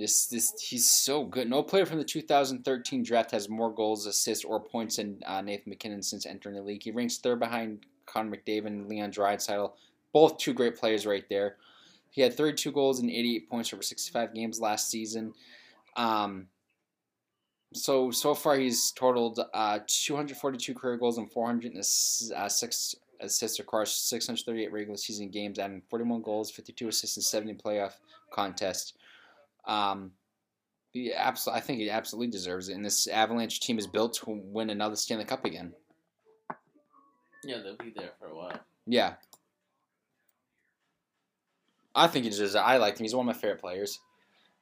This 0.00 0.24
this 0.24 0.58
he's 0.58 0.90
so 0.90 1.24
good. 1.24 1.50
No 1.50 1.62
player 1.62 1.84
from 1.84 1.98
the 1.98 2.04
2013 2.04 3.02
draft 3.02 3.30
has 3.32 3.50
more 3.50 3.70
goals, 3.70 4.06
assists, 4.06 4.46
or 4.46 4.58
points 4.58 4.96
than 4.96 5.20
uh, 5.26 5.42
Nathan 5.42 5.68
MacKinnon 5.68 6.02
since 6.02 6.24
entering 6.24 6.54
the 6.54 6.62
league. 6.62 6.82
He 6.82 6.90
ranks 6.90 7.18
third 7.18 7.38
behind 7.38 7.84
Connor 8.06 8.34
McDavid 8.34 8.68
and 8.68 8.88
Leon 8.88 9.12
Draisaitl, 9.12 9.72
both 10.14 10.38
two 10.38 10.54
great 10.54 10.74
players 10.74 11.04
right 11.04 11.28
there. 11.28 11.56
He 12.08 12.22
had 12.22 12.32
32 12.32 12.72
goals 12.72 13.00
and 13.00 13.10
88 13.10 13.50
points 13.50 13.74
over 13.74 13.82
65 13.82 14.32
games 14.32 14.58
last 14.58 14.90
season. 14.90 15.34
Um, 15.96 16.46
so 17.74 18.10
so 18.10 18.34
far 18.34 18.56
he's 18.56 18.92
totaled 18.92 19.38
uh, 19.52 19.80
242 19.86 20.72
career 20.72 20.96
goals 20.96 21.18
and 21.18 21.30
406 21.30 22.94
assists 23.20 23.60
across 23.60 23.94
638 23.96 24.72
regular 24.72 24.96
season 24.96 25.28
games, 25.28 25.58
adding 25.58 25.82
41 25.90 26.22
goals, 26.22 26.50
52 26.50 26.88
assists, 26.88 27.18
and 27.18 27.24
70 27.24 27.54
playoff 27.62 27.96
contests. 28.32 28.94
Um, 29.66 30.12
he 30.92 31.12
absolutely, 31.12 31.58
I 31.58 31.62
think 31.62 31.78
he 31.78 31.90
absolutely 31.90 32.30
deserves 32.30 32.68
it. 32.68 32.74
And 32.74 32.84
this 32.84 33.06
Avalanche 33.06 33.60
team 33.60 33.78
is 33.78 33.86
built 33.86 34.14
to 34.14 34.24
win 34.28 34.70
another 34.70 34.96
Stanley 34.96 35.24
Cup 35.24 35.44
again. 35.44 35.72
Yeah, 37.44 37.58
they'll 37.62 37.76
be 37.76 37.92
there 37.94 38.10
for 38.18 38.26
a 38.26 38.36
while. 38.36 38.60
Yeah. 38.86 39.14
I 41.94 42.06
think 42.06 42.24
he 42.24 42.30
deserves 42.30 42.54
it. 42.54 42.58
I 42.58 42.76
like 42.76 42.98
him. 42.98 43.04
He's 43.04 43.14
one 43.14 43.28
of 43.28 43.34
my 43.34 43.40
favorite 43.40 43.60
players. 43.60 44.00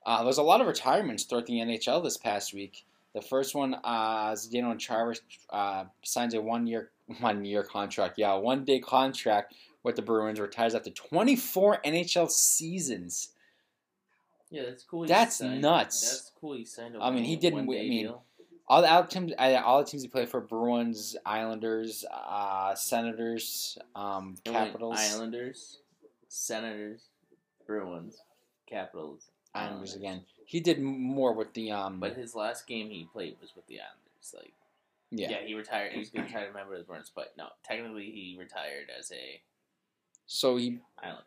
Uh, 0.06 0.22
there's 0.24 0.38
a 0.38 0.42
lot 0.42 0.60
of 0.60 0.66
retirements 0.66 1.24
throughout 1.24 1.46
the 1.46 1.54
NHL 1.54 2.02
this 2.02 2.16
past 2.16 2.54
week. 2.54 2.84
The 3.14 3.22
first 3.22 3.54
one, 3.54 3.74
uh, 3.84 4.32
Zdeno 4.32 4.78
Chara 4.78 5.14
uh, 5.50 5.84
signs 6.02 6.34
a 6.34 6.40
one-year 6.40 6.90
one-year 7.20 7.64
contract. 7.64 8.14
Yeah, 8.18 8.34
one-day 8.34 8.80
contract 8.80 9.54
with 9.82 9.96
the 9.96 10.02
Bruins. 10.02 10.40
Retires 10.40 10.74
after 10.74 10.90
24 10.90 11.80
NHL 11.84 12.30
seasons. 12.30 13.30
Yeah, 14.50 14.62
that's 14.66 14.84
cool. 14.84 15.02
he 15.02 15.08
That's 15.08 15.36
signed- 15.36 15.60
nuts. 15.60 16.00
That's 16.00 16.32
cool. 16.40 16.54
He 16.54 16.64
signed 16.64 16.96
a 16.96 17.02
I 17.02 17.10
mean, 17.10 17.24
he 17.24 17.36
didn't- 17.36 17.60
I 17.60 17.62
mean, 17.62 17.90
deal. 17.90 18.24
All 18.70 18.82
the 18.82 19.06
teams, 19.08 19.32
all 19.38 19.78
the 19.82 19.90
teams 19.90 20.02
he 20.02 20.08
played 20.08 20.28
for: 20.28 20.42
Bruins, 20.42 21.16
Islanders, 21.24 22.04
uh, 22.10 22.74
Senators, 22.74 23.78
um, 23.94 24.36
Capitals, 24.44 24.98
Islanders, 24.98 25.78
Senators, 26.28 27.08
Bruins, 27.66 28.18
Capitals, 28.66 29.30
Islanders 29.54 29.94
again. 29.94 30.26
He 30.44 30.60
did 30.60 30.80
more 30.80 31.32
with 31.32 31.54
the 31.54 31.70
um, 31.70 31.98
But 31.98 32.16
his 32.16 32.34
last 32.34 32.66
game 32.66 32.90
he 32.90 33.04
played 33.10 33.36
was 33.40 33.54
with 33.56 33.66
the 33.68 33.80
Islanders. 33.80 34.34
Like, 34.34 34.52
yeah. 35.10 35.30
yeah, 35.30 35.46
he 35.46 35.54
retired. 35.54 35.92
He 35.92 35.98
was 35.98 36.10
going 36.10 36.26
to 36.26 36.30
try 36.30 36.42
to 36.42 36.48
remember 36.48 36.76
the 36.76 36.84
Bruins, 36.84 37.10
but 37.14 37.34
no, 37.38 37.48
technically 37.64 38.10
he 38.10 38.36
retired 38.38 38.90
as 38.98 39.10
a 39.12 39.40
So 40.26 40.56
he 40.56 40.78
Islander. 41.02 41.22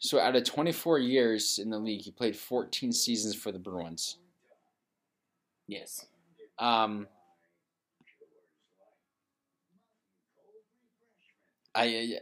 So 0.00 0.20
out 0.20 0.36
of 0.36 0.44
24 0.44 0.98
years 1.00 1.58
in 1.58 1.70
the 1.70 1.78
league, 1.78 2.02
he 2.02 2.10
played 2.10 2.36
14 2.36 2.92
seasons 2.92 3.34
for 3.34 3.50
the 3.50 3.58
Bruins. 3.58 4.18
Yes. 5.66 6.06
Um, 6.58 7.08
I, 11.74 11.84
I 11.84 12.18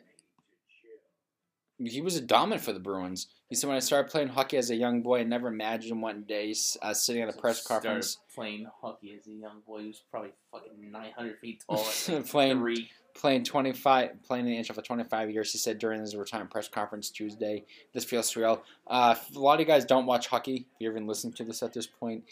he 1.78 2.00
was 2.00 2.16
a 2.16 2.22
dominant 2.22 2.62
for 2.62 2.72
the 2.72 2.80
Bruins. 2.80 3.28
He 3.48 3.54
said 3.54 3.68
when 3.68 3.76
I 3.76 3.80
started 3.80 4.10
playing 4.10 4.28
hockey 4.28 4.56
as 4.56 4.70
a 4.70 4.74
young 4.74 5.02
boy, 5.02 5.20
I 5.20 5.24
never 5.24 5.48
imagined 5.48 6.00
one 6.00 6.22
day 6.22 6.54
uh, 6.82 6.94
sitting 6.94 7.22
at 7.22 7.28
a 7.28 7.38
press 7.38 7.62
Started 7.62 7.86
conference 7.86 8.18
playing 8.34 8.66
hockey 8.80 9.16
as 9.18 9.26
a 9.26 9.32
young 9.32 9.60
boy. 9.66 9.82
He 9.82 9.86
was 9.88 10.02
probably 10.10 10.32
fucking 10.50 10.90
900 10.90 11.38
feet 11.38 11.62
tall. 11.68 11.86
like 12.08 12.26
playing 12.28 12.58
three. 12.58 12.90
Playing 13.16 13.44
25 13.44 14.22
playing 14.22 14.46
in 14.46 14.52
the 14.52 14.58
NHL 14.58 14.74
for 14.74 14.82
25 14.82 15.30
years. 15.30 15.52
He 15.52 15.58
said 15.58 15.78
during 15.78 16.00
his 16.00 16.14
retirement 16.14 16.50
press 16.50 16.68
conference 16.68 17.10
Tuesday, 17.10 17.64
"This 17.92 18.04
feels 18.04 18.32
surreal." 18.32 18.62
Uh, 18.86 19.14
a 19.34 19.38
lot 19.38 19.54
of 19.54 19.60
you 19.60 19.66
guys 19.66 19.84
don't 19.84 20.06
watch 20.06 20.28
hockey. 20.28 20.66
If 20.74 20.80
you're 20.80 20.92
even 20.92 21.06
listening 21.06 21.34
to 21.34 21.44
this 21.44 21.62
at 21.62 21.72
this 21.72 21.86
point, 21.86 22.24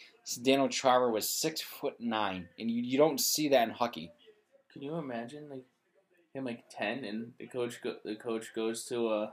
Daniel 0.42 0.68
Chara 0.68 1.10
was 1.10 1.28
six 1.28 1.60
foot 1.60 2.00
nine, 2.00 2.48
and 2.58 2.70
you, 2.70 2.82
you 2.82 2.98
don't 2.98 3.20
see 3.20 3.48
that 3.48 3.68
in 3.68 3.74
hockey. 3.74 4.12
Can 4.72 4.82
you 4.82 4.94
imagine 4.96 5.48
like 5.48 5.64
him 6.34 6.44
like 6.44 6.64
10 6.70 7.04
and 7.04 7.32
the 7.38 7.46
coach 7.46 7.80
go, 7.80 7.94
the 8.04 8.16
coach 8.16 8.52
goes 8.54 8.84
to 8.86 9.08
a 9.08 9.32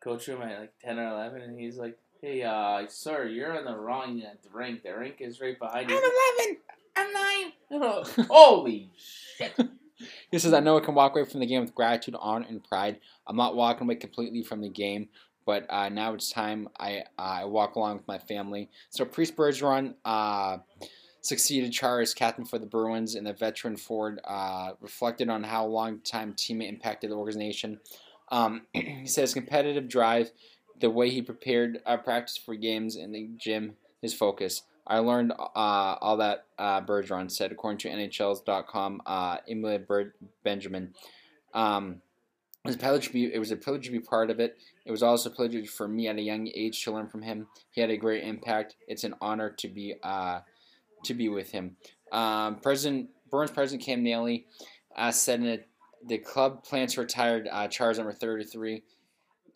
coach 0.00 0.26
room 0.26 0.42
at 0.42 0.60
like 0.60 0.72
10 0.84 0.98
or 0.98 1.08
11 1.08 1.42
and 1.42 1.58
he's 1.58 1.76
like, 1.76 1.96
"Hey, 2.20 2.42
uh, 2.42 2.86
sir, 2.88 3.26
you're 3.26 3.54
in 3.54 3.64
the 3.64 3.76
wrong 3.76 4.20
uh, 4.22 4.34
rink. 4.52 4.82
The 4.82 4.96
rink 4.96 5.16
is 5.20 5.40
right 5.40 5.58
behind 5.58 5.88
you." 5.88 5.96
I'm 5.96 6.02
11. 6.48 6.56
I'm 6.96 7.12
nine. 7.12 8.26
Holy 8.28 8.90
shit! 8.96 9.54
He 10.30 10.38
says, 10.38 10.52
"I 10.52 10.60
know 10.60 10.76
I 10.76 10.80
can 10.80 10.94
walk 10.94 11.16
away 11.16 11.24
from 11.24 11.40
the 11.40 11.46
game 11.46 11.62
with 11.62 11.74
gratitude, 11.74 12.16
honor, 12.18 12.46
and 12.48 12.62
pride. 12.62 13.00
I'm 13.26 13.36
not 13.36 13.56
walking 13.56 13.86
away 13.86 13.96
completely 13.96 14.42
from 14.42 14.60
the 14.60 14.68
game." 14.68 15.08
But 15.44 15.66
uh, 15.70 15.88
now 15.88 16.12
it's 16.12 16.30
time 16.30 16.68
I 16.78 17.04
I 17.16 17.44
walk 17.44 17.76
along 17.76 17.98
with 17.98 18.08
my 18.08 18.18
family. 18.18 18.68
So 18.90 19.04
Patrice 19.04 19.30
Bergeron 19.30 19.94
uh, 20.04 20.58
succeeded 21.20 21.72
Chara 21.72 22.02
as 22.02 22.14
captain 22.14 22.44
for 22.44 22.58
the 22.58 22.66
Bruins, 22.66 23.14
and 23.14 23.26
the 23.26 23.32
veteran 23.32 23.76
Ford 23.76 24.20
uh, 24.24 24.72
reflected 24.80 25.28
on 25.28 25.44
how 25.44 25.66
long-time 25.66 26.34
teammate 26.34 26.68
impacted 26.68 27.10
the 27.10 27.14
organization. 27.14 27.80
Um, 28.30 28.62
he 28.72 29.06
says 29.06 29.34
competitive 29.34 29.88
drive, 29.88 30.32
the 30.78 30.90
way 30.90 31.10
he 31.10 31.22
prepared 31.22 31.80
practice 32.04 32.36
for 32.36 32.54
games 32.54 32.96
in 32.96 33.12
the 33.12 33.30
gym, 33.36 33.76
his 34.02 34.14
focus. 34.14 34.62
I 34.86 34.98
learned 34.98 35.32
uh, 35.32 35.44
all 35.54 36.18
that 36.18 36.46
uh, 36.58 36.80
Bergeron 36.80 37.30
said, 37.30 37.52
according 37.52 37.78
to 37.78 37.88
NHL's.com. 37.88 39.02
Uh, 39.04 39.38
Amalie 39.48 39.78
Ber- 39.78 40.14
Benjamin. 40.44 40.94
Um, 41.54 42.02
it 42.64 42.68
was, 42.68 42.76
a 42.76 42.78
privilege 42.78 43.06
to 43.06 43.12
be, 43.12 43.32
it 43.32 43.38
was 43.38 43.50
a 43.50 43.56
privilege 43.56 43.86
to 43.86 43.92
be 43.92 44.00
part 44.00 44.30
of 44.30 44.40
it. 44.40 44.58
It 44.84 44.90
was 44.90 45.02
also 45.02 45.30
a 45.30 45.34
privilege 45.34 45.68
for 45.68 45.88
me 45.88 46.08
at 46.08 46.16
a 46.16 46.22
young 46.22 46.48
age 46.54 46.84
to 46.84 46.92
learn 46.92 47.08
from 47.08 47.22
him. 47.22 47.48
He 47.70 47.80
had 47.80 47.90
a 47.90 47.96
great 47.96 48.24
impact. 48.24 48.76
It's 48.86 49.04
an 49.04 49.14
honor 49.20 49.50
to 49.50 49.68
be 49.68 49.94
uh, 50.02 50.40
to 51.04 51.14
be 51.14 51.28
with 51.28 51.50
him. 51.50 51.76
Um, 52.12 52.56
President 52.56 53.10
Burns 53.30 53.50
President 53.50 53.84
Cam 53.84 54.02
Neely 54.02 54.46
uh, 54.96 55.10
said 55.10 55.40
in 55.40 55.46
a, 55.46 55.58
the 56.06 56.18
club 56.18 56.64
plans 56.64 56.94
to 56.94 57.00
retire 57.00 57.46
uh, 57.50 57.68
Chara's 57.68 57.98
number 57.98 58.12
33. 58.12 58.82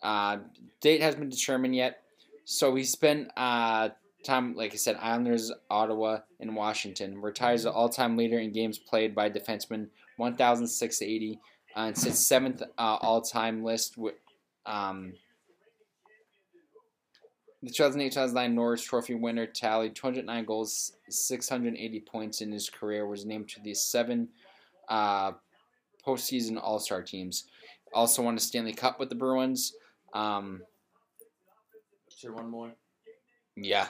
Uh, 0.03 0.39
date 0.81 1.03
hasn't 1.03 1.21
been 1.21 1.31
determined 1.31 1.75
yet. 1.75 2.03
So 2.45 2.75
he 2.75 2.85
spent 2.85 3.31
uh, 3.37 3.91
time, 4.25 4.55
like 4.55 4.73
I 4.73 4.77
said, 4.77 4.97
Islanders, 5.01 5.53
Ottawa, 5.71 6.21
and 6.39 6.55
Washington. 6.55 7.21
Retires 7.21 7.65
the 7.65 7.73
all-time 7.73 8.17
leader 8.17 8.39
in 8.39 8.53
games 8.53 8.79
played 8.79 9.15
by 9.15 9.31
defenseman, 9.31 9.89
1,680, 10.17 11.41
uh, 11.77 11.81
and 11.81 11.97
sits 11.97 12.19
seventh 12.19 12.63
uh, 12.63 12.67
all-time 12.79 13.65
list 13.65 13.97
with. 13.97 14.15
Um, 14.67 15.15
the 17.63 17.71
2008-2009 17.71 18.53
Norris 18.55 18.83
Trophy 18.83 19.15
winner 19.15 19.47
tallied 19.47 19.95
209 19.95 20.45
goals, 20.47 20.93
680 21.11 22.01
points 22.01 22.41
in 22.41 22.51
his 22.51 22.71
career. 22.71 23.07
Was 23.07 23.27
named 23.27 23.49
to 23.51 23.61
the 23.61 23.75
seven 23.75 24.29
uh, 24.89 25.33
postseason 26.07 26.59
All-Star 26.63 27.03
teams. 27.03 27.45
Also 27.93 28.23
won 28.23 28.37
a 28.37 28.41
Stanley 28.41 28.73
Cup 28.73 28.99
with 28.99 29.09
the 29.11 29.15
Bruins. 29.15 29.75
Um, 30.15 30.63
Sure, 32.17 32.33
one 32.35 32.51
more. 32.51 32.73
yeah, 33.57 33.89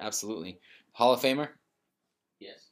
absolutely. 0.00 0.58
Hall 0.92 1.12
of 1.12 1.20
Famer. 1.20 1.48
Yes. 2.40 2.68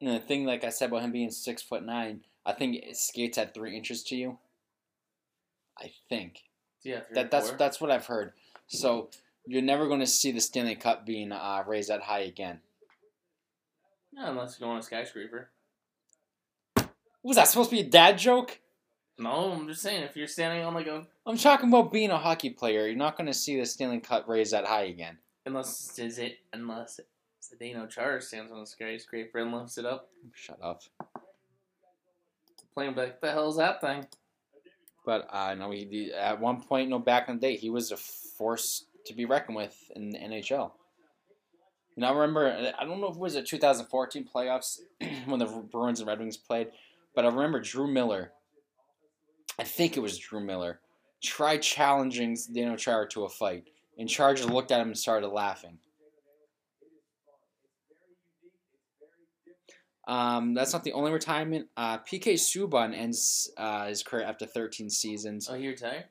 And 0.00 0.10
the 0.10 0.20
thing, 0.20 0.44
like 0.44 0.64
I 0.64 0.70
said 0.70 0.88
about 0.90 1.02
him 1.02 1.12
being 1.12 1.30
six 1.30 1.62
foot 1.62 1.84
nine, 1.84 2.20
I 2.44 2.52
think 2.52 2.76
it 2.76 2.96
skates 2.96 3.38
at 3.38 3.54
three 3.54 3.76
inches 3.76 4.02
to 4.04 4.16
you. 4.16 4.38
I 5.80 5.90
think 6.08 6.42
Yeah. 6.82 7.00
Three 7.00 7.14
that 7.14 7.30
that's 7.30 7.48
four. 7.50 7.58
that's 7.58 7.80
what 7.80 7.90
I've 7.90 8.06
heard. 8.06 8.32
So 8.66 9.10
you're 9.46 9.62
never 9.62 9.88
going 9.88 10.00
to 10.00 10.06
see 10.06 10.32
the 10.32 10.40
Stanley 10.40 10.74
Cup 10.74 11.04
being 11.04 11.32
uh, 11.32 11.64
raised 11.66 11.90
that 11.90 12.02
high 12.02 12.20
again. 12.20 12.60
Unless 14.16 14.58
you 14.58 14.66
go 14.66 14.70
on 14.70 14.78
a 14.78 14.82
skyscraper. 14.82 15.50
Was 17.22 17.36
that 17.36 17.48
supposed 17.48 17.70
to 17.70 17.76
be 17.76 17.82
a 17.82 17.88
dad 17.88 18.18
joke? 18.18 18.60
No, 19.18 19.52
I'm 19.52 19.68
just 19.68 19.82
saying 19.82 20.02
if 20.02 20.16
you're 20.16 20.26
standing 20.26 20.64
on 20.64 20.74
like 20.74 20.86
a 20.88 21.06
I'm 21.26 21.36
talking 21.38 21.68
about 21.68 21.92
being 21.92 22.10
a 22.10 22.18
hockey 22.18 22.50
player. 22.50 22.86
You're 22.86 22.96
not 22.96 23.16
going 23.16 23.26
to 23.28 23.34
see 23.34 23.58
the 23.58 23.66
Stanley 23.66 24.00
Cup 24.00 24.28
raised 24.28 24.52
that 24.52 24.66
high 24.66 24.84
again. 24.84 25.18
unless 25.46 25.98
is 25.98 26.18
it 26.18 26.38
unless 26.52 26.98
Zdeno 27.42 27.88
Chara 27.88 28.20
stands 28.20 28.50
on 28.50 28.60
a 28.60 28.66
skyscraper 28.66 29.38
and 29.38 29.52
lifts 29.52 29.78
it 29.78 29.86
up, 29.86 30.08
Shut 30.32 30.58
up. 30.62 30.82
playing 32.74 32.94
back 32.94 33.20
the 33.20 33.30
hell's 33.30 33.56
that 33.58 33.80
thing? 33.80 34.06
But 35.06 35.28
uh, 35.32 35.54
no, 35.54 35.70
he, 35.70 35.84
he- 35.84 36.12
at 36.12 36.40
one 36.40 36.62
point, 36.62 36.88
no, 36.88 36.98
back 36.98 37.28
in 37.28 37.36
the 37.36 37.40
day, 37.40 37.56
he 37.56 37.70
was 37.70 37.92
a 37.92 37.96
force 37.96 38.86
to 39.06 39.14
be 39.14 39.26
reckoned 39.26 39.56
with 39.56 39.76
in 39.94 40.10
the 40.10 40.18
NHL. 40.18 40.72
And 41.96 42.04
I 42.04 42.10
remember, 42.10 42.72
I 42.76 42.84
don't 42.84 43.00
know 43.00 43.08
if 43.10 43.14
it 43.16 43.20
was 43.20 43.34
the 43.34 43.42
2014 43.42 44.26
playoffs 44.34 44.78
when 45.26 45.38
the 45.38 45.46
Bruins 45.46 46.00
and 46.00 46.08
Red 46.08 46.18
Wings 46.18 46.36
played, 46.38 46.68
but 47.14 47.24
I 47.24 47.28
remember 47.28 47.60
Drew 47.60 47.86
Miller. 47.86 48.32
I 49.58 49.64
think 49.64 49.96
it 49.96 50.00
was 50.00 50.18
Drew 50.18 50.40
Miller. 50.40 50.80
Tried 51.22 51.62
challenging 51.62 52.34
Zdeno 52.34 52.76
Chara 52.76 53.08
to 53.10 53.24
a 53.24 53.28
fight, 53.28 53.68
and 53.98 54.08
Charger 54.08 54.46
looked 54.46 54.72
at 54.72 54.80
him 54.80 54.88
and 54.88 54.98
started 54.98 55.28
laughing. 55.28 55.78
Um, 60.06 60.52
that's 60.52 60.72
not 60.72 60.84
the 60.84 60.92
only 60.92 61.12
retirement. 61.12 61.68
Uh, 61.76 61.98
PK 61.98 62.34
Subban 62.34 62.94
ends 62.94 63.50
uh, 63.56 63.86
his 63.86 64.02
career 64.02 64.24
after 64.24 64.44
13 64.44 64.90
seasons. 64.90 65.48
Oh, 65.50 65.54
he 65.54 65.68
retired? 65.68 66.04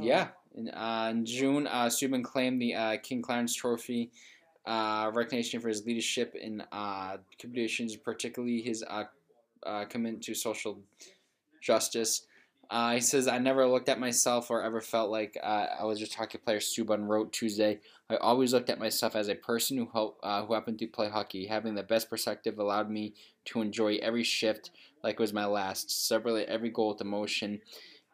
Yeah. 0.00 0.28
In, 0.54 0.68
uh, 0.70 1.08
in 1.10 1.26
June, 1.26 1.66
uh, 1.66 1.86
Subban 1.86 2.22
claimed 2.22 2.62
the 2.62 2.74
uh, 2.74 2.96
King 3.02 3.22
Clancy 3.22 3.58
Trophy, 3.58 4.10
uh, 4.66 5.10
recognition 5.12 5.60
for 5.60 5.68
his 5.68 5.84
leadership 5.84 6.34
in 6.34 6.62
uh, 6.70 7.16
conditions, 7.38 7.96
particularly 7.96 8.60
his 8.60 8.84
uh, 8.88 9.04
uh, 9.64 9.84
commitment 9.86 10.22
to 10.24 10.34
social 10.34 10.78
justice. 11.60 12.26
Uh, 12.70 12.94
he 12.94 13.00
says, 13.00 13.26
I 13.26 13.38
never 13.38 13.66
looked 13.66 13.88
at 13.88 13.98
myself 13.98 14.48
or 14.48 14.62
ever 14.62 14.80
felt 14.80 15.10
like 15.10 15.36
uh, 15.42 15.66
I 15.80 15.84
was 15.84 15.98
just 15.98 16.14
hockey 16.14 16.38
player 16.38 16.60
Subban 16.60 17.08
wrote 17.08 17.32
Tuesday. 17.32 17.80
I 18.08 18.14
always 18.16 18.52
looked 18.52 18.70
at 18.70 18.78
myself 18.78 19.16
as 19.16 19.28
a 19.28 19.34
person 19.34 19.76
who, 19.76 19.88
help, 19.92 20.20
uh, 20.22 20.44
who 20.44 20.54
happened 20.54 20.78
to 20.78 20.86
play 20.86 21.08
hockey. 21.08 21.46
Having 21.46 21.74
the 21.74 21.82
best 21.82 22.08
perspective 22.08 22.60
allowed 22.60 22.88
me 22.88 23.14
to 23.46 23.60
enjoy 23.60 23.96
every 23.96 24.22
shift 24.22 24.70
like 25.02 25.14
it 25.14 25.20
was 25.20 25.32
my 25.32 25.46
last. 25.46 26.06
Celebrate 26.06 26.46
every 26.46 26.70
goal 26.70 26.90
with 26.90 27.00
emotion 27.00 27.60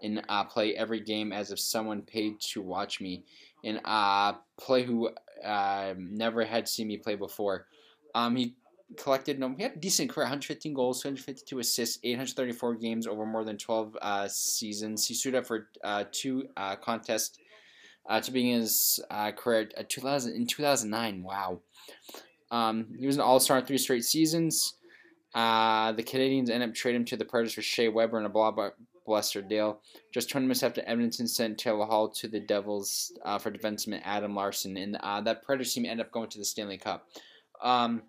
and 0.02 0.22
uh, 0.30 0.44
play 0.44 0.74
every 0.74 1.00
game 1.00 1.34
as 1.34 1.50
if 1.50 1.60
someone 1.60 2.00
paid 2.00 2.40
to 2.40 2.62
watch 2.62 2.98
me. 2.98 3.24
And 3.62 3.80
uh, 3.84 4.34
play 4.56 4.84
who 4.84 5.10
uh, 5.44 5.92
never 5.98 6.46
had 6.46 6.66
seen 6.66 6.88
me 6.88 6.96
play 6.96 7.14
before. 7.14 7.66
Um, 8.14 8.36
he 8.36 8.54
collected, 8.96 9.38
no, 9.38 9.52
he 9.56 9.62
had 9.62 9.72
a 9.72 9.78
decent 9.78 10.10
career 10.10 10.24
115 10.24 10.72
goals, 10.72 11.02
252 11.02 11.58
assists, 11.58 11.98
834 12.02 12.74
games 12.76 13.06
over 13.06 13.26
more 13.26 13.44
than 13.44 13.58
12 13.58 13.96
uh, 14.00 14.28
seasons. 14.28 15.06
He 15.06 15.14
suited 15.14 15.38
up 15.38 15.46
for 15.46 15.68
uh, 15.82 16.04
two 16.12 16.48
uh, 16.56 16.76
contests 16.76 17.38
uh, 18.08 18.20
to 18.20 18.30
begin 18.30 18.60
his 18.60 19.00
uh, 19.10 19.32
career 19.32 19.68
at 19.76 19.90
2000, 19.90 20.34
in 20.34 20.46
2009. 20.46 21.22
Wow. 21.22 21.60
Um, 22.50 22.86
he 22.96 23.06
was 23.06 23.16
an 23.16 23.22
all 23.22 23.40
star 23.40 23.58
in 23.58 23.64
three 23.64 23.78
straight 23.78 24.04
seasons. 24.04 24.74
Uh, 25.34 25.92
the 25.92 26.02
Canadiens 26.02 26.48
end 26.48 26.62
up 26.62 26.72
trading 26.72 27.00
him 27.00 27.04
to 27.06 27.16
the 27.16 27.24
Predators 27.24 27.54
for 27.54 27.62
Shea 27.62 27.88
Weber 27.88 28.16
and 28.16 28.26
a 28.26 28.30
blah 28.30 28.54
Buster 29.06 29.42
Dale. 29.42 29.80
Just 30.12 30.30
20 30.30 30.46
minutes 30.46 30.62
after 30.62 30.82
Edmonton 30.86 31.26
sent 31.26 31.58
Taylor 31.58 31.84
Hall 31.84 32.08
to 32.08 32.28
the 32.28 32.40
Devils 32.40 33.12
uh, 33.24 33.38
for 33.38 33.50
defenseman 33.50 34.00
Adam 34.04 34.34
Larsson, 34.34 34.76
and 34.76 34.94
that 34.94 35.42
Predators 35.42 35.74
team 35.74 35.84
ended 35.84 36.06
up 36.06 36.12
going 36.12 36.30
to 36.30 36.38
the 36.38 36.44
Stanley 36.44 36.78
Cup. 36.78 37.08
Um, 37.62 38.02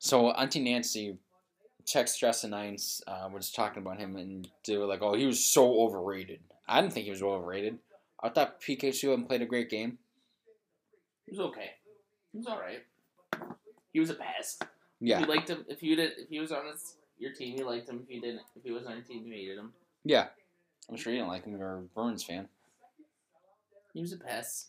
so 0.00 0.30
Auntie 0.32 0.60
Nancy, 0.60 1.16
Tex 1.86 2.12
Stress 2.12 2.42
and 2.42 2.50
Nines 2.50 3.02
uh, 3.06 3.28
was 3.32 3.52
talking 3.52 3.82
about 3.82 3.98
him, 3.98 4.16
and 4.16 4.48
they 4.66 4.76
were 4.76 4.86
like, 4.86 5.02
"Oh, 5.02 5.14
he 5.14 5.26
was 5.26 5.44
so 5.44 5.80
overrated." 5.82 6.40
I 6.66 6.80
didn't 6.80 6.92
think 6.94 7.04
he 7.04 7.10
was 7.10 7.22
overrated. 7.22 7.78
I 8.22 8.28
thought 8.30 8.60
PK 8.60 8.88
Subban 8.88 9.26
played 9.28 9.42
a 9.42 9.46
great 9.46 9.70
game. 9.70 9.98
He 11.26 11.32
was 11.36 11.40
okay. 11.50 11.70
He 12.32 12.38
was 12.38 12.46
all 12.46 12.58
right. 12.58 12.82
He 13.92 14.00
was 14.00 14.10
a 14.10 14.14
pest. 14.14 14.64
Yeah, 15.00 15.20
If 15.20 15.26
you 15.26 15.34
liked 15.34 15.48
him, 15.48 15.64
if 15.68 15.82
you 15.82 15.96
did, 15.96 16.12
if 16.18 16.28
he 16.28 16.40
was 16.40 16.52
on 16.52 16.66
his, 16.66 16.96
your 17.18 17.32
team, 17.32 17.56
you 17.56 17.64
liked 17.66 17.88
him. 17.88 18.00
If 18.04 18.14
you 18.14 18.20
didn't, 18.20 18.42
if 18.56 18.62
he 18.64 18.70
was 18.70 18.84
on 18.86 18.92
your 18.92 19.02
team, 19.02 19.24
you 19.26 19.32
hated 19.32 19.58
him. 19.58 19.72
yeah. 20.04 20.26
I'm 20.88 20.96
sure 20.96 21.12
you 21.12 21.18
didn't 21.20 21.30
like 21.30 21.44
him. 21.44 21.56
You're 21.56 21.76
a 21.76 21.80
Burns 21.94 22.24
fan. 22.24 22.48
He 23.94 24.00
was 24.00 24.12
a 24.12 24.16
pass. 24.16 24.68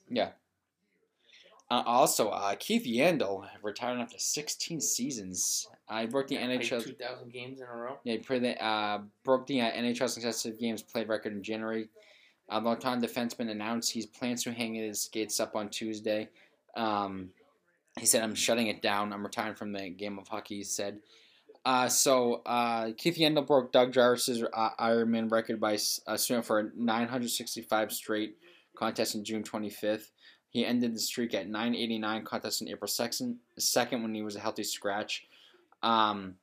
Uh, 1.72 1.84
also, 1.86 2.28
uh, 2.28 2.54
Keith 2.60 2.84
Yandle 2.86 3.48
retired 3.64 3.98
after 3.98 4.18
16 4.20 4.82
seasons. 4.82 5.70
I 5.88 6.06
broke 6.06 6.28
the 6.28 6.36
NHL. 6.36 6.84
two 6.84 6.94
thousand 6.96 7.32
games 7.32 7.62
in 7.62 7.66
a 7.66 7.74
row. 7.74 7.98
Yeah, 8.04 8.18
the, 8.18 8.62
uh, 8.62 9.00
broke 9.24 9.48
the 9.48 9.62
uh, 9.62 9.72
NHL 9.72 10.10
successive 10.10 10.60
games 10.60 10.82
played 10.82 11.08
record 11.08 11.32
in 11.32 11.42
January. 11.42 11.88
Uh, 12.50 12.60
longtime 12.60 13.02
defenseman 13.02 13.50
announced 13.50 13.94
he 13.94 14.06
plans 14.06 14.44
to 14.44 14.52
hang 14.52 14.74
his 14.74 15.04
skates 15.04 15.40
up 15.40 15.56
on 15.56 15.70
Tuesday. 15.70 16.28
Um, 16.76 17.30
he 17.98 18.06
said, 18.06 18.22
"I'm 18.22 18.36
shutting 18.36 18.68
it 18.68 18.82
down. 18.82 19.14
I'm 19.14 19.24
retiring 19.24 19.56
from 19.56 19.72
the 19.72 19.90
game 19.90 20.20
of 20.20 20.28
hockey." 20.28 20.58
He 20.58 20.64
said. 20.66 21.00
Uh, 21.64 21.88
so 21.88 22.42
uh, 22.46 22.90
Keith 22.98 23.16
Yandle 23.16 23.48
broke 23.48 23.72
Doug 23.72 23.94
Jarvis's 23.94 24.44
uh, 24.52 24.70
Ironman 24.78 25.32
record 25.32 25.62
by 25.62 25.78
uh, 26.08 26.18
swimming 26.18 26.44
for 26.44 26.74
965 26.76 27.94
straight 27.94 28.36
contests 28.76 29.16
in 29.16 29.24
June 29.24 29.44
25th. 29.44 30.08
He 30.52 30.66
ended 30.66 30.94
the 30.94 31.00
streak 31.00 31.34
at 31.34 31.48
989 31.48 32.26
contests 32.26 32.62
on 32.62 32.68
April 32.68 32.88
2nd, 32.88 33.38
2nd 33.58 34.02
when 34.02 34.14
he 34.14 34.22
was 34.22 34.36
a 34.36 34.40
healthy 34.40 34.64
scratch. 34.64 35.26
Um, 35.82 36.36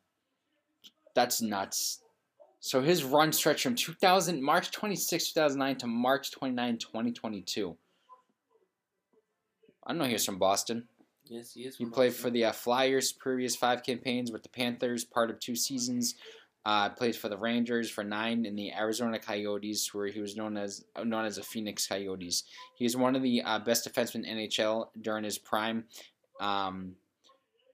that's 1.14 1.42
nuts. 1.42 2.00
So 2.60 2.80
his 2.80 3.04
run 3.04 3.32
stretched 3.32 3.62
from 3.62 3.74
2000 3.74 4.42
March 4.42 4.70
26, 4.70 5.32
2009 5.32 5.76
to 5.76 5.86
March 5.86 6.30
29, 6.30 6.78
2022. 6.78 7.76
I 9.86 9.92
know 9.92 10.04
he 10.04 10.14
was 10.14 10.24
from 10.24 10.38
Boston. 10.38 10.88
Yes, 11.26 11.52
he 11.52 11.66
is. 11.66 11.76
He 11.76 11.84
played 11.84 12.08
Boston. 12.08 12.22
for 12.22 12.30
the 12.30 12.46
uh, 12.46 12.52
Flyers 12.52 13.12
previous 13.12 13.54
five 13.54 13.82
campaigns 13.82 14.32
with 14.32 14.42
the 14.42 14.48
Panthers, 14.48 15.04
part 15.04 15.30
of 15.30 15.38
two 15.38 15.54
seasons. 15.54 16.14
Uh, 16.68 16.90
played 16.90 17.16
for 17.16 17.30
the 17.30 17.36
Rangers 17.38 17.88
for 17.88 18.04
nine 18.04 18.44
in 18.44 18.54
the 18.54 18.70
Arizona 18.74 19.18
Coyotes, 19.18 19.94
where 19.94 20.06
he 20.08 20.20
was 20.20 20.36
known 20.36 20.58
as 20.58 20.84
known 21.02 21.24
as 21.24 21.36
the 21.36 21.42
Phoenix 21.42 21.86
Coyotes. 21.86 22.44
He 22.74 22.84
was 22.84 22.94
one 22.94 23.16
of 23.16 23.22
the 23.22 23.40
uh, 23.40 23.58
best 23.60 23.88
defensemen 23.88 24.26
in 24.26 24.36
NHL 24.36 24.88
during 25.00 25.24
his 25.24 25.38
prime. 25.38 25.84
Um, 26.40 26.96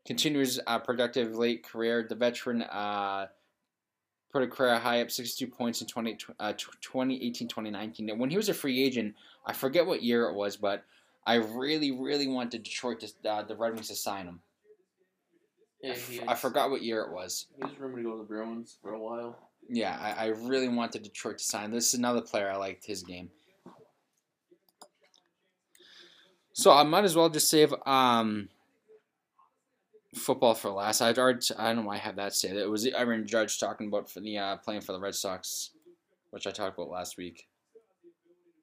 continues 0.07 0.61
uh, 0.69 0.79
productive 0.79 1.35
late 1.35 1.67
career. 1.67 2.07
The 2.09 2.15
veteran 2.15 2.63
uh, 2.63 3.27
put 4.33 4.45
a 4.45 4.47
career 4.47 4.79
high 4.79 5.01
up 5.01 5.11
62 5.11 5.51
points 5.51 5.81
in 5.81 5.89
20, 5.89 6.19
uh, 6.39 6.53
2018 6.53 7.49
2019. 7.49 8.11
And 8.11 8.21
when 8.21 8.31
he 8.31 8.37
was 8.37 8.49
a 8.49 8.55
free 8.55 8.81
agent, 8.81 9.17
I 9.45 9.55
forget 9.55 9.87
what 9.87 10.05
year 10.05 10.29
it 10.29 10.37
was, 10.37 10.57
but 10.57 10.85
I 11.27 11.35
really, 11.35 11.91
really 11.91 12.29
wanted 12.29 12.63
Detroit 12.63 13.01
to 13.01 13.29
uh, 13.29 13.43
the 13.43 13.57
Red 13.57 13.75
Wings 13.75 13.89
to 13.89 13.97
sign 13.97 14.27
him. 14.27 14.39
I, 15.85 15.89
Yeah, 15.89 15.95
he 15.95 16.21
I 16.27 16.35
forgot 16.35 16.71
what 16.71 16.83
year 16.83 17.03
it 17.03 17.13
was. 17.13 17.47
He 17.57 17.63
was 17.63 17.79
rumored 17.79 17.99
to 17.99 18.03
go 18.05 18.13
to 18.13 18.19
the 18.19 18.25
Bruins 18.25 18.79
for 18.83 18.95
a 18.95 18.99
while. 19.01 19.39
Yeah, 19.69 19.97
I, 20.01 20.25
I 20.25 20.27
really 20.29 20.69
wanted 20.69 21.03
Detroit 21.03 21.39
to 21.39 21.45
sign. 21.45 21.71
This 21.71 21.89
is 21.89 21.95
another 21.95 22.21
player 22.21 22.51
I 22.51 22.57
liked 22.57 22.85
his 22.85 23.03
game. 23.03 23.31
So 26.53 26.71
I 26.71 26.83
might 26.85 27.05
as 27.05 27.17
well 27.17 27.29
just 27.29 27.49
save 27.51 27.75
um 27.87 28.49
football 30.15 30.55
for 30.55 30.71
last. 30.71 31.01
I'd 31.01 31.19
already 31.19 31.41
I 31.59 31.69
don't 31.69 31.77
know 31.83 31.89
why 31.89 31.95
I 31.97 31.99
have 31.99 32.17
that 32.17 32.35
saved. 32.35 32.57
It 32.57 32.71
was 32.71 32.87
Aaron 32.87 33.27
Judge 33.27 33.59
talking 33.59 33.89
about 33.89 34.09
for 34.11 34.21
the 34.21 34.39
uh, 34.39 34.57
playing 34.59 34.83
for 34.83 34.93
the 34.93 35.01
Red 35.01 35.15
Sox, 35.15 35.71
which 36.31 36.47
I 36.47 36.51
talked 36.51 36.79
about 36.79 36.91
last 36.91 37.17
week, 37.17 37.49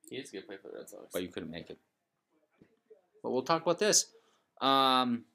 He 0.09 0.17
is 0.17 0.29
a 0.29 0.33
good 0.33 0.45
player 0.47 0.59
for 0.61 0.69
the 0.69 0.77
Red 0.77 0.89
Sox. 0.89 1.03
but 1.11 1.21
you 1.21 1.27
couldn't 1.27 1.51
make 1.51 1.69
it. 1.69 1.77
But 3.21 3.31
we'll 3.31 3.43
talk 3.43 3.61
about 3.61 3.79
this. 3.79 4.05
Um, 4.61 5.25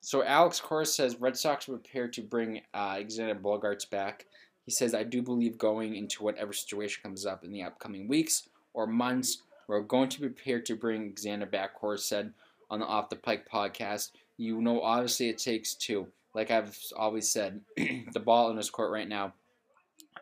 so 0.00 0.24
Alex 0.24 0.60
Cora 0.60 0.86
says 0.86 1.20
Red 1.20 1.36
Sox 1.36 1.68
are 1.68 1.72
prepared 1.72 2.12
to 2.14 2.22
bring 2.22 2.58
uh, 2.74 2.94
Alexander 2.94 3.34
Bogaerts 3.34 3.88
back. 3.88 4.26
He 4.64 4.70
says, 4.70 4.94
I 4.94 5.02
do 5.02 5.22
believe 5.22 5.58
going 5.58 5.96
into 5.96 6.22
whatever 6.22 6.52
situation 6.52 7.02
comes 7.02 7.26
up 7.26 7.44
in 7.44 7.52
the 7.52 7.62
upcoming 7.62 8.06
weeks 8.06 8.48
or 8.74 8.86
months, 8.86 9.42
we're 9.66 9.80
going 9.80 10.08
to 10.10 10.20
be 10.20 10.28
prepared 10.28 10.66
to 10.66 10.76
bring 10.76 11.02
Alexander 11.02 11.46
back, 11.46 11.74
Cora 11.74 11.98
said 11.98 12.32
on 12.70 12.80
the 12.80 12.86
Off 12.86 13.08
the 13.08 13.16
Pike 13.16 13.46
podcast. 13.50 14.10
You 14.36 14.60
know, 14.60 14.80
obviously 14.82 15.28
it 15.28 15.38
takes 15.38 15.74
two. 15.74 16.08
Like 16.34 16.50
I've 16.50 16.78
always 16.96 17.30
said, 17.30 17.60
the 17.76 18.20
ball 18.20 18.50
in 18.50 18.56
his 18.56 18.70
court 18.70 18.92
right 18.92 19.08
now. 19.08 19.34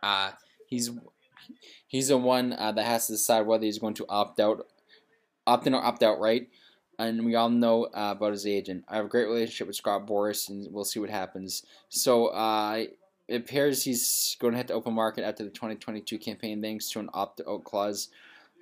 Uh, 0.02 0.30
he's 0.66 0.90
he's 1.86 2.08
the 2.08 2.18
one 2.18 2.52
uh, 2.52 2.72
that 2.72 2.86
has 2.86 3.06
to 3.06 3.12
decide 3.12 3.46
whether 3.46 3.64
he's 3.64 3.78
going 3.78 3.94
to 3.94 4.06
opt 4.08 4.40
out, 4.40 4.66
opt 5.46 5.66
in 5.66 5.74
or 5.74 5.84
opt 5.84 6.02
out, 6.02 6.18
right? 6.20 6.48
And 6.98 7.26
we 7.26 7.34
all 7.34 7.50
know 7.50 7.84
uh, 7.84 8.14
about 8.16 8.32
his 8.32 8.46
agent. 8.46 8.84
I 8.88 8.96
have 8.96 9.04
a 9.04 9.08
great 9.08 9.26
relationship 9.26 9.66
with 9.66 9.76
Scott 9.76 10.06
Boras, 10.06 10.48
and 10.48 10.66
we'll 10.72 10.84
see 10.84 11.00
what 11.00 11.10
happens. 11.10 11.64
So 11.88 12.28
uh, 12.28 12.84
it 13.28 13.36
appears 13.36 13.84
he's 13.84 14.36
going 14.40 14.52
to 14.52 14.58
hit 14.58 14.68
the 14.68 14.74
open 14.74 14.94
market 14.94 15.24
after 15.24 15.44
the 15.44 15.50
2022 15.50 16.18
campaign, 16.18 16.62
thanks 16.62 16.90
to 16.90 17.00
an 17.00 17.10
opt 17.12 17.40
out 17.46 17.64
clause. 17.64 18.08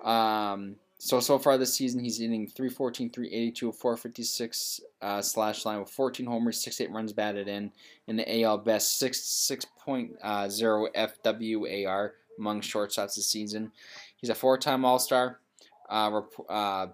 Um, 0.03 0.75
so 0.97 1.19
so 1.19 1.37
far 1.37 1.57
this 1.57 1.73
season, 1.73 1.99
he's 1.99 2.19
hitting 2.19 2.47
314, 2.47 3.09
382, 3.09 3.71
456 3.71 4.81
uh, 5.01 5.21
slash 5.21 5.65
line 5.65 5.79
with 5.79 5.89
14 5.89 6.25
homers, 6.25 6.61
68 6.61 6.91
runs 6.91 7.13
batted 7.13 7.47
in, 7.47 7.71
in 8.07 8.15
the 8.15 8.43
AL 8.43 8.59
best 8.59 8.97
6 8.99 9.19
6.0 9.51 10.13
FWAR 10.23 12.11
among 12.39 12.61
shortstops 12.61 13.15
this 13.15 13.27
season. 13.27 13.71
He's 14.17 14.29
a 14.29 14.35
four-time 14.35 14.83
All-Star. 14.83 15.39
Uh, 15.89 16.21
uh, 16.49 16.87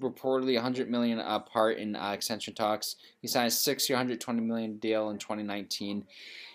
reportedly 0.00 0.54
100 0.54 0.90
million 0.90 1.18
apart 1.18 1.78
in 1.78 1.96
uh, 1.96 2.12
extension 2.12 2.54
talks. 2.54 2.96
He 3.20 3.28
signed 3.28 3.48
a 3.48 3.50
six-year, 3.50 3.96
120 3.96 4.40
million 4.40 4.78
deal 4.78 5.10
in 5.10 5.18
2019. 5.18 6.04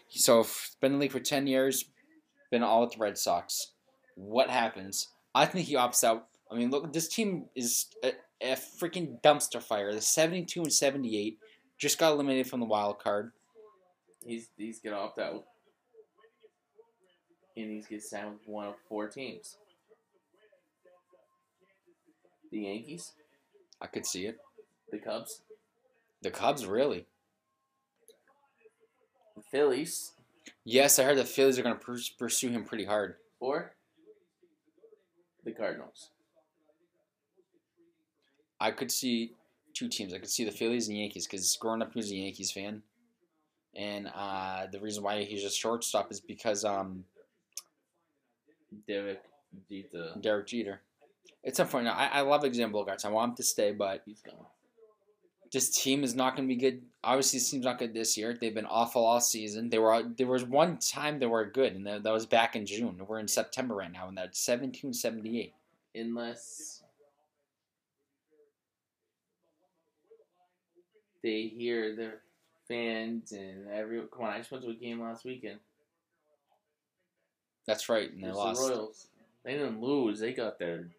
So 0.09 0.45
been 0.81 0.93
in 0.93 0.99
the 0.99 1.03
league 1.03 1.11
for 1.11 1.19
10 1.19 1.47
years. 1.47 1.85
Been 2.51 2.63
all 2.63 2.81
with 2.81 2.91
the 2.91 2.99
Red 2.99 3.17
Sox. 3.17 3.71
What 4.15 4.49
happens? 4.49 5.09
I 5.33 5.45
think 5.45 5.67
he 5.67 5.75
opts 5.75 6.03
out. 6.03 6.27
I 6.49 6.55
mean, 6.55 6.69
look, 6.69 6.93
this 6.93 7.07
team 7.07 7.45
is 7.55 7.87
a, 8.03 8.13
a 8.41 8.55
freaking 8.55 9.21
dumpster 9.21 9.61
fire. 9.61 9.93
The 9.93 10.01
72 10.01 10.61
and 10.61 10.71
78 10.71 11.39
just 11.77 11.97
got 11.97 12.13
eliminated 12.13 12.47
from 12.47 12.59
the 12.59 12.65
wild 12.65 12.99
card. 12.99 13.31
He's 14.25 14.47
he's 14.57 14.79
gonna 14.79 14.97
opt 14.97 15.19
out, 15.19 15.43
and 17.55 17.69
he's 17.71 17.85
gonna 17.85 18.01
sign 18.01 18.31
with 18.31 18.47
one 18.47 18.67
of 18.67 18.75
four 18.89 19.07
teams. 19.07 19.57
The 22.51 22.61
Yankees, 22.61 23.11
I 23.81 23.87
could 23.87 24.05
see 24.05 24.25
it. 24.25 24.37
the 24.91 24.99
Cubs, 24.99 25.41
The 26.21 26.31
Cubs, 26.31 26.65
really. 26.65 27.05
the 29.35 29.41
Phillies 29.51 30.11
Yes, 30.63 30.99
I 30.99 31.03
heard 31.03 31.17
the 31.17 31.25
Phillies 31.25 31.57
are 31.59 31.63
going 31.63 31.77
to 31.77 32.01
pursue 32.17 32.49
him 32.49 32.65
pretty 32.65 32.85
hard. 32.85 33.15
or 33.39 33.75
the 35.43 35.51
Cardinals. 35.51 36.09
I 38.59 38.71
could 38.71 38.91
see 38.91 39.33
two 39.73 39.87
teams. 39.89 40.13
I 40.13 40.17
could 40.19 40.29
see 40.29 40.43
the 40.45 40.51
Phillies 40.51 40.87
and 40.87 40.97
Yankees 40.97 41.27
because 41.27 41.55
growing 41.59 41.81
up 41.81 41.93
he 41.93 41.99
was 41.99 42.09
a 42.11 42.15
Yankees 42.15 42.51
fan, 42.51 42.81
and 43.75 44.07
uh, 44.15 44.67
the 44.71 44.79
reason 44.79 45.03
why 45.03 45.23
he's 45.23 45.43
a 45.43 45.49
shortstop 45.51 46.11
is 46.11 46.19
because 46.19 46.63
um, 46.63 47.03
Derek 48.87 49.21
Jeter. 49.69 50.13
Derek 50.21 50.47
Jeter. 50.47 50.81
It's 51.45 51.59
unfortunate. 51.59 51.91
I, 51.91 52.07
I 52.07 52.21
love 52.21 52.41
Xander 52.41 52.71
Bogaerts. 52.71 53.05
I 53.05 53.09
want 53.09 53.29
him 53.31 53.35
to 53.37 53.43
stay, 53.43 53.71
but 53.71 54.01
He's 54.05 54.21
gone. 54.21 54.33
this 55.53 55.69
team 55.69 56.03
is 56.03 56.15
not 56.15 56.35
going 56.35 56.49
to 56.49 56.53
be 56.53 56.59
good. 56.59 56.81
Obviously, 57.03 57.37
this 57.37 57.51
team's 57.51 57.65
not 57.65 57.77
good 57.77 57.93
this 57.93 58.17
year. 58.17 58.35
They've 58.39 58.53
been 58.53 58.65
awful 58.65 59.05
all 59.05 59.21
season. 59.21 59.69
They 59.69 59.77
were 59.77 60.03
there 60.17 60.25
was 60.25 60.43
one 60.43 60.79
time 60.79 61.19
they 61.19 61.27
were 61.27 61.45
good, 61.45 61.75
and 61.75 61.85
that, 61.85 62.01
that 62.01 62.11
was 62.11 62.25
back 62.25 62.55
in 62.55 62.65
June. 62.65 62.99
We're 63.07 63.19
in 63.19 63.27
September 63.27 63.75
right 63.75 63.91
now, 63.91 64.07
and 64.07 64.17
that's 64.17 64.39
seventeen 64.39 64.91
seventy 64.91 65.39
eight. 65.39 65.53
Unless 65.93 66.81
they 71.21 71.43
hear 71.43 71.95
their 71.95 72.21
fans 72.67 73.31
and 73.31 73.67
every 73.71 74.01
come 74.11 74.25
on, 74.25 74.33
I 74.33 74.39
just 74.39 74.51
went 74.51 74.63
to 74.63 74.71
a 74.71 74.75
game 74.75 74.99
last 74.99 75.25
weekend. 75.25 75.59
That's 77.67 77.87
right, 77.87 78.11
and 78.11 78.23
they 78.23 78.31
lost. 78.31 78.61
the 78.61 78.69
Royals. 78.69 79.07
They 79.43 79.53
didn't 79.53 79.79
lose. 79.79 80.19
They 80.19 80.33
got 80.33 80.57
their 80.57 80.89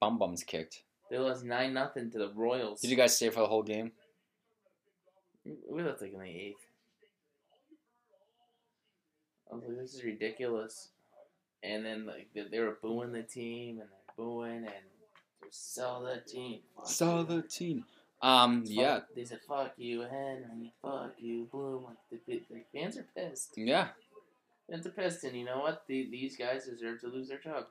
Bum 0.00 0.18
bums 0.18 0.42
kicked. 0.44 0.82
they 1.10 1.18
lost 1.18 1.44
nine 1.44 1.72
nothing 1.74 2.10
to 2.10 2.18
the 2.18 2.32
Royals. 2.34 2.80
Did 2.80 2.90
you 2.90 2.96
guys 2.96 3.16
stay 3.16 3.30
for 3.30 3.40
the 3.40 3.46
whole 3.46 3.62
game? 3.62 3.92
We 5.70 5.82
left 5.82 6.02
like 6.02 6.12
in 6.12 6.18
the 6.18 6.26
eighth. 6.26 6.66
I 9.50 9.54
was 9.54 9.64
like, 9.66 9.78
this 9.78 9.94
is 9.94 10.04
ridiculous. 10.04 10.88
And 11.62 11.84
then 11.84 12.06
like 12.06 12.28
they, 12.34 12.44
they 12.50 12.60
were 12.60 12.76
booing 12.82 13.12
the 13.12 13.22
team 13.22 13.80
and 13.80 13.88
they're 13.88 14.14
booing 14.16 14.64
and 14.64 14.74
sell 15.50 16.02
the 16.02 16.20
team. 16.30 16.60
Fuck 16.76 16.88
Saw 16.88 17.18
you. 17.20 17.24
the 17.26 17.42
team. 17.42 17.84
Um, 18.20 18.62
Fuck- 18.64 18.74
yeah, 18.74 19.00
They 19.14 19.24
said 19.24 19.40
fuck 19.46 19.72
you, 19.76 20.02
Henry. 20.02 20.72
Fuck 20.82 21.14
you, 21.18 21.48
Bloom. 21.50 21.84
Like 21.84 21.96
the, 22.10 22.18
the, 22.26 22.42
the 22.50 22.78
fans 22.78 22.98
are 22.98 23.06
pissed. 23.16 23.54
yeah. 23.56 23.88
Fans 24.68 24.86
are 24.86 24.90
pissed, 24.90 25.24
and 25.24 25.34
you 25.36 25.44
know 25.46 25.60
what? 25.60 25.84
The, 25.86 26.08
these 26.10 26.36
guys 26.36 26.66
deserve 26.66 27.00
to 27.00 27.06
lose 27.08 27.28
their 27.28 27.38
job. 27.38 27.66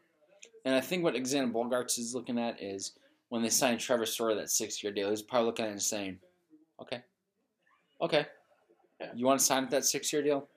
And 0.65 0.76
I 0.76 0.82
think 0.82 1.04
what 1.04 1.15
Xander 1.15 1.52
Bogaerts 1.52 1.97
is 1.97 2.13
looking 2.13 2.38
at 2.38 2.62
is 2.62 2.93
when 3.30 3.41
they 3.41 3.50
signed 3.50 3.80
Trevor 3.80 4.06
Story 4.06 4.36
that 4.36 4.50
six 4.50 4.84
year 4.84 4.91
deal, 4.91 5.10
he's 5.10 5.21
probably 5.21 5.47
looking 5.47 5.65
at 5.65 5.69
it 5.69 5.71
and 5.73 5.82
saying, 5.82 6.19
Okay. 6.82 7.02
Okay. 8.02 8.26
Yeah. 9.00 9.08
You 9.15 9.26
want 9.26 9.39
to 9.39 9.45
sign 9.45 9.67
that 9.69 9.86
six 9.86 10.12
year 10.13 10.21
deal? 10.21 10.47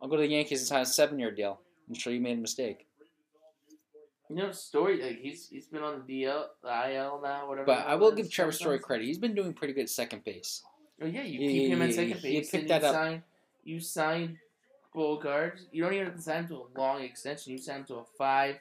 I'll 0.00 0.08
go 0.08 0.16
to 0.16 0.22
the 0.22 0.28
Yankees 0.28 0.60
and 0.60 0.68
sign 0.68 0.82
a 0.82 0.86
seven 0.86 1.18
year 1.18 1.30
deal. 1.30 1.60
I'm 1.88 1.94
sure 1.94 2.12
you 2.12 2.20
made 2.20 2.38
a 2.38 2.40
mistake. 2.40 2.86
You 4.28 4.36
know, 4.36 4.52
Story 4.52 5.02
like 5.02 5.18
he's 5.18 5.48
he's 5.48 5.66
been 5.66 5.82
on 5.82 6.04
the 6.06 6.22
DL, 6.22 6.44
the 6.62 6.94
IL 6.94 7.20
now, 7.22 7.48
whatever. 7.48 7.66
But 7.66 7.86
I 7.86 7.96
will 7.96 8.12
give 8.12 8.30
Trevor 8.30 8.52
Story 8.52 8.78
credit. 8.78 9.06
He's 9.06 9.18
been 9.18 9.34
doing 9.34 9.52
pretty 9.52 9.74
good 9.74 9.82
at 9.82 9.90
second 9.90 10.22
base. 10.24 10.62
Oh 11.02 11.06
yeah, 11.06 11.22
you 11.22 11.38
keep 11.38 11.62
yeah, 11.62 11.74
him 11.74 11.82
at 11.82 11.94
second 11.94 12.08
you 12.10 12.22
base. 12.22 12.50
pick 12.50 12.60
and 12.60 12.70
that 12.70 12.82
you 12.82 12.88
up. 12.88 12.94
Sign, 12.94 13.22
you 13.64 13.80
sign 13.80 14.38
Bogard. 14.94 15.58
You 15.72 15.82
don't 15.82 15.94
even 15.94 16.06
have 16.06 16.14
to 16.14 16.22
sign 16.22 16.44
him 16.44 16.48
to 16.48 16.54
a 16.54 16.78
long 16.78 17.02
extension. 17.02 17.52
You 17.52 17.58
sign 17.58 17.80
him 17.80 17.84
to 17.86 17.94
a 17.96 18.04
five, 18.16 18.60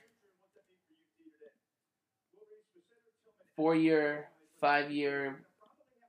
four 3.59 3.75
year, 3.75 4.29
five 4.61 4.89
year, 4.89 5.43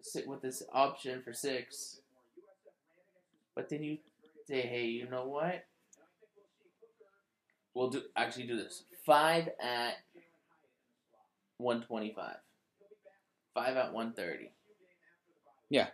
sit 0.03 0.29
with 0.29 0.41
this 0.41 0.63
option 0.73 1.21
for 1.21 1.33
six. 1.33 1.99
But 3.57 3.69
then 3.69 3.83
you 3.83 3.99
say, 4.47 4.61
hey, 4.61 4.85
you 4.85 5.11
know 5.11 5.27
what? 5.27 5.65
We'll 7.75 7.91
do 7.91 8.03
actually 8.15 8.47
do 8.47 8.57
this. 8.57 8.85
Five 9.05 9.49
at 9.61 9.95
one 11.57 11.83
twenty 11.83 12.15
five. 12.15 12.37
Five 13.53 13.77
at 13.77 13.93
one 13.93 14.13
thirty. 14.13 14.53
Yeah. 15.71 15.89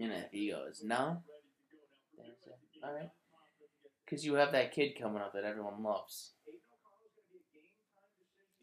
And 0.00 0.10
if 0.10 0.32
he 0.32 0.50
goes, 0.50 0.82
no, 0.84 1.22
all 2.82 2.94
right. 2.94 3.10
Because 4.04 4.26
you 4.26 4.34
have 4.34 4.50
that 4.50 4.72
kid 4.72 4.98
coming 5.00 5.22
up 5.22 5.34
that 5.34 5.44
everyone 5.44 5.84
loves. 5.84 6.33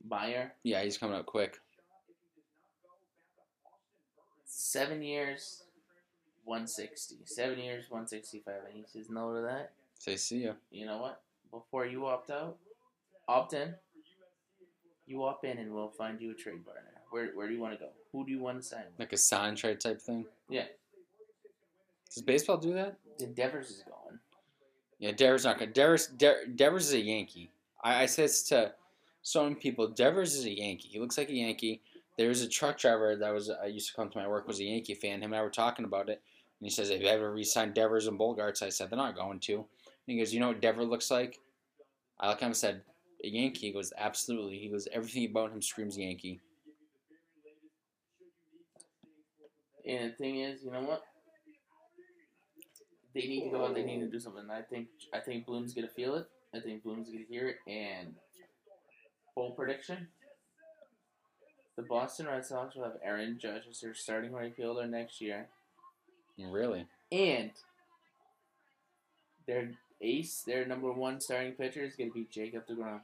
Buyer, 0.05 0.53
Yeah, 0.63 0.81
he's 0.83 0.97
coming 0.97 1.15
up 1.15 1.25
quick. 1.25 1.59
seven 4.45 5.01
years, 5.01 5.63
160. 6.45 7.17
Seven 7.25 7.59
years, 7.59 7.85
165. 7.89 8.53
And 8.67 8.73
he 8.75 8.83
says 8.85 9.09
no 9.09 9.33
to 9.33 9.41
that. 9.41 9.71
Say 9.99 10.15
see 10.17 10.43
ya. 10.45 10.53
You 10.71 10.85
know 10.85 10.97
what? 10.97 11.21
Before 11.51 11.85
you 11.85 12.05
opt 12.05 12.29
out, 12.29 12.57
opt 13.27 13.53
in. 13.53 13.73
You 15.07 15.23
opt 15.23 15.43
in 15.45 15.57
and 15.57 15.73
we'll 15.73 15.89
find 15.89 16.19
you 16.21 16.31
a 16.31 16.33
trade 16.33 16.65
partner. 16.65 16.83
Where, 17.11 17.27
where 17.33 17.47
do 17.47 17.53
you 17.53 17.59
want 17.59 17.73
to 17.73 17.79
go? 17.79 17.89
Who 18.11 18.25
do 18.25 18.31
you 18.31 18.39
want 18.39 18.61
to 18.61 18.67
sign 18.67 18.83
with? 18.85 18.99
Like 18.99 19.13
a 19.13 19.17
sign 19.17 19.55
trade 19.55 19.79
type 19.79 20.01
thing. 20.01 20.25
Yeah. 20.49 20.65
Does 22.13 22.23
baseball 22.23 22.57
do 22.57 22.73
that? 22.73 22.97
The 23.19 23.27
Devers 23.27 23.69
is 23.69 23.83
gone. 23.87 24.19
Yeah, 24.99 25.11
Devers 25.11 25.45
not 25.45 25.59
good. 25.59 25.73
Devers, 25.73 26.07
De- 26.07 26.47
Devers 26.55 26.87
is 26.89 26.93
a 26.93 26.99
Yankee. 27.01 27.51
I, 27.83 28.03
I 28.03 28.05
say 28.05 28.23
this 28.23 28.43
to 28.49 28.73
so 29.21 29.43
many 29.43 29.55
people. 29.55 29.87
Devers 29.87 30.35
is 30.35 30.45
a 30.45 30.51
Yankee. 30.51 30.89
He 30.89 30.99
looks 30.99 31.17
like 31.17 31.29
a 31.29 31.33
Yankee. 31.33 31.81
There's 32.17 32.41
a 32.41 32.49
truck 32.49 32.77
driver 32.77 33.15
that 33.15 33.33
was 33.33 33.49
I 33.49 33.67
used 33.67 33.89
to 33.89 33.95
come 33.95 34.09
to 34.09 34.17
my 34.17 34.27
work 34.27 34.47
was 34.47 34.59
a 34.59 34.63
Yankee 34.63 34.95
fan. 34.95 35.21
Him 35.21 35.33
and 35.33 35.35
I 35.35 35.43
were 35.43 35.49
talking 35.49 35.85
about 35.85 36.09
it, 36.09 36.21
and 36.59 36.67
he 36.67 36.69
says, 36.69 36.89
"Have 36.89 37.01
you 37.01 37.07
ever 37.07 37.31
re-signed 37.31 37.73
Devers 37.73 38.07
and 38.07 38.19
Bogaerts?" 38.19 38.61
I 38.61 38.69
said, 38.69 38.89
"They're 38.89 38.97
not 38.97 39.15
going 39.15 39.39
to." 39.41 39.55
And 39.55 39.65
he 40.07 40.17
goes, 40.17 40.33
"You 40.33 40.39
know 40.39 40.49
what 40.49 40.61
Devers 40.61 40.87
looks 40.87 41.09
like?" 41.09 41.39
I 42.19 42.31
at 42.31 42.39
him 42.39 42.53
said, 42.53 42.83
"A 43.23 43.27
Yankee." 43.27 43.67
He 43.67 43.71
goes, 43.71 43.93
"Absolutely." 43.97 44.59
He 44.59 44.69
goes, 44.69 44.87
"Everything 44.91 45.25
about 45.25 45.51
him 45.51 45.61
screams 45.61 45.97
Yankee." 45.97 46.39
And 49.85 50.11
the 50.11 50.15
thing 50.15 50.41
is, 50.41 50.63
you 50.63 50.71
know 50.71 50.81
what? 50.81 51.03
They 53.13 53.27
need 53.27 53.45
to 53.45 53.49
go 53.49 53.65
out. 53.65 53.75
They 53.75 53.83
need 53.83 53.99
to 54.01 54.07
do 54.07 54.19
something. 54.19 54.49
I 54.49 54.61
think. 54.61 54.87
I 55.13 55.19
think 55.19 55.45
Bloom's 55.45 55.73
gonna 55.73 55.87
feel 55.87 56.15
it. 56.15 56.27
I 56.53 56.59
think 56.59 56.83
Bloom's 56.83 57.09
gonna 57.09 57.25
hear 57.27 57.49
it. 57.49 57.57
And 57.67 58.15
bold 59.35 59.55
prediction: 59.55 60.07
the 61.75 61.83
Boston 61.83 62.27
Red 62.27 62.45
Sox 62.45 62.75
will 62.75 62.83
have 62.83 62.97
Aaron 63.03 63.37
Judge 63.39 63.63
as 63.69 63.79
their 63.81 63.93
starting 63.93 64.31
right 64.31 64.55
fielder 64.55 64.85
next 64.87 65.21
year, 65.21 65.47
Really? 66.37 66.85
and 67.11 67.51
their 69.47 69.71
ace, 70.01 70.41
their 70.45 70.65
number 70.65 70.91
one 70.91 71.19
starting 71.19 71.53
pitcher, 71.53 71.83
is 71.83 71.95
gonna 71.95 72.11
be 72.11 72.27
Jacob 72.31 72.67
deGrom. 72.67 73.01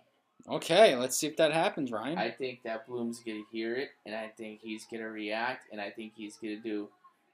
Okay, 0.47 0.95
let's 0.95 1.17
see 1.17 1.27
if 1.27 1.35
that 1.37 1.51
happens, 1.51 1.91
Ryan. 1.91 2.17
I 2.17 2.29
think 2.31 2.61
that 2.63 2.87
Bloom's 2.87 3.19
gonna 3.19 3.43
hear 3.51 3.75
it, 3.75 3.89
and 4.05 4.15
I 4.15 4.29
think 4.37 4.61
he's 4.61 4.85
gonna 4.85 5.09
react, 5.09 5.65
and 5.71 5.81
I 5.81 5.89
think 5.89 6.13
he's 6.15 6.37
gonna 6.37 6.57
do. 6.57 6.89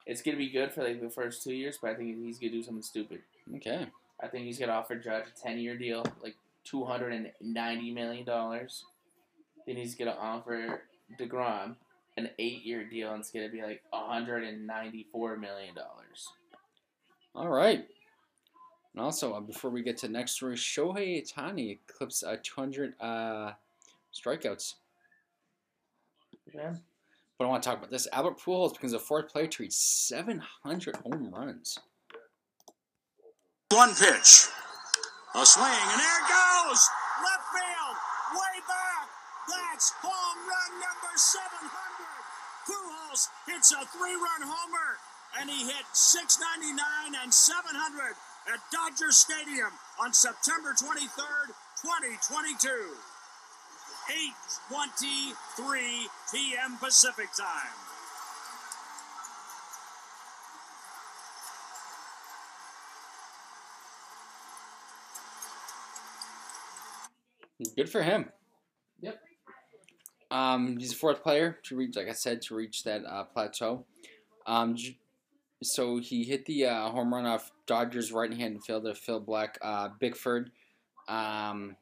It's 0.06 0.22
gonna 0.22 0.38
be 0.38 0.50
good 0.50 0.72
for 0.74 0.84
like 0.84 1.02
the 1.02 1.10
first 1.10 1.44
two 1.44 1.54
years, 1.54 1.78
but 1.82 1.92
I 1.92 1.96
think 1.96 2.18
he's 2.24 2.40
gonna 2.40 2.52
do 2.54 2.64
something 2.64 2.82
stupid. 2.84 3.22
okay. 3.56 3.88
I 4.22 4.28
think 4.28 4.46
he's 4.46 4.58
gonna 4.58 4.72
offer 4.72 4.96
Judge 4.96 5.26
a 5.28 5.42
ten 5.42 5.58
year 5.60 5.78
deal, 5.78 6.04
like 6.22 6.36
two 6.64 6.86
hundred 6.86 7.14
and 7.14 7.32
ninety 7.42 7.92
million 7.92 8.26
dollars. 8.26 8.86
Then 9.66 9.78
he's 9.78 9.96
gonna 9.96 10.18
offer 10.20 10.84
deGrom 11.20 11.76
an 12.18 12.30
eight 12.40 12.64
year 12.64 12.88
deal, 12.88 13.12
and 13.12 13.20
it's 13.20 13.32
gonna 13.32 13.50
be 13.50 13.62
like 13.62 13.82
hundred 13.92 14.44
and 14.44 14.68
ninety 14.68 15.08
four 15.12 15.38
million 15.38 15.76
dollars. 15.76 16.28
All 17.36 17.50
right. 17.50 17.88
And 18.94 19.04
also, 19.04 19.34
uh, 19.34 19.40
before 19.40 19.72
we 19.72 19.82
get 19.82 19.98
to 19.98 20.08
the 20.08 20.14
next 20.14 20.34
story, 20.34 20.56
Shohei 20.56 21.24
Ohtani 21.24 21.80
clips 21.88 22.22
uh, 22.22 22.38
200 22.44 22.94
uh, 23.02 23.54
strikeouts. 24.14 24.76
Yeah. 26.54 26.76
But 27.38 27.46
I 27.46 27.48
want 27.48 27.64
to 27.64 27.70
talk 27.70 27.80
about 27.80 27.90
this. 27.90 28.08
Albert 28.14 28.40
Pujols 28.40 28.74
becomes 28.74 28.92
the 28.92 29.00
fourth 29.00 29.30
player 29.30 29.48
to 29.48 29.64
reach 29.64 29.74
700 29.74 30.96
home 30.98 31.32
runs. 31.34 31.80
One 33.72 33.96
pitch. 33.96 34.46
A 35.34 35.46
swing, 35.46 35.66
and 35.66 36.00
there 36.00 36.24
goes! 36.30 36.82
Left 37.26 37.46
field, 37.50 37.98
way 38.38 38.56
back. 38.70 39.10
That's 39.50 39.90
home 39.98 40.40
run 40.46 40.72
number 40.78 41.14
700. 41.18 41.74
Pujols 42.70 43.34
hits 43.50 43.74
a 43.74 43.82
three-run 43.98 44.46
homer, 44.46 45.02
and 45.42 45.50
he 45.50 45.66
hit 45.66 45.90
699 45.92 47.18
and 47.18 47.34
700 47.34 48.14
at 48.54 48.62
Dodger 48.70 49.10
Stadium 49.10 49.74
on 49.98 50.14
September 50.14 50.78
23rd, 50.78 51.50
2022. 51.82 52.94
8:23 54.70 55.34
p.m. 56.30 56.78
Pacific 56.78 57.34
time. 57.34 57.93
Good 67.76 67.90
for 67.90 68.04
him. 68.04 68.30
Yep. 69.02 69.20
Um, 70.32 70.78
he's 70.78 70.90
the 70.90 70.96
fourth 70.96 71.24
player 71.24 71.60
to 71.64 71.76
reach, 71.76 71.96
like 71.96 72.10
I 72.10 72.14
said, 72.14 72.42
to 72.44 72.56
reach 72.56 72.84
that 72.84 73.04
uh, 73.06 73.24
plateau. 73.26 73.86
Um, 74.48 74.76
so 75.62 75.98
he 76.00 76.24
hit 76.24 76.46
the 76.46 76.66
uh, 76.66 76.90
home 76.90 77.14
run 77.14 77.26
off 77.26 77.52
Dodgers 77.66 78.12
right-handed 78.12 78.64
fielder 78.64 78.94
Phil 78.94 79.20
Black, 79.20 79.58
uh, 79.62 79.90
Bickford. 80.00 80.52
Um, 81.08 81.76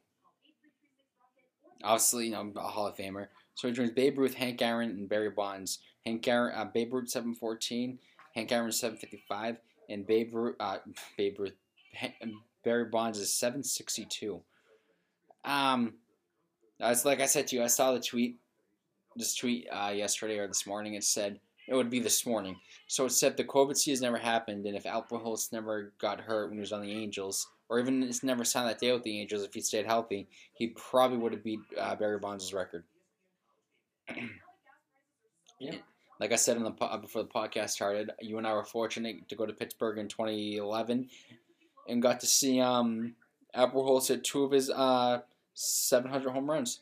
obviously, 1.84 2.26
you 2.26 2.32
know, 2.32 2.52
a 2.56 2.62
Hall 2.62 2.88
of 2.88 2.96
Famer. 2.96 3.28
So 3.56 3.68
he 3.68 3.74
joins 3.74 3.92
Babe 3.92 4.18
Ruth, 4.18 4.34
Hank 4.36 4.62
Aaron, 4.62 4.92
and 4.92 5.10
Barry 5.10 5.30
Bonds. 5.30 5.80
Hank 6.06 6.28
Aaron, 6.28 6.56
uh, 6.56 6.66
Babe 6.66 6.94
Ruth 6.94 7.10
714, 7.10 8.00
Hank 8.36 8.52
Aaron 8.52 8.72
755, 8.72 9.58
and 9.90 10.06
Babe 10.06 10.34
Ruth, 10.34 10.56
uh, 10.60 10.78
Babe 11.18 11.40
Ruth, 11.40 11.54
Barry 12.64 12.86
Bonds 12.86 13.20
is 13.20 13.34
762. 13.34 14.42
Um, 15.44 15.94
it's 16.80 17.06
like 17.06 17.20
I 17.20 17.26
said 17.26 17.48
to 17.48 17.56
you, 17.56 17.64
I 17.64 17.68
saw 17.68 17.94
the 17.94 18.00
tweet, 18.00 18.38
this 19.16 19.36
tweet 19.36 19.68
uh, 19.72 19.92
yesterday 19.96 20.38
or 20.38 20.48
this 20.48 20.66
morning. 20.66 20.96
It 20.96 21.04
said 21.04 21.40
it 21.68 21.76
would 21.76 21.90
be 21.90 22.00
this 22.00 22.26
morning. 22.26 22.58
So 22.88 23.06
it 23.06 23.12
said 23.12 23.38
the 23.38 23.44
COVID 23.44 23.78
season 23.78 24.06
never 24.06 24.18
happened, 24.18 24.66
and 24.66 24.76
if 24.76 24.84
Pujols 24.84 25.52
never 25.52 25.94
got 26.00 26.20
hurt 26.20 26.50
when 26.50 26.58
he 26.58 26.62
was 26.62 26.74
on 26.74 26.82
the 26.82 26.92
Angels, 26.92 27.48
or 27.70 27.80
even 27.80 28.04
it's 28.04 28.24
never 28.24 28.44
signed 28.44 28.70
that 28.70 28.80
day 28.80 28.92
with 28.92 29.04
the 29.04 29.20
Angels, 29.20 29.44
if 29.44 29.54
he 29.54 29.62
stayed 29.62 29.86
healthy, 29.86 30.28
he 30.54 30.68
probably 30.68 31.18
would 31.18 31.34
have 31.34 31.44
beat 31.44 31.60
uh, 31.80 31.96
Barry 31.96 32.20
Bonds' 32.20 32.54
record. 32.54 32.84
Yeah. 35.60 35.76
Like 36.20 36.32
I 36.32 36.38
said 36.38 36.58
in 36.58 36.64
the 36.64 36.72
po- 36.72 36.98
before 36.98 37.22
the 37.22 37.30
podcast 37.30 37.70
started, 37.70 38.10
you 38.20 38.40
and 38.40 38.48
I 38.48 38.54
were 38.54 38.64
fortunate 38.64 39.30
to 39.30 39.36
go 39.36 39.46
to 39.46 39.54
Pittsburgh 39.54 40.00
in 40.00 40.08
2011, 40.08 41.08
and 41.88 42.02
got 42.02 42.20
to 42.22 42.26
see 42.26 42.60
um, 42.60 43.14
Albert 43.54 43.76
Pujols 43.76 44.08
hit 44.08 44.24
two 44.24 44.44
of 44.44 44.52
his 44.52 44.72
uh, 44.72 45.20
700 45.54 46.32
home 46.32 46.50
runs. 46.50 46.82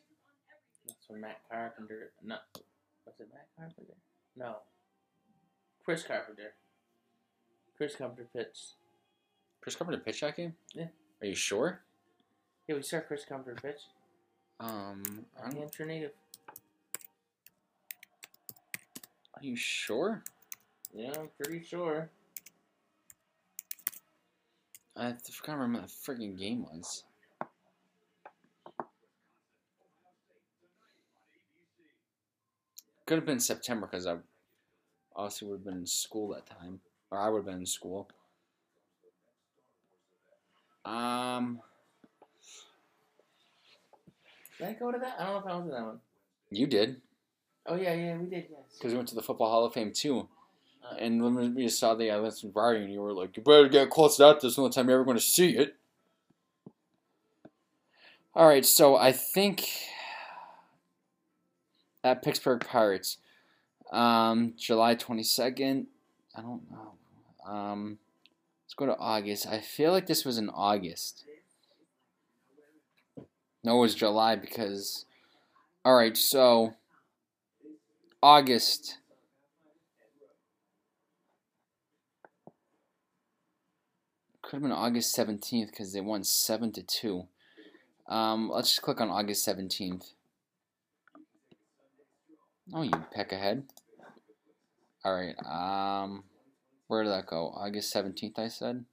That's 0.87 1.09
when 1.09 1.21
Matt 1.21 1.41
Carpenter. 1.49 2.11
No, 2.23 2.37
was 3.05 3.15
it 3.19 3.27
Matt 3.33 3.47
Carpenter? 3.57 3.93
No. 4.35 4.55
Chris 5.83 6.03
Carpenter. 6.03 6.53
Chris 7.77 7.95
Carpenter 7.95 8.27
pitched. 8.35 8.73
Chris 9.61 9.75
Carpenter 9.75 9.99
pitched 10.03 10.21
that 10.21 10.35
game? 10.37 10.55
Yeah. 10.73 10.87
Are 11.21 11.27
you 11.27 11.35
sure? 11.35 11.81
Yeah, 12.67 12.75
we 12.75 12.81
saw 12.81 12.99
Chris 12.99 13.25
Carpenter 13.27 13.59
pitch. 13.61 13.81
Um, 14.59 15.25
I'm- 15.41 15.55
Hampshire 15.55 15.85
native. 15.85 16.11
are 19.35 19.43
you 19.43 19.55
sure? 19.55 20.23
Yeah, 20.93 21.13
I'm 21.17 21.29
pretty 21.41 21.63
sure. 21.63 22.09
I 24.95 25.11
can't 25.13 25.57
remember 25.59 25.81
the 25.81 25.87
freaking 25.87 26.37
game 26.37 26.63
was. 26.63 27.05
Could 33.09 33.17
have 33.17 33.25
been 33.25 33.39
September 33.39 33.87
because 33.87 34.05
I 34.05 34.17
obviously 35.15 35.47
would 35.47 35.55
have 35.61 35.65
been 35.65 35.77
in 35.77 35.87
school 35.87 36.27
that 36.27 36.45
time, 36.45 36.79
or 37.09 37.17
I 37.17 37.27
would 37.27 37.39
have 37.39 37.45
been 37.47 37.55
in 37.61 37.65
school. 37.65 38.07
Um, 40.85 41.59
Did 44.59 44.67
I 44.67 44.73
go 44.73 44.91
to 44.91 44.99
that? 44.99 45.15
I 45.19 45.25
don't 45.25 45.33
know 45.33 45.39
if 45.39 45.45
I 45.47 45.55
went 45.55 45.65
to 45.65 45.71
that 45.71 45.85
one. 45.85 45.99
you 46.51 46.67
did 46.67 47.01
Oh 47.65 47.73
yeah, 47.73 47.95
yeah, 47.95 48.15
we 48.15 48.27
did. 48.29 48.45
Yes. 48.51 48.77
because 48.77 48.91
we 48.91 48.97
went 48.97 49.09
to 49.09 49.15
the 49.15 49.23
Football 49.23 49.49
Hall 49.49 49.65
of 49.65 49.73
Fame 49.73 49.91
too. 49.91 50.29
Uh, 50.83 50.97
And 50.99 51.23
when 51.23 51.55
we 51.55 51.67
saw 51.67 51.95
the 51.95 52.11
uh, 52.11 52.19
Listen 52.19 52.51
Variety, 52.51 52.83
and 52.83 52.93
you 52.93 53.01
were 53.01 53.13
like, 53.13 53.35
"You 53.35 53.41
better 53.41 53.67
get 53.69 53.89
close 53.89 54.17
to 54.17 54.23
that. 54.25 54.35
This 54.35 54.51
is 54.51 54.55
the 54.57 54.61
only 54.61 54.73
time 54.73 54.87
you're 54.87 54.97
ever 54.99 55.03
going 55.03 55.17
to 55.17 55.23
see 55.23 55.57
it." 55.57 55.77
All 58.35 58.47
right, 58.47 58.63
so 58.63 58.95
I 58.95 59.11
think 59.11 59.67
at 62.03 62.23
Pittsburgh 62.23 62.65
Pirates, 62.65 63.17
um, 63.91 64.53
July 64.57 64.95
twenty 64.95 65.23
second. 65.23 65.87
I 66.35 66.41
don't 66.41 66.61
know. 66.69 67.51
Um, 67.51 67.99
let's 68.65 68.73
go 68.75 68.85
to 68.85 68.97
August. 68.97 69.47
I 69.47 69.59
feel 69.59 69.91
like 69.91 70.07
this 70.07 70.25
was 70.25 70.37
in 70.37 70.49
August. 70.49 71.25
No, 73.63 73.77
it 73.77 73.81
was 73.81 73.95
July 73.95 74.35
because. 74.35 75.05
All 75.85 75.95
right, 75.95 76.15
so 76.15 76.73
August. 78.21 78.97
Could 84.41 84.57
have 84.57 84.63
been 84.63 84.71
August 84.71 85.15
17th 85.15 85.67
because 85.67 85.93
they 85.93 86.01
won 86.01 86.23
7 86.23 86.71
to 86.71 86.81
2. 86.81 87.27
Um, 88.07 88.49
let's 88.49 88.69
just 88.69 88.81
click 88.81 88.99
on 88.99 89.11
August 89.11 89.47
17th. 89.47 90.13
Oh, 92.71 92.83
you 92.83 92.91
peck 93.11 93.31
ahead. 93.31 93.63
Alright, 95.03 95.35
um, 95.45 96.23
where 96.87 97.03
did 97.03 97.11
that 97.11 97.25
go? 97.25 97.47
August 97.55 97.93
17th, 97.95 98.37
I 98.37 98.47
said? 98.47 98.85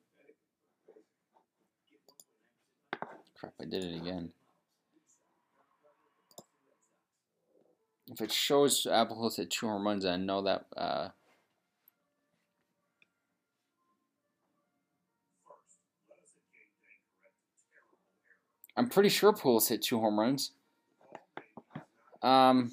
Crap, 3.35 3.53
I 3.61 3.65
did 3.65 3.85
it 3.85 3.97
again. 4.01 4.31
If 8.09 8.21
it 8.23 8.33
shows 8.33 8.87
Apple 8.91 9.21
Hills 9.21 9.39
at 9.39 9.51
two 9.51 9.67
home 9.67 9.87
runs, 9.87 10.07
I 10.07 10.17
know 10.17 10.43
that, 10.43 10.67
uh, 10.77 11.09
I'm 18.77 18.89
pretty 18.89 19.09
sure 19.09 19.33
Pujols 19.33 19.69
hit 19.69 19.83
two 19.83 19.99
home 19.99 20.21
runs. 20.21 20.53
Um, 22.23 22.73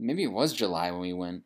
maybe 0.00 0.22
it 0.22 0.32
was 0.32 0.52
July 0.52 0.90
when 0.90 1.00
we 1.00 1.12
went. 1.12 1.44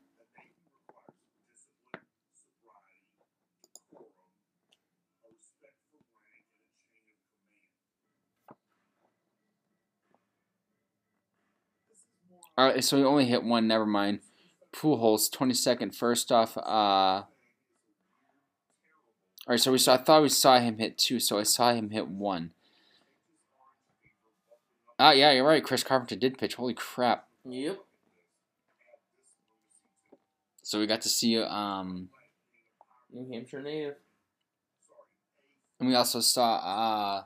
All 12.57 12.69
right, 12.69 12.85
so 12.85 12.97
he 12.97 13.03
only 13.03 13.25
hit 13.27 13.43
one. 13.43 13.67
Never 13.67 13.85
mind. 13.87 14.21
Pujols, 14.73 15.31
twenty 15.31 15.55
second. 15.55 15.97
First 15.97 16.31
off, 16.31 16.57
uh, 16.57 16.61
all 16.61 17.27
right. 19.49 19.61
So 19.61 19.73
we 19.73 19.79
saw. 19.79 19.95
I 19.95 19.97
thought 19.97 20.23
we 20.23 20.29
saw 20.29 20.61
him 20.61 20.79
hit 20.79 20.97
two. 20.97 21.19
So 21.19 21.39
I 21.39 21.43
saw 21.43 21.73
him 21.73 21.91
hit 21.91 22.09
one. 22.09 22.53
Ah, 24.99 25.11
yeah, 25.11 25.33
you're 25.33 25.45
right. 25.45 25.65
Chris 25.65 25.83
Carpenter 25.83 26.15
did 26.15 26.39
pitch. 26.39 26.55
Holy 26.55 26.75
crap! 26.75 27.27
Yep. 27.45 27.79
So 30.65 30.81
we 30.81 30.87
got 30.87 31.03
to 31.03 31.11
see 31.11 31.39
um, 31.39 32.09
New 33.13 33.31
Hampshire 33.31 33.61
native. 33.61 33.97
and 35.79 35.89
we 35.91 35.95
also 35.95 36.21
saw 36.21 36.57
uh, 36.57 37.25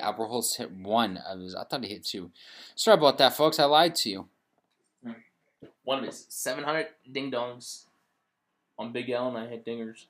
Albert 0.00 0.26
Holtz 0.26 0.56
hit 0.56 0.72
one. 0.72 1.20
I 1.24 1.34
was. 1.36 1.54
I 1.54 1.62
thought 1.64 1.84
he 1.84 1.90
hit 1.90 2.04
two. 2.04 2.32
Sorry 2.74 2.98
about 2.98 3.16
that, 3.18 3.34
folks. 3.36 3.60
I 3.60 3.64
lied 3.64 3.94
to 3.96 4.10
you. 4.10 4.28
One 5.84 6.00
of 6.00 6.04
his 6.04 6.26
700 6.28 6.88
ding 7.10 7.30
dongs 7.30 7.84
on 8.76 8.92
Big 8.92 9.08
L, 9.10 9.28
and 9.28 9.38
I 9.38 9.46
hit 9.46 9.64
dingers. 9.64 10.06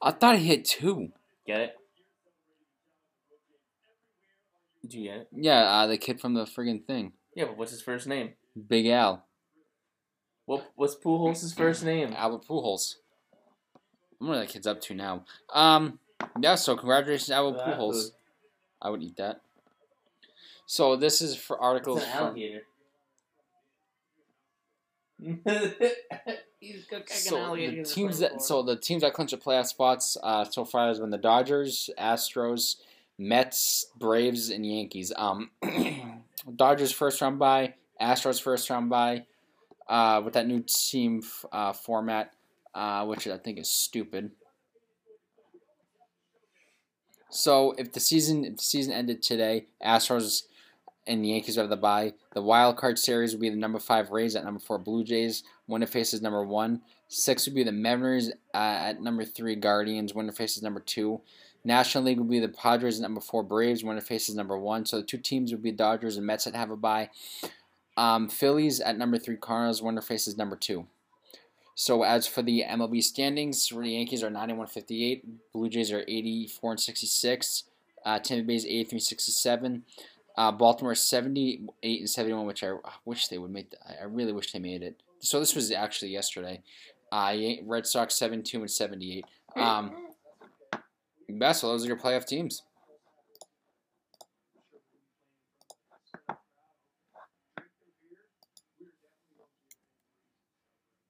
I 0.00 0.12
thought 0.12 0.38
he 0.38 0.46
hit 0.46 0.64
two. 0.64 1.12
Get 1.46 1.60
it? 1.60 1.76
Did 4.80 4.94
you 4.94 5.04
get 5.10 5.16
it? 5.18 5.28
Yeah, 5.32 5.62
uh, 5.62 5.86
the 5.86 5.98
kid 5.98 6.20
from 6.20 6.32
the 6.34 6.44
friggin' 6.44 6.86
thing, 6.86 7.12
Yeah, 7.34 7.44
but 7.46 7.56
what's 7.58 7.70
his 7.72 7.82
first 7.82 8.06
name? 8.06 8.32
Big 8.68 8.86
Al, 8.86 9.24
What 10.46 10.70
What's 10.76 10.94
Pujols' 10.94 11.54
first 11.54 11.84
name? 11.84 12.12
Albert 12.16 12.46
Pujols. 12.46 12.96
I 13.74 14.24
wonder 14.24 14.38
what 14.38 14.46
that 14.46 14.52
kid's 14.52 14.66
up 14.66 14.80
to 14.82 14.94
now. 14.94 15.24
Um, 15.52 15.98
yeah. 16.40 16.54
So 16.54 16.76
congratulations, 16.76 17.30
Albert 17.30 17.58
That 17.58 17.78
Pujols. 17.78 17.92
food. 17.92 18.12
I 18.82 18.90
would 18.90 19.02
eat 19.02 19.16
that. 19.16 19.40
So 20.66 20.96
this 20.96 21.20
is 21.20 21.36
for 21.36 21.60
articles 21.60 22.02
It's 22.02 22.10
an 22.10 22.18
alligator. 22.18 22.62
So 27.06 27.54
the 27.56 27.82
teams 27.84 28.20
that 28.20 28.40
so 28.40 28.62
the 28.62 28.76
teams 28.76 29.02
that 29.02 29.12
clinch 29.12 29.32
the 29.32 29.36
playoff 29.36 29.66
spots 29.66 30.16
uh, 30.22 30.44
so 30.44 30.64
far 30.64 30.88
has 30.88 30.98
been 30.98 31.10
the 31.10 31.18
Dodgers, 31.18 31.90
Astros, 31.98 32.76
Mets, 33.18 33.86
Braves, 33.98 34.48
and 34.48 34.64
Yankees. 34.64 35.12
Um, 35.14 35.50
Dodgers 36.56 36.90
first 36.90 37.20
round 37.20 37.38
by, 37.38 37.74
Astros 38.00 38.40
first 38.40 38.70
round 38.70 38.88
bye, 38.88 39.26
uh, 39.86 40.22
with 40.24 40.34
that 40.34 40.46
new 40.46 40.62
team 40.66 41.22
uh, 41.52 41.72
format, 41.72 42.32
uh, 42.74 43.04
which 43.06 43.26
I 43.26 43.38
think 43.38 43.58
is 43.58 43.70
stupid. 43.70 44.30
So 47.30 47.74
if 47.78 47.92
the 47.92 48.00
season 48.00 48.44
if 48.44 48.56
the 48.56 48.62
season 48.62 48.92
ended 48.92 49.22
today, 49.22 49.66
Astros 49.84 50.44
and 51.06 51.26
Yankees 51.26 51.56
have 51.56 51.68
the 51.68 51.76
bye. 51.76 52.12
The 52.32 52.42
wild 52.42 52.76
card 52.76 52.98
series 52.98 53.32
would 53.32 53.40
be 53.40 53.50
the 53.50 53.56
number 53.56 53.78
five 53.78 54.10
Rays 54.10 54.36
at 54.36 54.44
number 54.44 54.60
four 54.60 54.78
Blue 54.78 55.04
Jays. 55.04 55.42
Winner 55.66 55.86
faces 55.86 56.22
number 56.22 56.44
one. 56.44 56.82
Six 57.08 57.46
would 57.46 57.54
be 57.54 57.64
the 57.64 57.72
Mariners 57.72 58.30
uh, 58.54 58.56
at 58.56 59.02
number 59.02 59.24
three 59.24 59.56
Guardians. 59.56 60.14
Winner 60.14 60.32
faces 60.32 60.62
number 60.62 60.80
two. 60.80 61.20
National 61.64 62.04
League 62.04 62.18
would 62.18 62.30
be 62.30 62.40
the 62.40 62.48
Padres 62.48 62.98
at 62.98 63.02
number 63.02 63.20
four 63.20 63.42
Braves. 63.42 63.82
Winner 63.82 64.00
faces 64.00 64.34
number 64.34 64.58
one. 64.58 64.84
So 64.86 64.98
the 64.98 65.06
two 65.06 65.18
teams 65.18 65.50
would 65.50 65.62
be 65.62 65.72
Dodgers 65.72 66.16
and 66.16 66.26
Mets 66.26 66.44
that 66.44 66.54
have 66.54 66.70
a 66.70 66.76
bye. 66.76 67.10
Um, 67.96 68.28
Phillies 68.28 68.80
at 68.80 68.98
number 68.98 69.18
three, 69.18 69.36
Cardinals. 69.36 69.82
Winner 69.82 70.00
faces 70.00 70.36
number 70.36 70.56
two. 70.56 70.86
So 71.74 72.04
as 72.04 72.26
for 72.26 72.42
the 72.42 72.64
MLB 72.68 73.02
standings, 73.02 73.68
the 73.68 73.88
Yankees 73.88 74.22
are 74.22 74.30
91 74.30 74.68
58, 74.68 75.52
Blue 75.52 75.68
Jays 75.68 75.92
are 75.92 76.04
84 76.06 76.70
and 76.72 76.80
66, 76.80 77.64
uh, 78.04 78.18
Tampa 78.20 78.46
Bay 78.46 78.54
is 78.54 78.64
83 78.64 79.00
67, 79.00 79.82
uh, 80.36 80.52
Baltimore 80.52 80.92
is 80.92 81.00
78 81.00 82.00
and 82.00 82.10
71, 82.10 82.46
which 82.46 82.62
I 82.62 82.74
wish 83.04 83.26
they 83.26 83.38
would 83.38 83.50
make. 83.50 83.70
The, 83.70 83.78
I 84.00 84.04
really 84.04 84.32
wish 84.32 84.52
they 84.52 84.60
made 84.60 84.82
it. 84.82 85.00
So 85.18 85.40
this 85.40 85.54
was 85.54 85.72
actually 85.72 86.10
yesterday. 86.10 86.62
Uh, 87.10 87.34
Red 87.64 87.86
Sox 87.86 88.14
72 88.14 88.60
and 88.60 88.70
78. 88.70 89.24
Um, 89.56 89.92
best, 91.28 91.60
so 91.60 91.68
those 91.68 91.84
are 91.84 91.88
your 91.88 91.96
playoff 91.96 92.26
teams. 92.26 92.62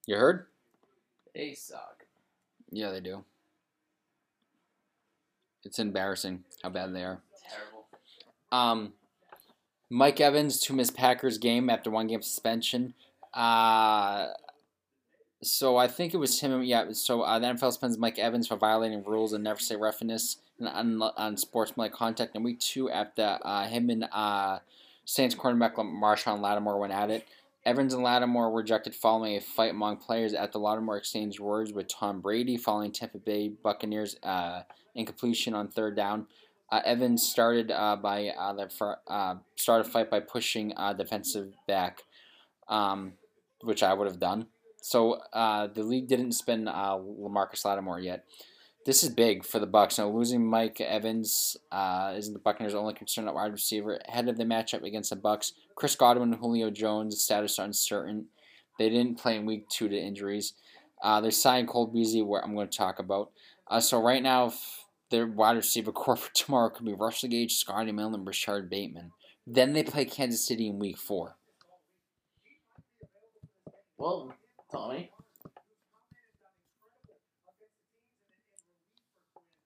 You 0.06 0.16
heard? 0.16 0.46
They 1.34 1.54
suck. 1.54 2.06
Yeah, 2.70 2.90
they 2.90 3.00
do. 3.00 3.24
It's 5.64 5.78
embarrassing 5.78 6.44
how 6.62 6.68
bad 6.68 6.94
they 6.94 7.04
are. 7.04 7.20
Terrible. 7.48 7.86
Um, 8.52 8.92
Mike 9.88 10.20
Evans 10.20 10.60
to 10.60 10.72
miss 10.72 10.90
Packers 10.90 11.38
game 11.38 11.70
after 11.70 11.90
one 11.90 12.06
game 12.06 12.22
suspension. 12.22 12.94
Uh, 13.32 14.28
so 15.42 15.76
I 15.76 15.88
think 15.88 16.14
it 16.14 16.18
was 16.18 16.40
him. 16.40 16.62
Yeah. 16.62 16.92
So 16.92 17.22
uh, 17.22 17.38
the 17.38 17.46
NFL 17.46 17.58
suspends 17.60 17.98
Mike 17.98 18.18
Evans 18.18 18.48
for 18.48 18.56
violating 18.56 19.02
rules 19.04 19.32
and 19.32 19.44
never 19.44 19.60
say 19.60 19.76
roughness 19.76 20.38
on, 20.60 21.00
on 21.02 21.36
sportsmanlike 21.36 21.92
contact 21.92 22.36
in 22.36 22.42
week 22.42 22.60
two 22.60 22.90
after 22.90 23.38
uh, 23.42 23.66
him 23.66 23.90
and 23.90 24.06
uh, 24.12 24.58
Saints 25.04 25.34
cornerback 25.34 25.74
Marshon 25.74 26.40
Lattimore 26.40 26.78
went 26.78 26.92
at 26.92 27.10
it. 27.10 27.26
Evans 27.66 27.94
and 27.94 28.02
Lattimore 28.02 28.50
were 28.50 28.58
rejected 28.58 28.94
following 28.94 29.36
a 29.36 29.40
fight 29.40 29.70
among 29.70 29.96
players 29.96 30.34
at 30.34 30.52
the 30.52 30.58
Lattimore 30.58 30.98
exchanged 30.98 31.40
words 31.40 31.72
with 31.72 31.88
Tom 31.88 32.20
Brady 32.20 32.58
following 32.58 32.92
Tampa 32.92 33.18
Bay 33.18 33.48
Buccaneers 33.48 34.16
uh, 34.22 34.62
incompletion 34.94 35.54
on 35.54 35.68
third 35.68 35.96
down. 35.96 36.26
Uh, 36.70 36.80
Evans 36.84 37.22
started 37.22 37.70
uh, 37.70 37.96
by 37.96 38.28
uh, 38.28 38.52
the 38.52 38.96
uh, 39.08 39.36
started 39.56 39.86
a 39.86 39.90
fight 39.90 40.10
by 40.10 40.20
pushing 40.20 40.74
uh, 40.76 40.92
defensive 40.92 41.54
back, 41.66 42.02
um, 42.68 43.14
which 43.62 43.82
I 43.82 43.94
would 43.94 44.08
have 44.08 44.18
done. 44.20 44.48
So 44.82 45.20
the 45.32 45.82
league 45.82 46.08
didn't 46.08 46.32
spend 46.32 46.66
Lamarcus 46.66 47.64
Lattimore 47.64 48.00
yet. 48.00 48.24
This 48.84 49.02
is 49.02 49.08
big 49.08 49.42
for 49.42 49.58
the 49.58 49.66
Bucks. 49.66 49.96
Now 49.96 50.10
losing 50.10 50.44
Mike 50.44 50.78
Evans 50.82 51.56
isn't 51.72 52.34
the 52.34 52.40
Buccaneers' 52.40 52.74
only 52.74 52.92
concern 52.92 53.26
at 53.26 53.34
wide 53.34 53.52
receiver. 53.52 53.98
Ahead 54.06 54.28
of 54.28 54.36
the 54.36 54.44
matchup 54.44 54.82
against 54.82 55.08
the 55.08 55.16
Bucks, 55.16 55.54
Chris 55.74 55.96
Godwin 55.96 56.32
and 56.32 56.40
Julio 56.40 56.70
Jones' 56.70 57.20
status 57.22 57.58
are 57.58 57.64
uncertain. 57.64 58.26
They 58.78 58.88
didn't 58.88 59.18
play 59.18 59.36
in 59.36 59.46
Week 59.46 59.68
Two 59.68 59.88
to 59.88 59.96
injuries. 59.96 60.54
Uh, 61.02 61.20
they're 61.20 61.30
signing 61.30 61.66
Cole 61.66 61.86
Beasley, 61.86 62.22
where 62.22 62.42
I'm 62.42 62.54
going 62.54 62.68
to 62.68 62.76
talk 62.76 62.98
about. 62.98 63.30
Uh, 63.68 63.80
so 63.80 64.00
right 64.00 64.22
now, 64.22 64.52
their 65.10 65.26
wide 65.26 65.56
receiver 65.56 65.92
core 65.92 66.16
for 66.16 66.32
tomorrow 66.34 66.70
could 66.70 66.86
be 66.86 66.94
Russell 66.94 67.28
Gage, 67.28 67.56
Scotty 67.56 67.92
Miller, 67.92 68.14
and 68.14 68.26
Rashard 68.26 68.68
Bateman. 68.68 69.12
Then 69.46 69.72
they 69.72 69.82
play 69.82 70.04
Kansas 70.04 70.46
City 70.46 70.68
in 70.68 70.78
Week 70.78 70.98
Four. 70.98 71.36
Well, 73.98 74.34
Tommy. 74.72 75.10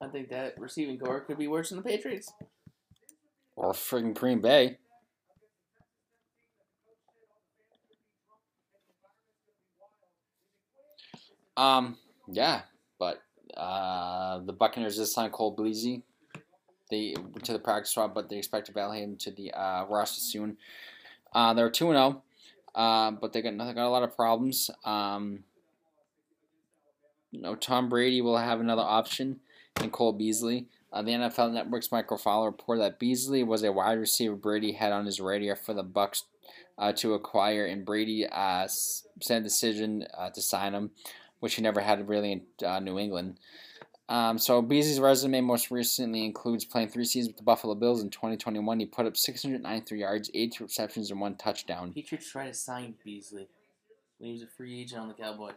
I 0.01 0.09
think 0.09 0.31
that 0.31 0.55
receiving 0.59 0.99
core 0.99 1.21
could 1.21 1.39
be 1.39 1.49
worse 1.49 1.71
than 1.71 1.79
the 1.79 1.85
Patriots. 1.85 2.33
Or 3.57 3.73
friggin' 3.73 4.15
Green 4.15 4.41
Bay. 4.41 4.79
Um, 11.59 11.97
yeah, 12.29 12.63
but 13.01 13.21
uh, 13.57 14.39
the 14.39 14.53
Buccaneers 14.53 14.97
just 14.97 15.13
signed 15.13 15.33
Cole 15.33 15.51
Beasley. 15.51 16.03
They 16.89 17.15
to 17.43 17.53
the 17.53 17.59
practice 17.59 17.91
squad, 17.91 18.15
but 18.15 18.29
they 18.29 18.39
expect 18.39 18.67
to 18.67 18.73
battle 18.73 18.93
him 18.93 19.17
to 19.17 19.31
the 19.33 19.53
uh, 19.53 19.85
roster 19.87 20.21
soon. 20.21 20.57
Uh, 21.35 21.53
they're 21.53 21.69
two 21.69 21.91
and 21.91 21.97
zero, 21.97 22.23
uh, 22.75 23.11
but 23.11 23.33
they 23.33 23.43
got 23.43 23.51
they 23.59 23.75
got 23.75 23.89
a 23.89 23.91
lot 23.91 24.05
of 24.05 24.17
problems. 24.17 24.71
Um, 24.85 25.41
you 27.33 27.43
know, 27.43 27.57
Tom 27.57 27.89
Brady 27.89 28.23
will 28.23 28.39
have 28.39 28.61
another 28.61 28.83
option 28.83 29.41
in 29.83 29.91
Cole 29.91 30.13
Beasley. 30.13 30.67
Uh, 30.91 31.03
the 31.03 31.11
NFL 31.11 31.53
Network's 31.53 31.93
Michael 31.93 32.17
Fowler 32.17 32.47
reported 32.47 32.83
that 32.83 32.99
Beasley 32.99 33.43
was 33.43 33.63
a 33.63 33.73
wide 33.73 33.99
receiver 33.99 34.37
Brady 34.37 34.73
had 34.73 34.93
on 34.93 35.05
his 35.05 35.21
radar 35.21 35.57
for 35.57 35.75
the 35.75 35.83
Bucks 35.83 36.25
uh, 36.79 36.93
to 36.93 37.15
acquire, 37.15 37.67
and 37.67 37.85
Brady 37.85 38.27
uh, 38.27 38.67
a 38.67 39.41
decision 39.41 40.07
uh, 40.17 40.31
to 40.31 40.41
sign 40.41 40.73
him, 40.73 40.93
which 41.41 41.55
he 41.55 41.63
never 41.63 41.81
had 41.81 42.09
really 42.09 42.33
in 42.33 42.43
uh, 42.67 42.81
New 42.81 42.99
England. 42.99 43.39
Um, 44.09 44.39
so 44.39 44.63
Beasley's 44.63 45.01
resume 45.01 45.43
most 45.43 45.71
recently 45.71 46.25
includes 46.25 46.65
playing 46.65 46.89
three 46.89 47.05
seasons 47.05 47.29
with 47.29 47.37
the 47.37 47.43
Buffalo 47.43 47.75
Bills. 47.75 48.03
In 48.03 48.09
2021, 48.09 48.81
he 48.81 48.87
put 48.87 49.05
up 49.05 49.17
693 49.17 50.01
yards, 50.01 50.31
82 50.33 50.65
receptions, 50.65 51.11
and 51.11 51.21
one 51.21 51.37
touchdown. 51.37 51.93
Patriots 51.93 52.31
tried 52.31 52.47
to 52.47 52.55
sign 52.55 52.95
Beasley 53.05 53.49
when 54.19 54.29
he 54.29 54.33
was 54.33 54.43
a 54.43 54.47
free 54.47 54.81
agent 54.81 55.03
on 55.03 55.09
the 55.09 55.15
Cowboys 55.15 55.57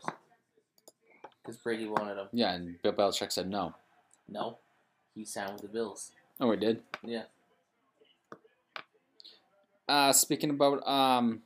because 1.42 1.58
Brady 1.58 1.88
wanted 1.88 2.18
him. 2.18 2.28
Yeah, 2.34 2.54
and 2.54 2.82
Bill 2.82 2.94
Belichick 2.94 3.32
said 3.32 3.50
no. 3.50 3.74
No, 4.28 4.58
he 5.16 5.24
signed 5.24 5.54
with 5.54 5.62
the 5.62 5.68
Bills. 5.68 6.12
Oh, 6.40 6.52
he 6.52 6.58
did. 6.58 6.82
Yeah. 7.04 7.24
Uh, 9.88 10.14
speaking 10.14 10.50
about 10.50 10.86
um, 10.88 11.42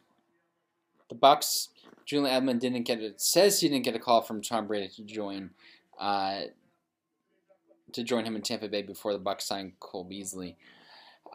the 1.10 1.16
Bucks, 1.16 1.70
Julian 2.06 2.44
Edelman 2.44 2.60
didn't 2.60 2.84
get 2.84 3.02
it. 3.02 3.20
Says 3.20 3.60
he 3.60 3.70
didn't 3.70 3.86
get 3.86 3.96
a 3.96 4.00
call 4.00 4.22
from 4.22 4.42
Tom 4.42 4.68
Brady 4.68 4.90
to 4.96 5.04
join, 5.04 5.52
uh, 6.00 6.42
to 7.94 8.04
join 8.04 8.26
him 8.26 8.36
in 8.36 8.42
Tampa 8.42 8.68
Bay 8.68 8.82
before 8.84 9.14
the 9.14 9.20
Bucks 9.20 9.46
signed 9.46 9.74
Cole 9.80 10.04
Beasley. 10.04 10.58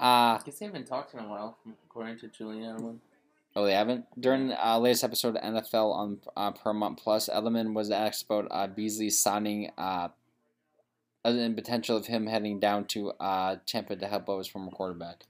Uh, 0.00 0.38
I 0.38 0.40
guess 0.44 0.58
they 0.58 0.66
haven't 0.66 0.86
talked 0.86 1.12
in 1.12 1.20
a 1.20 1.28
while, 1.28 1.58
according 1.84 2.18
to 2.20 2.28
Julian 2.28 2.76
Edelman. 2.76 2.98
oh, 3.56 3.64
they 3.64 3.74
haven't. 3.74 4.06
During 4.18 4.48
the 4.48 4.66
uh, 4.66 4.78
latest 4.78 5.04
episode 5.04 5.36
of 5.36 5.42
NFL 5.42 5.92
on 5.92 6.20
uh, 6.36 6.52
Paramount 6.52 6.98
Plus, 6.98 7.28
Edelman 7.28 7.74
was 7.74 7.90
asked 7.90 8.24
about 8.24 8.46
uh, 8.50 8.66
Beasley 8.66 9.10
signing, 9.10 9.70
uh, 9.76 10.08
and 11.24 11.56
potential 11.56 11.96
of 11.96 12.06
him 12.06 12.28
heading 12.28 12.60
down 12.60 12.86
to 12.86 13.10
uh, 13.20 13.56
Tampa 13.66 13.96
to 13.96 14.06
help 14.06 14.30
out 14.30 14.38
his 14.38 14.48
former 14.48 14.70
quarterback. 14.70 15.24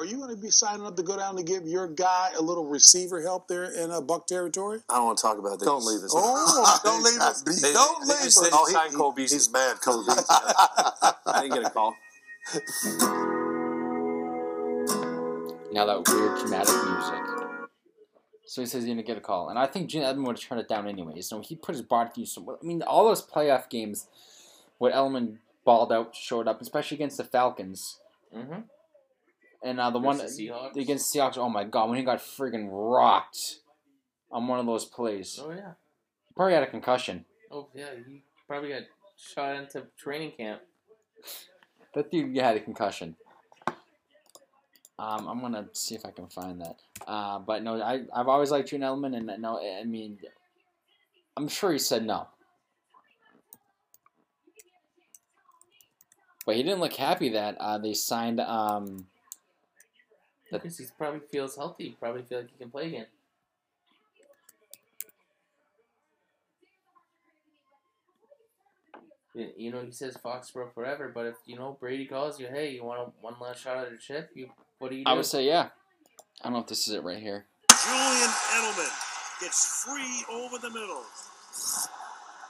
Are 0.00 0.06
you 0.06 0.16
going 0.16 0.34
to 0.34 0.40
be 0.40 0.48
signing 0.50 0.86
up 0.86 0.96
to 0.96 1.02
go 1.02 1.14
down 1.18 1.36
to 1.36 1.42
give 1.42 1.66
your 1.66 1.86
guy 1.86 2.30
a 2.38 2.40
little 2.40 2.64
receiver 2.66 3.20
help 3.20 3.48
there 3.48 3.64
in 3.64 3.90
uh, 3.90 4.00
Buck 4.00 4.26
territory? 4.26 4.78
I 4.88 4.94
don't 4.96 5.04
want 5.04 5.18
to 5.18 5.22
talk 5.22 5.36
about 5.38 5.58
that. 5.58 5.66
Don't 5.66 5.84
leave 5.84 6.00
us. 6.02 6.12
Oh, 6.16 6.80
don't 6.84 7.02
leave 7.02 7.20
us. 7.20 7.42
They- 7.42 7.72
Don't 7.74 8.06
they 8.08 8.14
leave 8.14 8.22
just 8.22 8.42
us. 8.42 8.48
Oh, 8.50 8.64
he 8.66 8.88
he- 8.90 8.96
Cole 8.96 9.12
Beasley. 9.12 9.36
he's 9.36 9.52
mad. 9.52 9.76
Cole 9.82 10.02
Beasley. 10.06 10.24
I 10.30 11.42
didn't 11.42 11.52
get 11.54 11.66
a 11.66 11.70
call. 11.70 11.94
Now 15.72 15.84
that 15.86 16.08
weird 16.08 16.38
dramatic 16.40 16.74
music. 16.74 17.68
So 18.46 18.62
he 18.62 18.66
says 18.66 18.82
he's 18.82 18.90
gonna 18.90 19.02
get 19.02 19.18
a 19.18 19.20
call, 19.20 19.50
and 19.50 19.58
I 19.58 19.66
think 19.66 19.88
Gene 19.90 20.02
Edmond 20.02 20.26
would 20.26 20.38
have 20.38 20.48
turned 20.48 20.60
it 20.62 20.68
down 20.68 20.88
anyways. 20.88 21.28
So 21.28 21.40
he 21.40 21.54
put 21.56 21.74
his 21.74 21.82
body 21.82 22.10
through 22.14 22.24
some. 22.26 22.48
I 22.48 22.64
mean, 22.64 22.82
all 22.82 23.04
those 23.04 23.24
playoff 23.24 23.68
games, 23.68 24.06
where 24.78 24.92
Elman 24.92 25.40
balled 25.64 25.92
out, 25.92 26.16
showed 26.16 26.48
up, 26.48 26.60
especially 26.62 26.96
against 26.96 27.18
the 27.18 27.24
Falcons, 27.24 27.98
Mm-hmm. 28.34 28.60
And 29.62 29.78
uh, 29.80 29.90
the 29.90 29.98
one 29.98 30.16
Versus 30.18 30.38
Seahawks? 30.38 30.76
against 30.76 31.14
Seahawks. 31.14 31.36
Oh 31.38 31.48
my 31.48 31.64
god, 31.64 31.88
when 31.88 31.98
he 31.98 32.04
got 32.04 32.18
friggin' 32.18 32.68
rocked 32.70 33.56
on 34.30 34.46
one 34.48 34.58
of 34.60 34.66
those 34.66 34.84
plays, 34.84 35.38
Oh 35.42 35.50
yeah. 35.50 35.72
he 36.28 36.34
probably 36.34 36.54
had 36.54 36.62
a 36.62 36.70
concussion. 36.70 37.24
Oh 37.50 37.68
yeah. 37.74 37.90
He 38.06 38.22
probably 38.46 38.70
got 38.70 38.82
shot 39.16 39.56
into 39.56 39.86
training 39.98 40.32
camp. 40.36 40.60
That 41.94 42.10
dude 42.10 42.36
had 42.36 42.56
a 42.56 42.60
concussion. 42.60 43.16
Um, 44.98 45.28
I'm 45.28 45.40
gonna 45.40 45.66
see 45.72 45.94
if 45.94 46.04
I 46.04 46.10
can 46.10 46.28
find 46.28 46.60
that. 46.60 46.76
Uh, 47.06 47.38
but 47.38 47.62
no, 47.62 47.80
I 47.82 48.02
I've 48.14 48.28
always 48.28 48.50
liked 48.50 48.68
June 48.68 48.82
Elman, 48.82 49.14
and 49.14 49.30
no, 49.40 49.58
I 49.58 49.84
mean, 49.84 50.18
I'm 51.36 51.48
sure 51.48 51.72
he 51.72 51.78
said 51.78 52.04
no. 52.04 52.28
But 56.46 56.56
he 56.56 56.62
didn't 56.62 56.80
look 56.80 56.94
happy 56.94 57.30
that 57.30 57.56
uh, 57.58 57.78
they 57.78 57.94
signed. 57.94 58.40
Um, 58.40 59.06
That- 60.50 60.62
Because 60.62 60.78
he 60.78 60.86
probably 60.98 61.20
feels 61.20 61.56
healthy. 61.56 61.96
Probably 61.98 62.22
feel 62.22 62.38
like 62.40 62.50
he 62.50 62.58
can 62.58 62.70
play 62.70 62.86
again. 62.88 63.06
You 69.34 69.48
you 69.56 69.70
know, 69.70 69.82
he 69.84 69.92
says 69.92 70.16
Foxborough 70.22 70.72
forever, 70.74 71.10
but 71.14 71.26
if 71.26 71.36
you 71.46 71.56
know 71.56 71.76
Brady 71.80 72.06
calls 72.06 72.40
you, 72.40 72.48
hey, 72.48 72.70
you 72.72 72.84
want 72.84 73.00
a, 73.00 73.04
one 73.20 73.34
last 73.40 73.62
shot 73.62 73.76
at 73.78 73.92
a 73.92 73.96
chip? 73.96 74.30
You, 74.34 74.48
what 74.78 74.90
do 74.90 74.96
you 74.96 75.04
do? 75.04 75.10
I 75.10 75.14
would 75.14 75.26
say 75.26 75.46
yeah. 75.46 75.68
I 76.42 76.44
don't 76.44 76.54
know 76.54 76.58
if 76.60 76.66
this 76.66 76.88
is 76.88 76.94
it 76.94 77.02
right 77.04 77.18
here. 77.18 77.44
Julian 77.70 78.30
Edelman 78.56 78.90
gets 79.40 79.84
free 79.84 80.24
over 80.32 80.58
the 80.58 80.70
middle. 80.70 81.04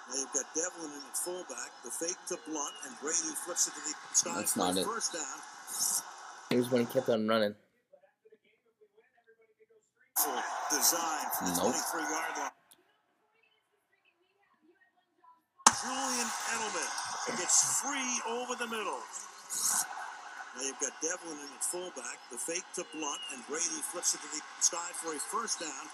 Now 0.08 0.16
you've 0.16 0.32
got 0.32 0.44
Devlin 0.54 0.90
in 0.90 1.02
at 1.08 1.16
fullback, 1.16 1.70
the 1.84 1.90
fake 1.90 2.16
to 2.28 2.36
Blunt, 2.48 2.74
and 2.86 2.94
Brady 3.00 3.34
flips 3.44 3.68
it 3.68 3.74
to 3.74 3.80
the 3.80 4.16
side 4.16 4.38
That's 4.40 4.52
for 4.54 4.58
not 4.60 4.76
a 4.76 4.80
it. 4.80 4.86
first 4.86 5.12
down. 5.12 5.22
Here's 6.50 6.70
when 6.70 6.86
he 6.86 6.92
kept 6.92 7.08
on 7.10 7.28
running. 7.28 7.54
Design 10.20 11.24
Nope. 11.56 11.72
23 11.72 12.02
yard 12.12 12.36
line. 12.36 12.52
Julian 15.80 16.28
Edelman 16.52 16.92
gets 17.40 17.80
free 17.80 18.12
over 18.28 18.52
the 18.60 18.68
middle. 18.68 19.00
Now 19.00 20.60
you've 20.60 20.76
got 20.76 20.92
Devlin 21.00 21.40
in 21.40 21.48
at 21.56 21.64
fullback. 21.64 22.20
The 22.28 22.36
fake 22.36 22.68
to 22.76 22.84
Blunt, 22.92 23.20
and 23.32 23.40
Brady 23.48 23.80
flips 23.88 24.12
it 24.12 24.20
to 24.20 24.28
the 24.28 24.44
sky 24.60 24.92
for 25.00 25.16
a 25.16 25.20
first 25.32 25.60
down. 25.64 25.86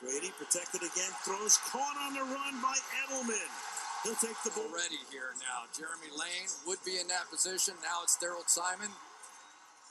Brady 0.00 0.32
protected 0.40 0.80
again, 0.80 1.12
throws 1.28 1.60
caught 1.68 1.96
on 2.08 2.14
the 2.14 2.24
run 2.24 2.54
by 2.64 2.76
Edelman. 3.04 3.52
He'll 4.04 4.16
take 4.16 4.38
the 4.44 4.50
ball. 4.56 4.64
Already 4.72 5.02
here 5.12 5.36
now. 5.44 5.68
Jeremy 5.76 6.08
Lane 6.16 6.48
would 6.66 6.80
be 6.86 6.96
in 6.96 7.08
that 7.08 7.28
position. 7.28 7.74
Now 7.84 8.00
it's 8.04 8.16
Tharold 8.16 8.48
Simon. 8.48 8.88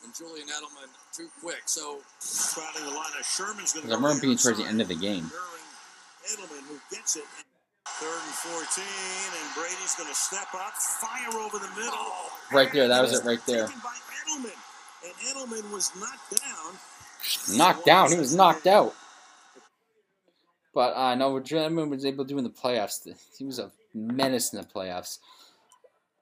And 0.06 0.14
Julian 0.14 0.48
Edelman 0.48 0.94
too 1.18 1.30
quick. 1.42 1.66
So 1.66 1.98
Crowding 2.54 2.86
the 2.86 2.94
line. 2.94 3.10
Now 3.18 3.26
Sherman's 3.26 3.74
going 3.74 3.88
to 3.88 3.94
I 3.94 3.96
remember 3.96 4.22
being 4.22 4.38
towards 4.38 4.60
the 4.60 4.66
end 4.66 4.80
of 4.82 4.88
the 4.88 4.96
game. 4.96 5.32
Edelman 6.30 6.62
who 6.70 6.78
gets 6.94 7.16
it. 7.16 7.24
Third 7.88 8.08
and 8.08 8.34
14, 8.34 8.84
and 8.84 9.56
Brady's 9.56 9.94
going 9.96 10.10
to 10.10 10.16
step 10.16 10.48
up, 10.56 10.74
fire 10.74 11.40
over 11.40 11.60
the 11.60 11.70
middle. 11.80 11.96
Right 12.52 12.74
there, 12.74 12.88
that 12.88 13.02
was 13.02 13.14
it 13.14 13.24
right 13.24 13.40
there. 13.46 13.68
Taken 13.68 13.80
by 13.84 13.96
Edelman, 14.26 14.52
and 15.06 15.14
Edelman 15.30 15.72
was 15.72 15.92
knocked 15.96 16.42
down. 16.42 17.58
Knocked 17.58 17.86
down. 17.86 18.12
He 18.12 18.18
was 18.18 18.36
knocked 18.36 18.66
out. 18.66 18.96
But 20.74 20.96
uh, 20.98 21.16
know 21.16 21.30
what 21.30 21.50
Edmund 21.52 21.92
was 21.92 22.06
able 22.06 22.26
to 22.26 22.28
do 22.28 22.38
in 22.38 22.44
the 22.44 22.50
playoffs, 22.50 23.08
he 23.38 23.46
was 23.46 23.60
a 23.60 23.72
menace 23.94 24.52
in 24.52 24.60
the 24.60 24.66
playoffs. 24.66 25.20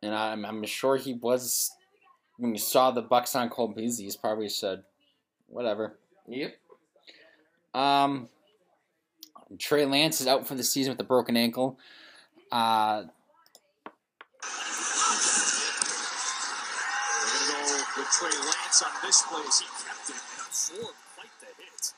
And 0.04 0.14
I'm, 0.14 0.46
I'm 0.46 0.64
sure 0.66 0.98
he 0.98 1.14
was, 1.14 1.72
when 2.38 2.54
you 2.54 2.60
saw 2.60 2.92
the 2.92 3.02
Bucks 3.02 3.36
on 3.36 3.50
Cole 3.50 3.70
Beasley, 3.70 4.04
he's 4.06 4.16
probably 4.18 4.50
said, 4.50 4.84
whatever. 5.48 5.98
Yep. 6.28 6.56
Um, 7.74 8.30
Trey 9.60 9.86
Lance 9.86 10.20
is 10.22 10.28
out 10.28 10.48
for 10.48 10.56
the 10.56 10.64
season 10.64 10.92
with 10.92 11.00
a 11.00 11.04
broken 11.04 11.36
ankle. 11.38 11.78
Uh, 12.52 13.04
We're 14.44 14.50
going 17.30 17.48
to 17.48 17.54
go 17.54 17.60
with 17.98 18.10
Trey 18.12 18.30
Lance 18.30 18.84
on 18.84 18.92
this 19.04 19.22
play 19.24 19.42
as 19.48 19.60
he 19.60 19.66
kept 19.86 20.10
it 20.10 20.16
and 20.16 20.48
absorbed 20.48 20.98
quite 21.16 21.32
the 21.40 21.46
hit. 21.62 21.94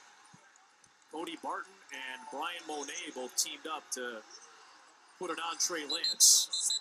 Cody 1.12 1.38
Barton 1.42 1.72
and 1.92 2.22
Brian 2.32 2.64
Monet 2.68 3.12
both 3.16 3.36
teamed 3.38 3.68
up 3.74 3.84
to 3.92 4.22
put 5.20 5.32
it 5.32 5.40
on 5.40 5.58
Trey 5.60 5.82
Lance. 5.82 6.75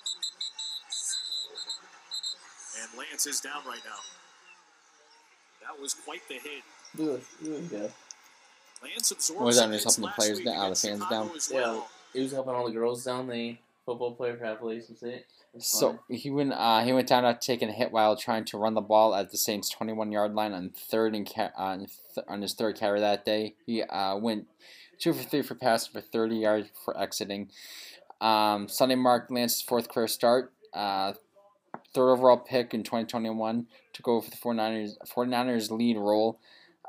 And 2.80 2.98
Lance 2.98 3.26
is 3.26 3.40
down 3.40 3.62
right 3.66 3.80
now. 3.84 4.00
That 5.66 5.80
was 5.80 5.94
quite 5.94 6.20
the 6.28 6.34
hit. 6.34 6.62
Lance 8.82 9.10
absorbed 9.10 9.40
What 9.40 9.46
was 9.46 9.56
that, 9.56 9.62
some 9.62 9.72
just 9.72 9.84
hits 9.84 9.96
helping 9.96 10.10
the 10.10 10.14
players 10.14 10.40
down- 10.40 10.56
uh, 10.56 10.68
the 10.70 10.76
fans 10.76 11.00
Chicago 11.02 11.26
down? 11.28 11.36
as 11.36 11.50
Yeah, 11.52 11.80
he 12.12 12.20
was 12.20 12.32
helping 12.32 12.54
all 12.54 12.66
the 12.66 12.72
girls 12.72 13.04
down. 13.04 13.28
The 13.28 13.56
football 13.86 14.12
player 14.14 14.36
for 14.36 14.44
athletics 14.44 14.88
and 15.02 15.12
it. 15.12 15.26
So 15.58 16.00
he 16.08 16.30
went. 16.30 16.52
Uh, 16.52 16.82
he 16.84 16.92
went 16.92 17.06
down 17.08 17.24
after 17.24 17.40
taking 17.46 17.68
a 17.68 17.72
hit 17.72 17.92
while 17.92 18.16
trying 18.16 18.44
to 18.46 18.58
run 18.58 18.74
the 18.74 18.80
ball 18.80 19.14
at 19.14 19.30
the 19.30 19.38
Saints' 19.38 19.68
21 19.70 20.10
yard 20.10 20.34
line 20.34 20.52
on 20.52 20.70
third 20.70 21.14
and 21.14 21.32
ca- 21.32 21.52
on, 21.56 21.86
th- 22.14 22.26
on 22.26 22.42
his 22.42 22.54
third 22.54 22.76
carry 22.76 22.98
that 22.98 23.24
day. 23.24 23.54
He 23.64 23.82
uh, 23.84 24.16
went 24.16 24.48
two 24.98 25.12
for 25.12 25.22
three 25.22 25.42
for 25.42 25.54
passing 25.54 25.92
for 25.92 26.00
30 26.00 26.36
yards 26.36 26.68
for 26.84 26.98
exiting. 27.00 27.50
Um, 28.20 28.66
Sunday 28.68 28.96
marked 28.96 29.30
Lance's 29.30 29.62
fourth 29.62 29.88
career 29.88 30.08
start. 30.08 30.52
Uh, 30.72 31.12
third 31.92 32.10
overall 32.10 32.36
pick 32.36 32.74
in 32.74 32.82
2021 32.82 33.66
took 33.92 34.08
over 34.08 34.24
for 34.24 34.30
the 34.30 34.36
49ers, 34.36 34.96
49ers 35.06 35.70
lead 35.70 35.96
role. 35.96 36.40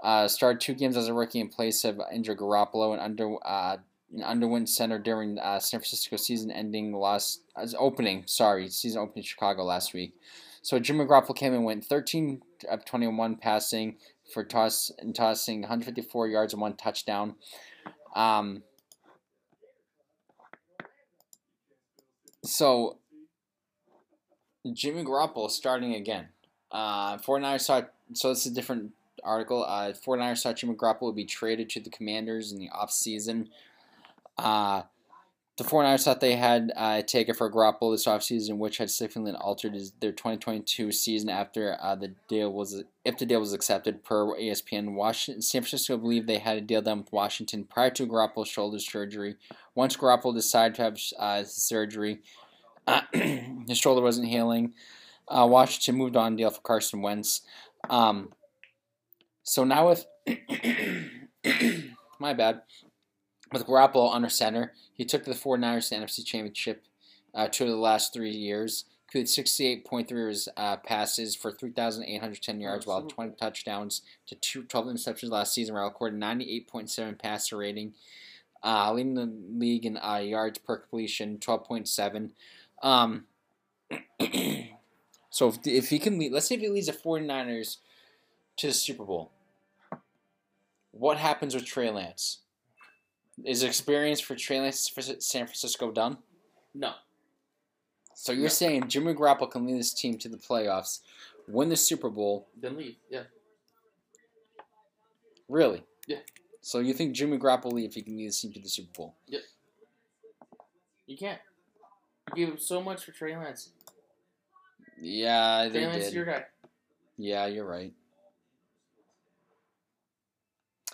Uh, 0.03 0.27
started 0.27 0.59
two 0.59 0.73
games 0.73 0.97
as 0.97 1.07
a 1.07 1.13
rookie 1.13 1.39
in 1.39 1.49
place 1.49 1.83
of 1.83 1.99
injured 2.13 2.37
Garoppolo 2.37 2.93
and 2.93 3.01
under 3.01 3.35
uh, 3.45 3.77
and 4.11 4.23
underwent 4.23 4.69
center 4.69 4.99
during 4.99 5.39
uh, 5.39 5.59
San 5.59 5.79
Francisco 5.79 6.15
season-ending 6.15 6.93
loss 6.93 7.39
as 7.57 7.75
opening. 7.77 8.23
Sorry, 8.27 8.69
season 8.69 9.01
opening 9.01 9.23
Chicago 9.23 9.63
last 9.63 9.93
week. 9.93 10.13
So 10.61 10.79
Jimmy 10.79 11.05
Garoppolo 11.05 11.35
came 11.35 11.53
and 11.53 11.65
went 11.65 11.85
13 11.85 12.41
of 12.69 12.85
21 12.85 13.37
passing 13.37 13.97
for 14.33 14.43
toss 14.43 14.91
and 14.99 15.13
tossing 15.15 15.61
154 15.61 16.27
yards 16.27 16.53
and 16.53 16.61
one 16.61 16.75
touchdown. 16.75 17.35
Um, 18.15 18.63
so 22.43 22.97
Jimmy 24.73 25.03
Garoppolo 25.03 25.49
starting 25.49 25.95
again. 25.95 26.29
Uh, 26.71 27.17
49ers 27.17 27.61
saw 27.61 27.81
so 28.13 28.29
this 28.29 28.45
is 28.45 28.51
a 28.51 28.55
different 28.55 28.91
article. 29.23 29.63
Uh, 29.63 29.93
49ers 29.93 30.43
thought 30.43 30.57
Jimmy 30.57 30.75
Garoppolo 30.75 31.03
would 31.03 31.15
be 31.15 31.25
traded 31.25 31.69
to 31.71 31.79
the 31.79 31.89
Commanders 31.89 32.51
in 32.51 32.59
the 32.59 32.69
offseason. 32.69 33.47
Uh, 34.37 34.83
the 35.57 35.63
49ers 35.63 36.03
thought 36.03 36.19
they 36.19 36.35
had 36.35 36.73
uh, 36.75 37.01
taken 37.01 37.33
for 37.33 37.49
Garoppolo 37.49 37.93
this 37.93 38.05
offseason, 38.05 38.57
which 38.57 38.77
had 38.77 38.89
significantly 38.89 39.31
altered 39.39 39.73
his, 39.73 39.93
their 40.01 40.11
2022 40.11 40.91
season 40.91 41.29
after 41.29 41.77
uh, 41.81 41.95
the 41.95 42.09
deal 42.27 42.51
was 42.51 42.83
if 43.05 43.17
the 43.17 43.25
deal 43.25 43.39
was 43.39 43.53
accepted 43.53 44.03
per 44.03 44.25
ESPN. 44.37 44.95
Washington, 44.95 45.41
San 45.41 45.61
Francisco 45.61 45.95
believed 45.95 46.27
they 46.27 46.39
had 46.39 46.57
a 46.57 46.61
deal 46.61 46.81
done 46.81 46.99
with 46.99 47.13
Washington 47.13 47.63
prior 47.63 47.89
to 47.91 48.05
Garoppolo's 48.05 48.49
shoulder 48.49 48.79
surgery. 48.79 49.35
Once 49.75 49.95
Garoppolo 49.95 50.35
decided 50.35 50.75
to 50.75 50.81
have 50.81 50.99
uh, 51.17 51.43
surgery, 51.45 52.19
his 53.13 53.77
shoulder 53.77 54.01
wasn't 54.01 54.27
healing. 54.27 54.73
Uh, 55.27 55.47
Washington 55.49 55.95
moved 55.95 56.15
on 56.15 56.35
deal 56.35 56.49
for 56.49 56.61
Carson 56.61 57.01
Wentz. 57.01 57.41
Um, 57.89 58.33
so 59.43 59.63
now 59.63 59.89
with 59.89 60.05
my 62.19 62.33
bad, 62.33 62.61
with 63.51 63.65
Garoppolo 63.65 64.13
under 64.13 64.29
center, 64.29 64.73
he 64.93 65.05
took 65.05 65.23
the 65.25 65.31
49ers 65.31 65.89
to 65.89 65.95
the 65.95 66.05
NFC 66.05 66.25
Championship 66.25 66.83
uh, 67.33 67.47
two 67.47 67.65
of 67.65 67.69
the 67.69 67.75
last 67.75 68.13
three 68.13 68.31
years. 68.31 68.85
Completed 69.11 69.83
68.3 69.85 70.47
uh, 70.57 70.77
passes 70.77 71.35
for 71.35 71.51
3,810 71.51 72.59
yards, 72.59 72.87
while 72.87 73.03
20 73.03 73.35
touchdowns 73.35 74.01
to 74.27 74.35
two, 74.35 74.63
12 74.63 74.87
interceptions 74.87 75.29
last 75.29 75.53
season, 75.53 75.75
while 75.75 75.85
recorded 75.85 76.19
98.7 76.19 77.19
passer 77.19 77.57
rating, 77.57 77.93
uh, 78.63 78.91
leading 78.91 79.13
the 79.13 79.31
league 79.57 79.85
in 79.85 79.97
uh, 79.97 80.17
yards 80.17 80.57
per 80.57 80.77
completion, 80.77 81.37
12.7. 81.37 82.31
Um, 82.81 83.25
so 85.29 85.49
if, 85.49 85.57
if 85.65 85.89
he 85.89 85.99
can 85.99 86.17
lead, 86.19 86.31
let's 86.31 86.47
say 86.47 86.55
if 86.55 86.61
he 86.61 86.69
leads 86.69 86.87
the 86.87 86.93
49ers 86.93 87.77
to 88.57 88.67
the 88.67 88.73
Super 88.73 89.03
Bowl, 89.03 89.31
what 90.91 91.17
happens 91.17 91.53
with 91.55 91.65
Trey 91.65 91.89
Lance? 91.91 92.39
Is 93.43 93.63
experience 93.63 94.21
for 94.21 94.35
Trey 94.35 94.61
Lance 94.61 94.87
for 94.87 95.01
San 95.01 95.45
Francisco 95.45 95.91
done? 95.91 96.17
No. 96.73 96.93
So 98.13 98.31
you're 98.31 98.43
No. 98.43 98.47
saying 98.49 98.87
Jimmy 98.87 99.13
Garoppolo 99.13 99.51
can 99.51 99.65
lead 99.65 99.77
this 99.77 99.93
team 99.93 100.17
to 100.19 100.29
the 100.29 100.37
playoffs, 100.37 101.01
win 101.49 101.67
the 101.69 101.75
Super 101.75 102.09
Bowl, 102.09 102.47
Then 102.55 102.77
leave. 102.77 102.95
Yeah. 103.09 103.23
really? 105.49 105.83
Yeah. 106.07 106.19
So 106.61 106.79
you 106.79 106.93
think 106.93 107.13
Jimmy 107.13 107.37
Garoppolo 107.37 107.73
lead 107.73 107.85
if 107.85 107.93
he 107.95 108.01
can 108.01 108.15
lead 108.17 108.29
this 108.29 108.39
team 108.41 108.53
to 108.53 108.59
the 108.61 108.69
Super 108.69 108.91
Bowl? 108.95 109.15
Yep. 109.27 109.41
You 111.07 111.17
can't. 111.17 111.41
You 112.33 112.45
gave 112.45 112.53
up 112.55 112.59
so 112.59 112.81
much 112.81 113.03
for 113.05 113.11
Trey 113.11 113.35
Lance. 113.37 113.69
Yeah, 114.99 115.67
they 115.71 115.79
Trey 115.79 115.87
Lance, 115.87 116.03
did. 116.05 116.13
your 116.13 116.25
guy. 116.25 116.45
Yeah, 117.17 117.45
you're 117.47 117.65
right. 117.65 117.93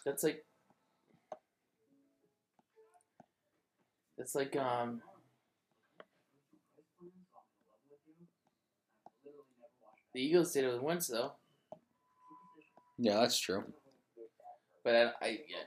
That's 0.06 0.24
like. 0.24 0.44
That's 4.18 4.36
like 4.36 4.56
um. 4.56 5.02
The 10.14 10.22
Eagles 10.22 10.52
did 10.52 10.66
it 10.66 10.74
with 10.74 10.82
Wentz 10.82 11.08
though, 11.08 11.32
Yeah, 12.98 13.22
that's 13.22 13.40
true. 13.40 13.64
but 14.84 14.94
I, 14.94 15.26
I 15.26 15.28
yeah. 15.48 15.64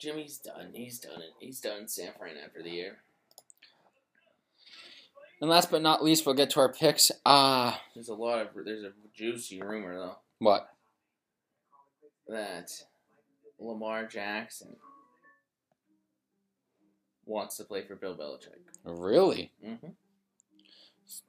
Jimmy's 0.00 0.38
done. 0.38 0.70
He's 0.72 0.98
done 0.98 1.20
it. 1.20 1.34
He's 1.38 1.60
done 1.60 1.86
San 1.86 2.12
Fran 2.18 2.36
after 2.42 2.62
the 2.62 2.70
year. 2.70 3.02
And 5.42 5.50
last 5.50 5.72
but 5.72 5.82
not 5.82 6.04
least, 6.04 6.24
we'll 6.24 6.36
get 6.36 6.50
to 6.50 6.60
our 6.60 6.72
picks. 6.72 7.10
Ah, 7.26 7.82
There's 7.96 8.08
a 8.08 8.14
lot 8.14 8.38
of 8.38 8.48
there's 8.64 8.84
a 8.84 8.92
juicy 9.12 9.60
rumor 9.60 9.98
though 9.98 10.16
what? 10.38 10.68
that 12.28 12.70
Lamar 13.58 14.06
Jackson 14.06 14.76
wants 17.26 17.56
to 17.56 17.64
play 17.64 17.82
for 17.82 17.96
Bill 17.96 18.16
Belichick. 18.16 18.60
Really? 18.84 19.50
Mm-hmm. 19.66 19.88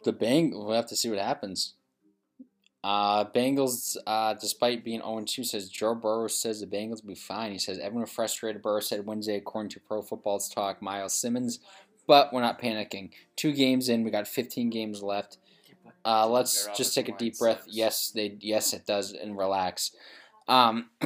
The 0.03 0.14
Bang. 0.14 0.51
We'll 0.51 0.76
have 0.76 0.88
to 0.88 0.95
see 0.95 1.09
what 1.09 1.18
happens. 1.18 1.74
Uh, 2.84 3.24
Bengals, 3.24 3.95
uh, 4.05 4.34
despite 4.34 4.84
being 4.84 4.99
0 4.99 5.24
2, 5.26 5.43
says 5.43 5.70
Joe 5.70 5.95
Burrow 5.95 6.28
says 6.28 6.59
the 6.59 6.68
Bengals 6.68 7.01
will 7.01 7.09
be 7.09 7.16
fine. 7.16 7.53
He 7.53 7.57
says 7.57 7.80
everyone 7.80 8.07
frustrated. 8.07 8.61
Burrow 8.61 8.82
said 8.82 9.05
Wednesday, 9.05 9.38
according 9.38 9.70
to 9.72 9.80
Pro 9.80 10.01
Football's 10.01 10.49
Talk, 10.49 10.82
Myles 10.82 11.14
Simmons. 11.14 11.59
But 12.06 12.34
we're 12.34 12.41
not 12.41 12.62
panicking. 12.62 13.12
Two 13.36 13.54
games 13.54 13.89
in, 13.89 14.04
we 14.04 14.12
got 14.12 14.28
15 14.28 14.70
games 14.70 15.01
left. 15.01 15.38
Uh, 16.06 16.28
let's 16.28 16.68
just 16.76 16.93
take 16.93 17.08
a 17.08 17.14
deep 17.14 17.39
breath. 17.39 17.64
Yes, 17.68 18.12
they 18.12 18.36
yes 18.41 18.74
it 18.74 18.86
does, 18.86 19.14
and 19.14 19.38
relax. 19.38 19.91
Um, 20.47 20.89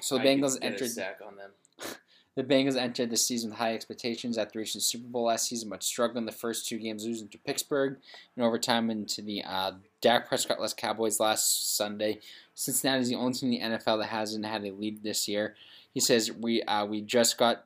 so 0.00 0.18
the 0.18 0.24
Bengals 0.24 0.58
entered 0.60 0.90
on 1.24 1.36
them. 1.36 1.50
the 2.34 2.42
Bengals 2.42 2.76
entered 2.76 3.10
the 3.10 3.16
season 3.16 3.50
with 3.50 3.58
high 3.58 3.74
expectations 3.74 4.38
after 4.38 4.58
reaching 4.58 4.80
the 4.80 4.84
Super 4.84 5.06
Bowl 5.06 5.26
last 5.26 5.48
season, 5.48 5.68
but 5.68 5.84
struggled 5.84 6.18
in 6.18 6.26
the 6.26 6.32
first 6.32 6.68
two 6.68 6.78
games, 6.78 7.04
losing 7.04 7.28
to 7.28 7.38
Pittsburgh 7.38 7.98
and 8.34 8.44
overtime 8.44 8.90
into 8.90 9.22
the 9.22 9.44
uh, 9.44 9.72
Dak 10.00 10.28
Prescott-less 10.28 10.74
Cowboys 10.74 11.20
last 11.20 11.76
Sunday. 11.76 12.18
Cincinnati 12.54 13.02
is 13.02 13.08
the 13.08 13.14
only 13.14 13.34
team 13.34 13.52
in 13.52 13.70
the 13.70 13.78
NFL 13.78 14.00
that 14.00 14.08
hasn't 14.08 14.44
had 14.44 14.64
a 14.64 14.72
lead 14.72 15.02
this 15.04 15.28
year. 15.28 15.54
He 15.94 16.00
says 16.00 16.32
we 16.32 16.62
uh, 16.62 16.86
we 16.86 17.02
just 17.02 17.38
got 17.38 17.64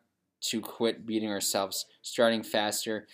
to 0.50 0.60
quit 0.60 1.06
beating 1.06 1.30
ourselves, 1.30 1.86
starting 2.02 2.42
faster. 2.42 3.06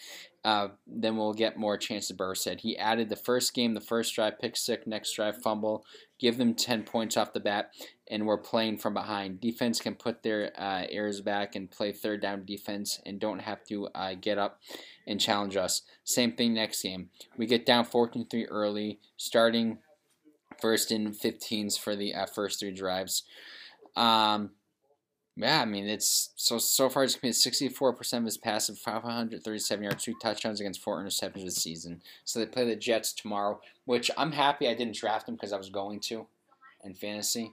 Uh, 0.43 0.69
then 0.87 1.17
we'll 1.17 1.35
get 1.35 1.59
more 1.59 1.77
chances. 1.77 2.17
Burr 2.17 2.35
said 2.35 2.61
he 2.61 2.77
added 2.79 3.11
the 3.11 3.17
first 3.17 3.53
game, 3.53 3.75
the 3.75 3.81
first 3.81 4.15
drive, 4.15 4.39
pick 4.39 4.57
six, 4.57 4.87
next 4.87 5.13
drive, 5.13 5.43
fumble, 5.43 5.85
give 6.19 6.39
them 6.39 6.55
ten 6.55 6.83
points 6.83 7.17
off 7.19 7.35
the 7.35 7.41
bat, 7.41 7.73
and 8.09 8.27
we're 8.27 8.39
playing 8.39 8.79
from 8.79 8.95
behind. 8.95 9.41
Defense 9.41 9.81
can 9.81 9.95
put 9.95 10.23
their 10.23 10.51
uh, 10.57 10.87
back 11.23 11.57
and 11.57 11.71
play 11.71 11.93
third 11.93 12.23
down 12.23 12.47
defense, 12.47 13.01
and 13.05 13.21
don't 13.21 13.41
have 13.41 13.63
to 13.65 13.89
uh, 13.89 14.15
get 14.19 14.39
up 14.39 14.61
and 15.07 15.21
challenge 15.21 15.57
us. 15.57 15.83
Same 16.05 16.33
thing 16.33 16.55
next 16.55 16.83
game. 16.83 17.11
We 17.37 17.45
get 17.45 17.67
down 17.67 17.85
14-3 17.85 18.47
early, 18.49 18.99
starting 19.19 19.79
first 20.59 20.91
and 20.91 21.09
15s 21.13 21.79
for 21.79 21.95
the 21.95 22.15
uh, 22.15 22.27
first 22.27 22.61
three 22.61 22.73
drives. 22.73 23.25
Um, 23.97 24.51
yeah, 25.37 25.63
I 25.63 25.65
mean 25.65 25.87
it's 25.87 26.31
so 26.37 26.59
so 26.59 26.89
far. 26.89 27.07
Sixty 27.09 27.69
four 27.69 27.93
percent 27.93 28.23
of 28.23 28.27
his 28.27 28.39
passes, 28.39 28.79
five 28.79 29.03
hundred 29.03 29.43
thirty 29.43 29.59
seven 29.59 29.85
yards, 29.85 30.05
two 30.05 30.15
touchdowns 30.21 30.61
against 30.61 30.83
four 30.83 31.03
interceptions 31.03 31.45
this 31.45 31.57
season. 31.57 32.03
So 32.25 32.39
they 32.39 32.47
play 32.47 32.67
the 32.67 32.77
Jets 32.77 33.13
tomorrow, 33.13 33.61
which 33.85 34.11
I'm 34.17 34.33
happy 34.33 34.69
I 34.69 34.75
didn't 34.75 34.97
draft 34.97 35.29
him 35.29 35.37
because 35.37 35.53
I 35.53 35.57
was 35.57 35.71
going 35.71 36.01
to, 36.01 36.27
in 36.85 36.95
fantasy. 36.95 37.53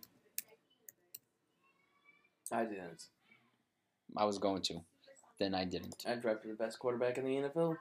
I 2.52 2.64
didn't. 2.64 3.06
I 4.16 4.26
was 4.26 4.38
going 4.38 4.62
to, 4.64 4.82
then 5.40 5.54
I 5.54 5.66
didn't. 5.66 6.04
I 6.08 6.16
drafted 6.16 6.52
the 6.52 6.56
best 6.56 6.80
quarterback 6.80 7.18
in 7.18 7.26
the 7.26 7.50
NFL. 7.50 7.76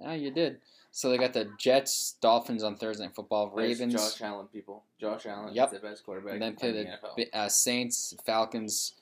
Yeah, 0.00 0.14
you 0.14 0.30
did. 0.30 0.58
So 0.92 1.10
they 1.10 1.18
got 1.18 1.34
the 1.34 1.50
Jets, 1.58 2.16
Dolphins 2.22 2.62
on 2.62 2.76
Thursday 2.76 3.04
Night 3.04 3.14
Football, 3.14 3.52
There's 3.54 3.78
Ravens, 3.80 3.92
Josh 3.94 4.22
Allen, 4.22 4.46
people. 4.46 4.82
Josh 4.98 5.26
Allen 5.26 5.54
Yep. 5.54 5.74
is 5.74 5.80
the 5.80 5.86
best 5.86 6.04
quarterback 6.04 6.32
and 6.34 6.42
then 6.42 6.54
play 6.56 6.72
the, 6.72 6.84
the 7.16 7.26
NFL. 7.26 7.44
Uh, 7.44 7.48
Saints, 7.48 8.14
Falcons, 8.24 8.94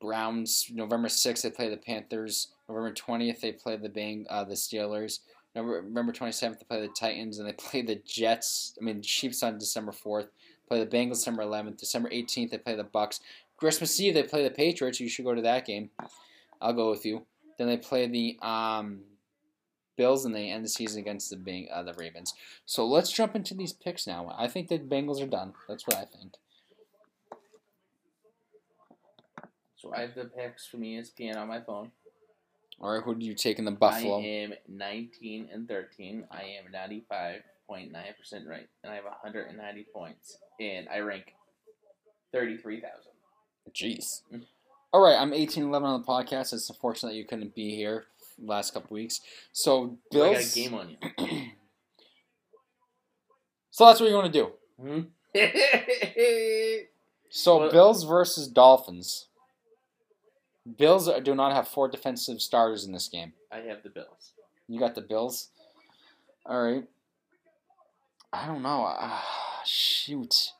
Browns. 0.00 0.68
November 0.72 1.08
sixth 1.08 1.42
they 1.42 1.50
play 1.50 1.68
the 1.68 1.76
Panthers. 1.76 2.48
November 2.68 2.92
twentieth 2.92 3.40
they 3.40 3.52
play 3.52 3.76
the 3.76 3.88
Bang 3.88 4.26
uh, 4.30 4.44
the 4.44 4.54
Steelers. 4.54 5.20
November 5.54 5.82
November 5.82 6.12
twenty 6.12 6.32
seventh 6.32 6.60
they 6.60 6.64
play 6.64 6.80
the 6.80 6.92
Titans 6.92 7.38
and 7.38 7.48
they 7.48 7.52
play 7.70 7.82
the 7.82 8.00
Jets. 8.04 8.74
I 8.80 8.84
mean 8.84 9.02
Chiefs 9.02 9.42
on 9.42 9.58
December 9.58 9.92
fourth. 9.92 10.28
Play 10.68 10.84
the 10.84 10.90
Bengals 10.90 11.10
December 11.14 11.42
eleventh. 11.42 11.78
December 11.78 12.08
eighteenth 12.12 12.50
they 12.50 12.58
play 12.58 12.76
the 12.76 12.84
Bucks. 12.84 13.20
Christmas 13.56 13.98
Eve 14.00 14.14
they 14.14 14.22
play 14.22 14.44
the 14.44 14.50
Patriots. 14.50 15.00
You 15.00 15.08
should 15.08 15.24
go 15.24 15.34
to 15.34 15.42
that 15.42 15.66
game. 15.66 15.90
I'll 16.60 16.72
go 16.72 16.90
with 16.90 17.04
you. 17.06 17.26
Then 17.58 17.66
they 17.66 17.76
play 17.76 18.06
the 18.06 18.38
um, 18.46 19.00
Bills 19.98 20.24
and 20.24 20.34
they 20.34 20.48
end 20.48 20.64
the 20.64 20.68
season 20.68 21.00
against 21.00 21.28
the 21.28 21.36
Bang, 21.36 21.68
uh, 21.70 21.82
the 21.82 21.92
Ravens. 21.92 22.32
So 22.64 22.86
let's 22.86 23.12
jump 23.12 23.34
into 23.34 23.52
these 23.52 23.72
picks 23.72 24.06
now. 24.06 24.32
I 24.38 24.46
think 24.46 24.68
the 24.68 24.78
Bengals 24.78 25.20
are 25.20 25.26
done. 25.26 25.52
That's 25.68 25.86
what 25.86 25.96
I 25.96 26.04
think. 26.04 26.34
So 29.76 29.92
I 29.94 30.00
have 30.02 30.14
the 30.14 30.24
picks 30.24 30.66
from 30.66 30.80
ESPN 30.80 31.36
on 31.36 31.48
my 31.48 31.60
phone. 31.60 31.90
All 32.80 32.92
right, 32.92 33.02
who 33.02 33.16
do 33.16 33.26
you 33.26 33.34
take 33.34 33.58
in 33.58 33.64
the 33.64 33.72
Buffalo? 33.72 34.20
I 34.20 34.24
am 34.24 34.54
19 34.68 35.48
and 35.52 35.68
13. 35.68 36.26
I 36.30 36.42
am 36.58 36.72
95.9% 36.72 38.46
right. 38.46 38.68
And 38.84 38.92
I 38.92 38.94
have 38.94 39.04
190 39.04 39.86
points. 39.92 40.38
And 40.60 40.88
I 40.88 41.00
rank 41.00 41.34
33,000. 42.32 42.92
Jeez. 43.74 44.22
Mm. 44.32 44.44
All 44.92 45.02
right, 45.02 45.20
I'm 45.20 45.30
1811 45.30 45.88
on 45.88 46.00
the 46.00 46.06
podcast. 46.06 46.52
It's 46.52 46.70
unfortunate 46.70 47.14
you 47.14 47.24
couldn't 47.24 47.54
be 47.54 47.74
here 47.74 48.06
last 48.42 48.72
couple 48.74 48.94
weeks. 48.94 49.20
So 49.52 49.98
So 50.12 50.22
I 50.22 50.32
got 50.32 50.32
Bills. 50.34 50.56
a 50.56 50.60
game 50.60 50.74
on 50.74 50.90
you. 50.90 50.96
so 53.70 53.86
that's 53.86 54.00
what 54.00 54.08
you're 54.10 54.20
gonna 54.20 54.32
do. 54.32 54.52
Hmm? 54.80 55.00
So 57.30 57.58
Well- 57.58 57.70
Bills 57.70 58.04
versus 58.04 58.48
Dolphins. 58.48 59.26
Bills 60.76 61.08
do 61.22 61.34
not 61.34 61.52
have 61.54 61.66
four 61.68 61.88
defensive 61.88 62.42
starters 62.42 62.84
in 62.84 62.92
this 62.92 63.08
game. 63.08 63.32
I 63.50 63.58
have 63.60 63.82
the 63.82 63.88
Bills. 63.88 64.32
You 64.66 64.78
got 64.78 64.94
the 64.94 65.00
Bills. 65.00 65.48
All 66.44 66.62
right. 66.62 66.84
I 68.32 68.46
don't 68.46 68.62
know. 68.62 68.84
Ah, 68.86 69.62
shoot. 69.64 70.52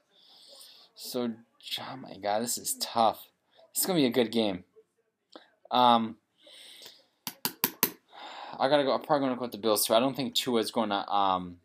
So, 0.94 1.34
oh 1.80 1.96
my 1.96 2.16
God, 2.16 2.42
this 2.42 2.56
is 2.56 2.74
tough. 2.80 3.28
This 3.74 3.82
is 3.82 3.86
gonna 3.86 3.98
be 3.98 4.06
a 4.06 4.10
good 4.10 4.32
game. 4.32 4.64
Um, 5.70 6.16
I 8.58 8.68
gotta 8.68 8.84
go. 8.84 8.92
I'm 8.92 9.02
probably 9.02 9.26
gonna 9.26 9.36
go 9.36 9.42
with 9.42 9.52
the 9.52 9.58
Bills 9.58 9.86
too. 9.86 9.94
I 9.94 10.00
don't 10.00 10.16
think 10.16 10.34
Tua 10.34 10.60
is 10.60 10.70
going 10.70 10.90
to 10.90 11.08
um 11.08 11.58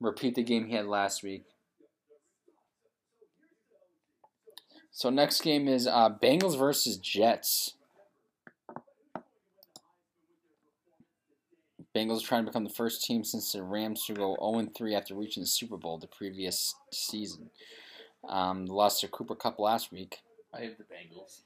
repeat 0.00 0.34
the 0.34 0.42
game 0.42 0.66
he 0.66 0.74
had 0.74 0.86
last 0.86 1.22
week. 1.22 1.44
So 4.90 5.10
next 5.10 5.42
game 5.42 5.68
is 5.68 5.86
uh, 5.86 6.10
Bengals 6.10 6.58
versus 6.58 6.96
Jets. 6.96 7.74
Bengals 11.94 12.22
trying 12.22 12.44
to 12.44 12.50
become 12.50 12.64
the 12.64 12.70
first 12.70 13.04
team 13.04 13.22
since 13.22 13.52
the 13.52 13.62
Rams 13.62 14.04
to 14.06 14.14
go 14.14 14.36
0-3 14.40 14.96
after 14.96 15.14
reaching 15.14 15.42
the 15.42 15.48
Super 15.48 15.76
Bowl 15.76 15.98
the 15.98 16.08
previous 16.08 16.74
season. 16.92 17.50
Um, 18.28 18.66
lost 18.66 19.00
to 19.02 19.08
Cooper 19.08 19.36
Kupp 19.36 19.58
last 19.58 19.92
week. 19.92 20.18
I 20.52 20.62
have 20.62 20.76
the 20.76 20.84
Bengals. 20.84 21.42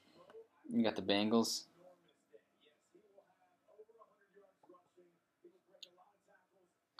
You 0.70 0.82
got 0.82 0.96
the 0.96 1.02
Bengals. 1.02 1.64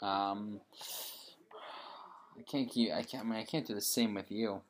Um, 0.03 0.59
I 2.37 2.41
can't 2.41 2.69
keep. 2.69 2.91
I 2.91 3.03
can't. 3.03 3.23
I 3.25 3.29
mean, 3.29 3.39
I 3.39 3.45
can't 3.45 3.65
do 3.65 3.73
the 3.73 3.81
same 3.81 4.13
with 4.13 4.29
you. 4.29 4.61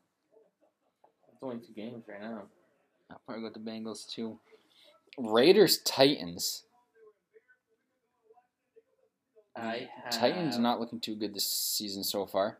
It's 1.34 1.42
only 1.42 1.58
two 1.58 1.74
games 1.74 2.04
right 2.08 2.22
now. 2.22 2.44
I'll 3.10 3.20
probably 3.26 3.42
go 3.42 3.48
with 3.48 3.54
the 3.56 3.72
Bengals 3.72 4.08
too. 4.08 4.38
Raiders 5.18 5.80
Titans. 5.80 6.64
I 9.56 9.90
have 10.04 10.14
Titans 10.14 10.58
not 10.58 10.80
looking 10.80 11.00
too 11.00 11.16
good 11.16 11.34
this 11.34 11.48
season 11.48 12.04
so 12.04 12.26
far. 12.26 12.58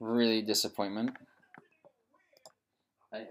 Really 0.00 0.40
disappointment. 0.40 1.10
I 3.12 3.18
have 3.18 3.26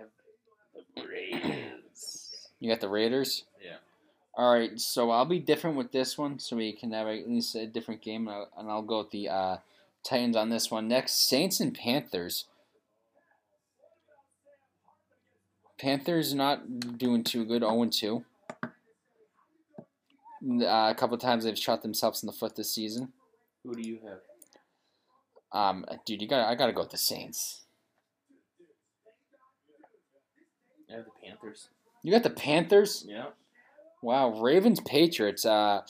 the 0.96 1.08
Raiders. 1.08 2.50
You 2.60 2.70
got 2.70 2.82
the 2.82 2.90
Raiders. 2.90 3.46
Yeah. 3.64 3.78
All 4.40 4.54
right, 4.54 4.80
so 4.80 5.12
I'll 5.12 5.26
be 5.26 5.40
different 5.40 5.76
with 5.76 5.92
this 5.92 6.18
one, 6.18 6.40
so 6.40 6.56
we 6.56 6.72
can 6.72 6.94
have 6.94 7.08
at 7.08 7.28
least 7.28 7.56
a 7.56 7.68
different 7.68 8.02
game, 8.02 8.30
and 8.30 8.38
I'll, 8.38 8.50
and 8.58 8.72
I'll 8.72 8.82
go 8.82 9.00
with 9.00 9.12
the 9.12 9.28
uh, 9.28 9.58
Titans 10.02 10.38
on 10.38 10.48
this 10.48 10.72
one. 10.72 10.88
Next, 10.88 11.28
Saints 11.28 11.60
and 11.60 11.74
Panthers. 11.74 12.46
Panthers 15.78 16.34
not 16.34 16.98
doing 16.98 17.26
too 17.26 17.44
good, 17.44 17.64
0 17.64 17.90
2. 17.92 18.24
Uh, 18.62 18.68
a 20.64 20.96
couple 20.98 21.18
times 21.18 21.44
they've 21.44 21.60
shot 21.60 21.82
themselves 21.82 22.24
in 22.24 22.28
the 22.28 22.32
foot 22.32 22.56
this 22.56 22.74
season. 22.74 23.12
Who 23.66 23.76
do 23.76 23.82
you 23.82 24.00
have? 24.06 24.20
Um, 25.52 25.84
dude, 26.06 26.22
you 26.22 26.30
got 26.30 26.48
I 26.48 26.56
gotta 26.56 26.72
go 26.72 26.84
with 26.84 26.92
the 26.92 26.98
Saints. 26.98 27.66
I 30.90 30.96
have 30.96 31.04
the 31.04 31.28
Panthers. 31.28 31.68
You 32.04 32.14
got 32.14 32.24
the 32.24 32.30
Panthers. 32.30 33.04
Yeah. 33.06 33.32
Wow, 34.02 34.42
Ravens 34.42 34.80
Patriots. 34.80 35.46
Uh, 35.46 35.82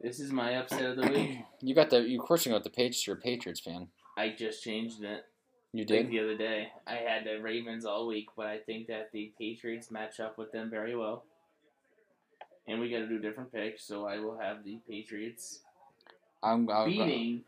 This 0.00 0.18
is 0.20 0.32
my 0.32 0.54
upset 0.56 0.82
of 0.84 0.96
the 0.96 1.08
week. 1.08 1.38
you 1.60 1.74
got 1.74 1.90
the. 1.90 2.00
You 2.00 2.20
of 2.20 2.26
course 2.26 2.44
you 2.44 2.52
got 2.52 2.64
the 2.64 2.70
Patriots. 2.70 3.06
You're 3.06 3.16
a 3.16 3.20
Patriots 3.20 3.60
fan. 3.60 3.88
I 4.16 4.30
just 4.30 4.62
changed 4.62 5.02
it. 5.02 5.24
You 5.72 5.80
Like 5.80 5.88
did. 5.88 6.10
the 6.10 6.20
other 6.20 6.36
day. 6.36 6.68
I 6.86 6.94
had 6.96 7.24
the 7.24 7.40
Ravens 7.42 7.84
all 7.84 8.06
week, 8.06 8.28
but 8.36 8.46
I 8.46 8.58
think 8.58 8.86
that 8.88 9.10
the 9.12 9.32
Patriots 9.38 9.90
match 9.90 10.20
up 10.20 10.38
with 10.38 10.52
them 10.52 10.70
very 10.70 10.94
well. 10.94 11.24
And 12.66 12.80
we 12.80 12.90
got 12.90 12.98
to 12.98 13.08
do 13.08 13.18
different 13.18 13.52
picks, 13.52 13.84
so 13.84 14.06
I 14.06 14.18
will 14.18 14.38
have 14.38 14.64
the 14.64 14.78
Patriots 14.88 15.60
I'm. 16.42 16.68
I'm, 16.70 16.88
beating 16.88 17.42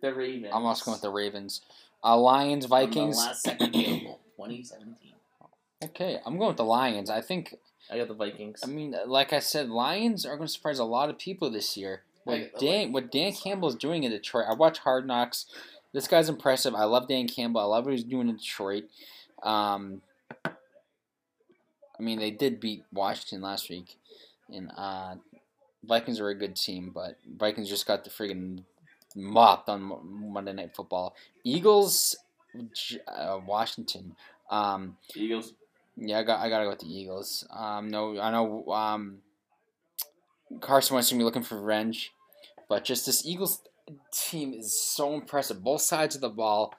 the 0.00 0.14
Ravens. 0.14 0.52
I'm 0.54 0.64
also 0.64 0.84
going 0.86 0.94
with 0.96 1.02
the 1.02 1.10
Ravens. 1.10 1.60
Uh, 2.04 2.16
Lions 2.16 2.66
Vikings. 2.66 3.16
last 3.16 3.42
second 3.42 3.72
goal, 3.72 4.20
2017. 4.36 4.96
Okay, 5.84 6.18
I'm 6.24 6.36
going 6.36 6.48
with 6.48 6.56
the 6.56 6.64
Lions. 6.64 7.10
I 7.10 7.20
think. 7.20 7.56
I 7.92 7.98
got 7.98 8.08
the 8.08 8.14
Vikings. 8.14 8.60
I 8.64 8.68
mean, 8.68 8.94
like 9.06 9.34
I 9.34 9.38
said, 9.38 9.68
Lions 9.68 10.24
are 10.24 10.36
going 10.36 10.46
to 10.46 10.52
surprise 10.52 10.78
a 10.78 10.84
lot 10.84 11.10
of 11.10 11.18
people 11.18 11.50
this 11.50 11.76
year. 11.76 12.02
What 12.24 12.58
Dan, 12.58 12.92
what 12.92 13.10
Dan 13.10 13.32
Campbell 13.32 13.68
is 13.68 13.74
doing 13.74 14.04
in 14.04 14.10
Detroit. 14.10 14.46
I 14.48 14.54
watch 14.54 14.78
Hard 14.78 15.06
Knocks. 15.06 15.44
This 15.92 16.08
guy's 16.08 16.28
impressive. 16.28 16.74
I 16.74 16.84
love 16.84 17.08
Dan 17.08 17.28
Campbell. 17.28 17.60
I 17.60 17.64
love 17.64 17.84
what 17.84 17.92
he's 17.92 18.04
doing 18.04 18.28
in 18.28 18.36
Detroit. 18.36 18.84
Um, 19.42 20.00
I 20.44 20.50
mean, 22.00 22.18
they 22.18 22.30
did 22.30 22.60
beat 22.60 22.84
Washington 22.92 23.42
last 23.42 23.68
week, 23.68 23.96
and 24.48 24.70
uh, 24.76 25.16
Vikings 25.84 26.18
are 26.20 26.28
a 26.28 26.34
good 26.34 26.56
team, 26.56 26.92
but 26.94 27.18
Vikings 27.36 27.68
just 27.68 27.86
got 27.86 28.04
the 28.04 28.10
friggin' 28.10 28.64
mopped 29.14 29.68
on 29.68 30.32
Monday 30.32 30.54
Night 30.54 30.74
Football. 30.74 31.14
Eagles, 31.44 32.16
uh, 33.06 33.38
Washington. 33.44 34.16
Um, 34.50 34.96
Eagles. 35.14 35.52
Yeah, 35.96 36.18
I 36.18 36.22
got 36.22 36.40
I 36.40 36.48
gotta 36.48 36.64
go 36.64 36.70
with 36.70 36.80
the 36.80 36.92
Eagles. 36.92 37.46
Um, 37.50 37.88
no, 37.88 38.18
I 38.20 38.30
know 38.30 38.66
um, 38.72 39.18
Carson 40.60 40.94
Wentz 40.94 41.10
gonna 41.10 41.20
be 41.20 41.24
looking 41.24 41.42
for 41.42 41.60
revenge, 41.60 42.12
but 42.68 42.84
just 42.84 43.06
this 43.06 43.26
Eagles 43.26 43.62
team 44.12 44.54
is 44.54 44.80
so 44.80 45.14
impressive. 45.14 45.62
Both 45.62 45.82
sides 45.82 46.14
of 46.14 46.20
the 46.20 46.28
ball, 46.28 46.74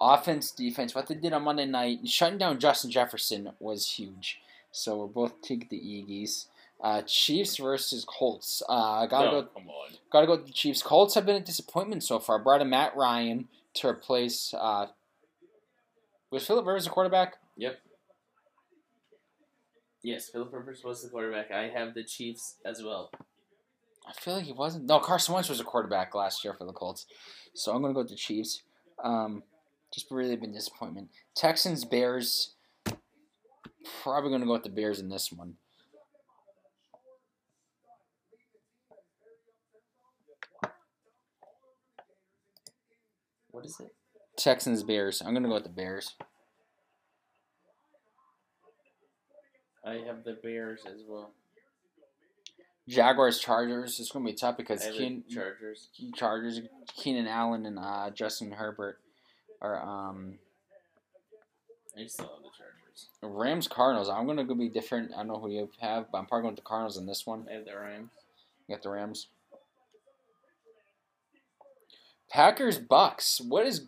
offense, 0.00 0.50
defense. 0.50 0.94
What 0.94 1.06
they 1.06 1.14
did 1.14 1.32
on 1.32 1.42
Monday 1.44 1.66
night, 1.66 2.06
shutting 2.06 2.38
down 2.38 2.60
Justin 2.60 2.90
Jefferson 2.90 3.50
was 3.58 3.92
huge. 3.92 4.40
So 4.70 4.98
we're 4.98 5.06
both 5.06 5.40
take 5.42 5.70
the 5.70 5.76
Eagles. 5.76 6.48
Uh, 6.80 7.02
Chiefs 7.02 7.56
versus 7.56 8.04
Colts. 8.04 8.62
Uh, 8.68 9.02
I 9.02 9.06
gotta 9.08 9.26
no, 9.26 9.42
go. 9.42 9.48
come 9.48 9.68
on. 9.68 9.90
Gotta 10.12 10.26
go 10.26 10.36
with 10.36 10.46
the 10.46 10.52
Chiefs. 10.52 10.82
Colts 10.82 11.14
have 11.14 11.26
been 11.26 11.36
a 11.36 11.40
disappointment 11.40 12.04
so 12.04 12.20
far. 12.20 12.38
Brought 12.38 12.60
in 12.60 12.70
Matt 12.70 12.96
Ryan 12.96 13.48
to 13.74 13.88
replace. 13.88 14.54
Uh, 14.56 14.86
was 16.30 16.46
Philip 16.46 16.66
Rivers 16.66 16.86
a 16.86 16.90
quarterback? 16.90 17.38
Yep. 17.56 17.78
Yes, 20.08 20.30
Philip 20.30 20.54
Rivers 20.54 20.82
was 20.82 21.02
the 21.02 21.10
quarterback. 21.10 21.50
I 21.50 21.68
have 21.68 21.92
the 21.92 22.02
Chiefs 22.02 22.56
as 22.64 22.82
well. 22.82 23.10
I 24.08 24.12
feel 24.14 24.36
like 24.36 24.46
he 24.46 24.54
wasn't. 24.54 24.86
No, 24.86 25.00
Carson 25.00 25.34
Wentz 25.34 25.50
was 25.50 25.60
a 25.60 25.64
quarterback 25.64 26.14
last 26.14 26.42
year 26.42 26.54
for 26.54 26.64
the 26.64 26.72
Colts. 26.72 27.04
So 27.52 27.74
I'm 27.74 27.82
gonna 27.82 27.92
go 27.92 28.00
with 28.00 28.08
the 28.08 28.16
Chiefs. 28.16 28.62
Um, 29.04 29.42
just 29.92 30.10
really 30.10 30.34
been 30.36 30.50
disappointment. 30.50 31.10
Texans 31.36 31.84
Bears. 31.84 32.54
Probably 34.02 34.30
gonna 34.30 34.46
go 34.46 34.54
with 34.54 34.62
the 34.62 34.70
Bears 34.70 34.98
in 34.98 35.10
this 35.10 35.30
one. 35.30 35.56
What 43.50 43.66
is 43.66 43.78
it? 43.78 43.94
Texans 44.38 44.82
Bears. 44.82 45.20
I'm 45.20 45.34
gonna 45.34 45.48
go 45.48 45.54
with 45.54 45.64
the 45.64 45.68
Bears. 45.68 46.14
I 49.84 49.94
have 50.06 50.24
the 50.24 50.34
Bears 50.42 50.80
as 50.86 51.00
well. 51.06 51.30
Jaguars 52.88 53.38
Chargers. 53.38 54.00
It's 54.00 54.10
gonna 54.10 54.24
be 54.24 54.32
tough 54.32 54.56
because 54.56 54.82
Keen, 54.92 55.22
Chargers. 55.28 55.88
Chargers, 56.14 56.60
Keenan 56.96 57.26
Allen 57.26 57.66
and 57.66 57.78
uh, 57.78 58.10
Justin 58.10 58.50
Herbert 58.52 58.98
are 59.60 59.82
um, 59.82 60.38
I 61.96 62.06
still 62.06 62.26
have 62.26 62.42
the 62.42 62.48
Chargers. 62.56 63.08
Rams 63.22 63.68
Cardinals. 63.68 64.08
I'm 64.08 64.26
gonna 64.26 64.44
go 64.44 64.54
be 64.54 64.68
different. 64.70 65.12
I 65.12 65.18
don't 65.18 65.28
know 65.28 65.38
who 65.38 65.50
you 65.50 65.68
have, 65.80 66.10
but 66.10 66.18
I'm 66.18 66.26
probably 66.26 66.42
going 66.42 66.54
with 66.54 66.64
the 66.64 66.68
Cardinals 66.68 66.96
in 66.96 67.06
this 67.06 67.26
one. 67.26 67.46
I 67.50 67.54
have 67.54 67.66
the 67.66 67.76
Rams. 67.76 68.08
You 68.66 68.74
got 68.74 68.82
the 68.82 68.90
Rams. 68.90 69.28
Packers 72.30 72.78
Bucks. 72.78 73.40
What 73.40 73.66
is 73.66 73.86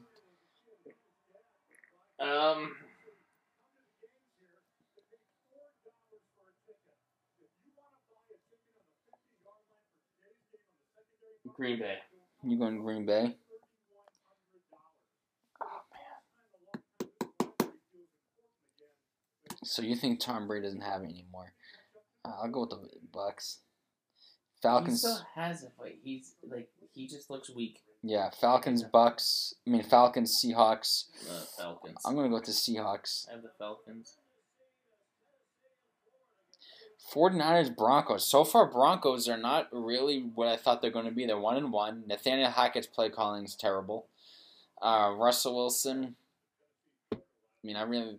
Um. 2.19 2.77
Green 11.61 11.79
Bay. 11.79 11.97
you 12.43 12.59
going 12.59 12.81
Green 12.81 13.05
Bay? 13.05 13.37
Oh 15.63 15.81
man. 17.61 17.69
So 19.63 19.83
you 19.83 19.95
think 19.95 20.21
Tom 20.21 20.49
Brady 20.49 20.65
doesn't 20.65 20.81
have 20.81 21.03
it 21.03 21.11
anymore? 21.11 21.53
Uh, 22.25 22.33
I'll 22.43 22.51
go 22.51 22.61
with 22.63 22.71
the 22.71 22.89
Bucks. 23.13 23.59
He 24.55 24.63
Falcons. 24.63 25.01
still 25.01 25.21
has 25.35 25.63
it, 25.63 25.73
but 25.79 25.89
he's 26.03 26.35
like 26.51 26.71
he 26.95 27.07
just 27.07 27.29
looks 27.29 27.51
weak. 27.51 27.81
Yeah, 28.03 28.31
Falcons 28.31 28.83
Bucks. 28.85 29.53
I 29.67 29.71
mean 29.71 29.83
Falcons 29.83 30.43
Seahawks. 30.43 31.05
Uh, 31.31 31.45
Falcons. 31.59 31.99
I'm 32.07 32.15
gonna 32.15 32.31
go 32.31 32.37
with 32.37 32.47
the 32.47 32.53
Seahawks. 32.53 33.29
I 33.29 33.33
have 33.35 33.43
the 33.43 33.51
Falcons. 33.59 34.15
49ers 37.13 37.75
Broncos. 37.77 38.27
So 38.27 38.45
far, 38.45 38.67
Broncos 38.71 39.29
are 39.29 39.37
not 39.37 39.69
really 39.73 40.21
what 40.35 40.49
I 40.49 40.57
thought 40.57 40.81
they're 40.83 40.91
going 40.91 41.07
to 41.07 41.11
be. 41.11 41.27
They're 41.27 41.39
one 41.39 41.57
and 41.57 41.73
one. 41.73 42.05
Nathaniel 42.07 42.51
Hackett's 42.51 42.87
play 42.87 43.09
calling 43.11 43.45
is 43.45 43.55
terrible. 43.55 44.07
Uh, 44.81 45.13
Russell 45.17 45.57
Wilson. 45.57 46.15
I 47.13 47.17
mean, 47.65 47.77
I 47.77 47.83
really, 47.83 48.17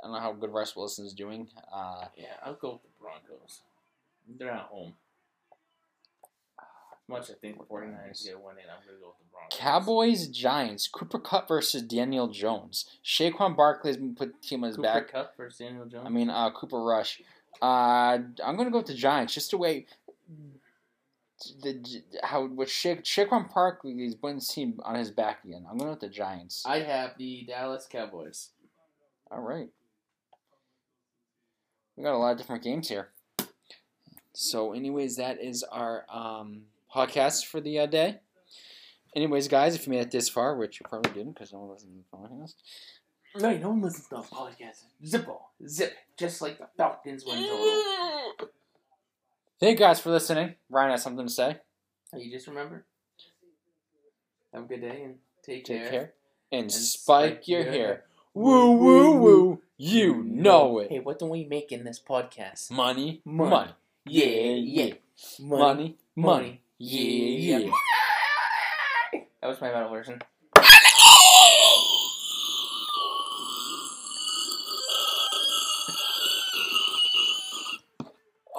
I 0.00 0.04
don't 0.06 0.12
know 0.12 0.20
how 0.20 0.32
good 0.32 0.52
Russell 0.52 0.82
Wilson's 0.82 1.12
doing. 1.12 1.48
Uh, 1.72 2.06
Yeah, 2.16 2.26
I'll 2.44 2.54
go 2.54 2.72
with 2.72 2.82
the 2.82 2.88
Broncos. 3.00 3.60
They're 4.38 4.50
at 4.50 4.60
home. 4.60 4.94
Much 7.08 7.28
I 7.28 7.34
think 7.34 7.58
the 7.58 7.64
49ers 7.64 8.24
get 8.24 8.40
one 8.40 8.54
in, 8.56 8.64
I'm 8.70 8.86
going 8.86 8.96
to 8.96 9.02
go 9.02 9.08
with 9.08 9.18
the 9.18 9.24
Broncos. 9.32 9.58
Cowboys 9.58 10.28
Giants. 10.28 10.86
Cooper 10.86 11.18
Kupp 11.18 11.48
versus 11.48 11.82
Daniel 11.82 12.28
Jones. 12.28 12.86
Saquon 13.04 13.56
Barkley 13.56 13.88
has 13.90 13.96
been 13.96 14.14
put 14.14 14.40
team 14.40 14.62
on 14.62 14.68
his 14.68 14.76
Cooper 14.76 14.88
back. 14.88 15.10
Kupp 15.12 15.36
versus 15.36 15.58
Daniel 15.58 15.86
Jones. 15.86 16.04
I 16.06 16.08
mean, 16.08 16.30
uh, 16.30 16.50
Cooper 16.52 16.80
Rush. 16.80 17.20
Uh, 17.60 18.18
I'm 18.44 18.56
gonna 18.56 18.70
go 18.70 18.78
with 18.78 18.86
the 18.86 18.94
Giants 18.94 19.34
just 19.34 19.50
the 19.50 19.58
way 19.58 19.86
the 21.62 22.02
how 22.22 22.46
what 22.46 22.68
Sha- 22.68 22.96
Saquon 22.96 23.52
Barkley 23.52 23.92
is 24.04 24.14
putting 24.14 24.36
his 24.36 24.48
team 24.48 24.80
on 24.82 24.94
his 24.94 25.10
back 25.10 25.44
again. 25.44 25.66
I'm 25.68 25.78
going 25.78 25.90
with 25.90 26.00
the 26.00 26.08
Giants. 26.08 26.64
I 26.66 26.80
have 26.80 27.12
the 27.18 27.44
Dallas 27.46 27.88
Cowboys. 27.90 28.50
All 29.30 29.40
right. 29.40 29.68
We 31.96 32.04
got 32.04 32.14
a 32.14 32.18
lot 32.18 32.32
of 32.32 32.38
different 32.38 32.62
games 32.62 32.88
here. 32.88 33.08
So, 34.32 34.72
anyways, 34.72 35.16
that 35.16 35.40
is 35.40 35.62
our 35.64 36.06
um, 36.10 36.62
podcast 36.94 37.46
for 37.46 37.60
the 37.60 37.80
uh, 37.80 37.86
day. 37.86 38.20
Anyways, 39.14 39.48
guys, 39.48 39.74
if 39.74 39.86
you 39.86 39.92
made 39.92 40.00
it 40.00 40.10
this 40.10 40.28
far, 40.28 40.56
which 40.56 40.80
you 40.80 40.86
probably 40.88 41.12
didn't 41.12 41.32
because 41.32 41.52
no 41.52 41.60
one 41.60 41.76
to 41.76 41.84
the 41.84 42.16
podcast, 42.16 42.54
No, 43.36 43.56
no 43.56 43.68
one 43.70 43.82
listens 43.82 44.08
to 44.08 44.16
the 44.16 44.22
podcast. 44.22 44.82
Zippo. 45.04 45.38
Zip. 45.66 45.94
Just 46.16 46.42
like 46.42 46.58
the 46.58 46.66
Falcons 46.76 47.24
win 47.24 47.36
total. 47.36 48.48
thank 49.60 49.78
you 49.78 49.86
guys 49.86 50.00
for 50.00 50.10
listening. 50.10 50.54
Ryan 50.68 50.90
has 50.92 51.02
something 51.02 51.26
to 51.26 51.32
say. 51.32 51.58
Oh, 52.12 52.18
You 52.18 52.30
just 52.30 52.46
remember? 52.48 52.84
Have 54.52 54.64
a 54.64 54.66
good 54.66 54.80
day 54.80 55.02
and 55.04 55.14
take, 55.44 55.64
Take 55.64 55.82
care. 55.82 55.90
care. 55.90 56.12
And, 56.50 56.62
And 56.62 56.72
spike 56.72 57.46
your 57.46 57.62
hair. 57.62 58.04
Woo, 58.34 58.72
woo, 58.72 59.16
woo. 59.16 59.62
You 59.76 60.22
know 60.24 60.80
it. 60.80 60.90
Hey, 60.90 60.98
what 60.98 61.18
don't 61.20 61.30
we 61.30 61.44
make 61.44 61.70
in 61.72 61.84
this 61.84 62.00
podcast? 62.00 62.70
Money, 62.70 63.22
Money. 63.24 63.50
money. 63.50 63.72
Yeah, 64.06 64.26
yeah. 64.26 64.94
Money, 65.38 65.68
money. 65.68 65.96
money. 66.16 66.60
Yeah, 66.78 67.58
yeah. 67.58 67.70
That 69.40 69.48
was 69.48 69.60
my 69.60 69.70
metal 69.72 69.90
version. 69.90 70.20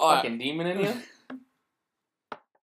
Fucking 0.02 0.38
demon 0.38 0.68
in 0.68 0.80
you? 0.80 0.94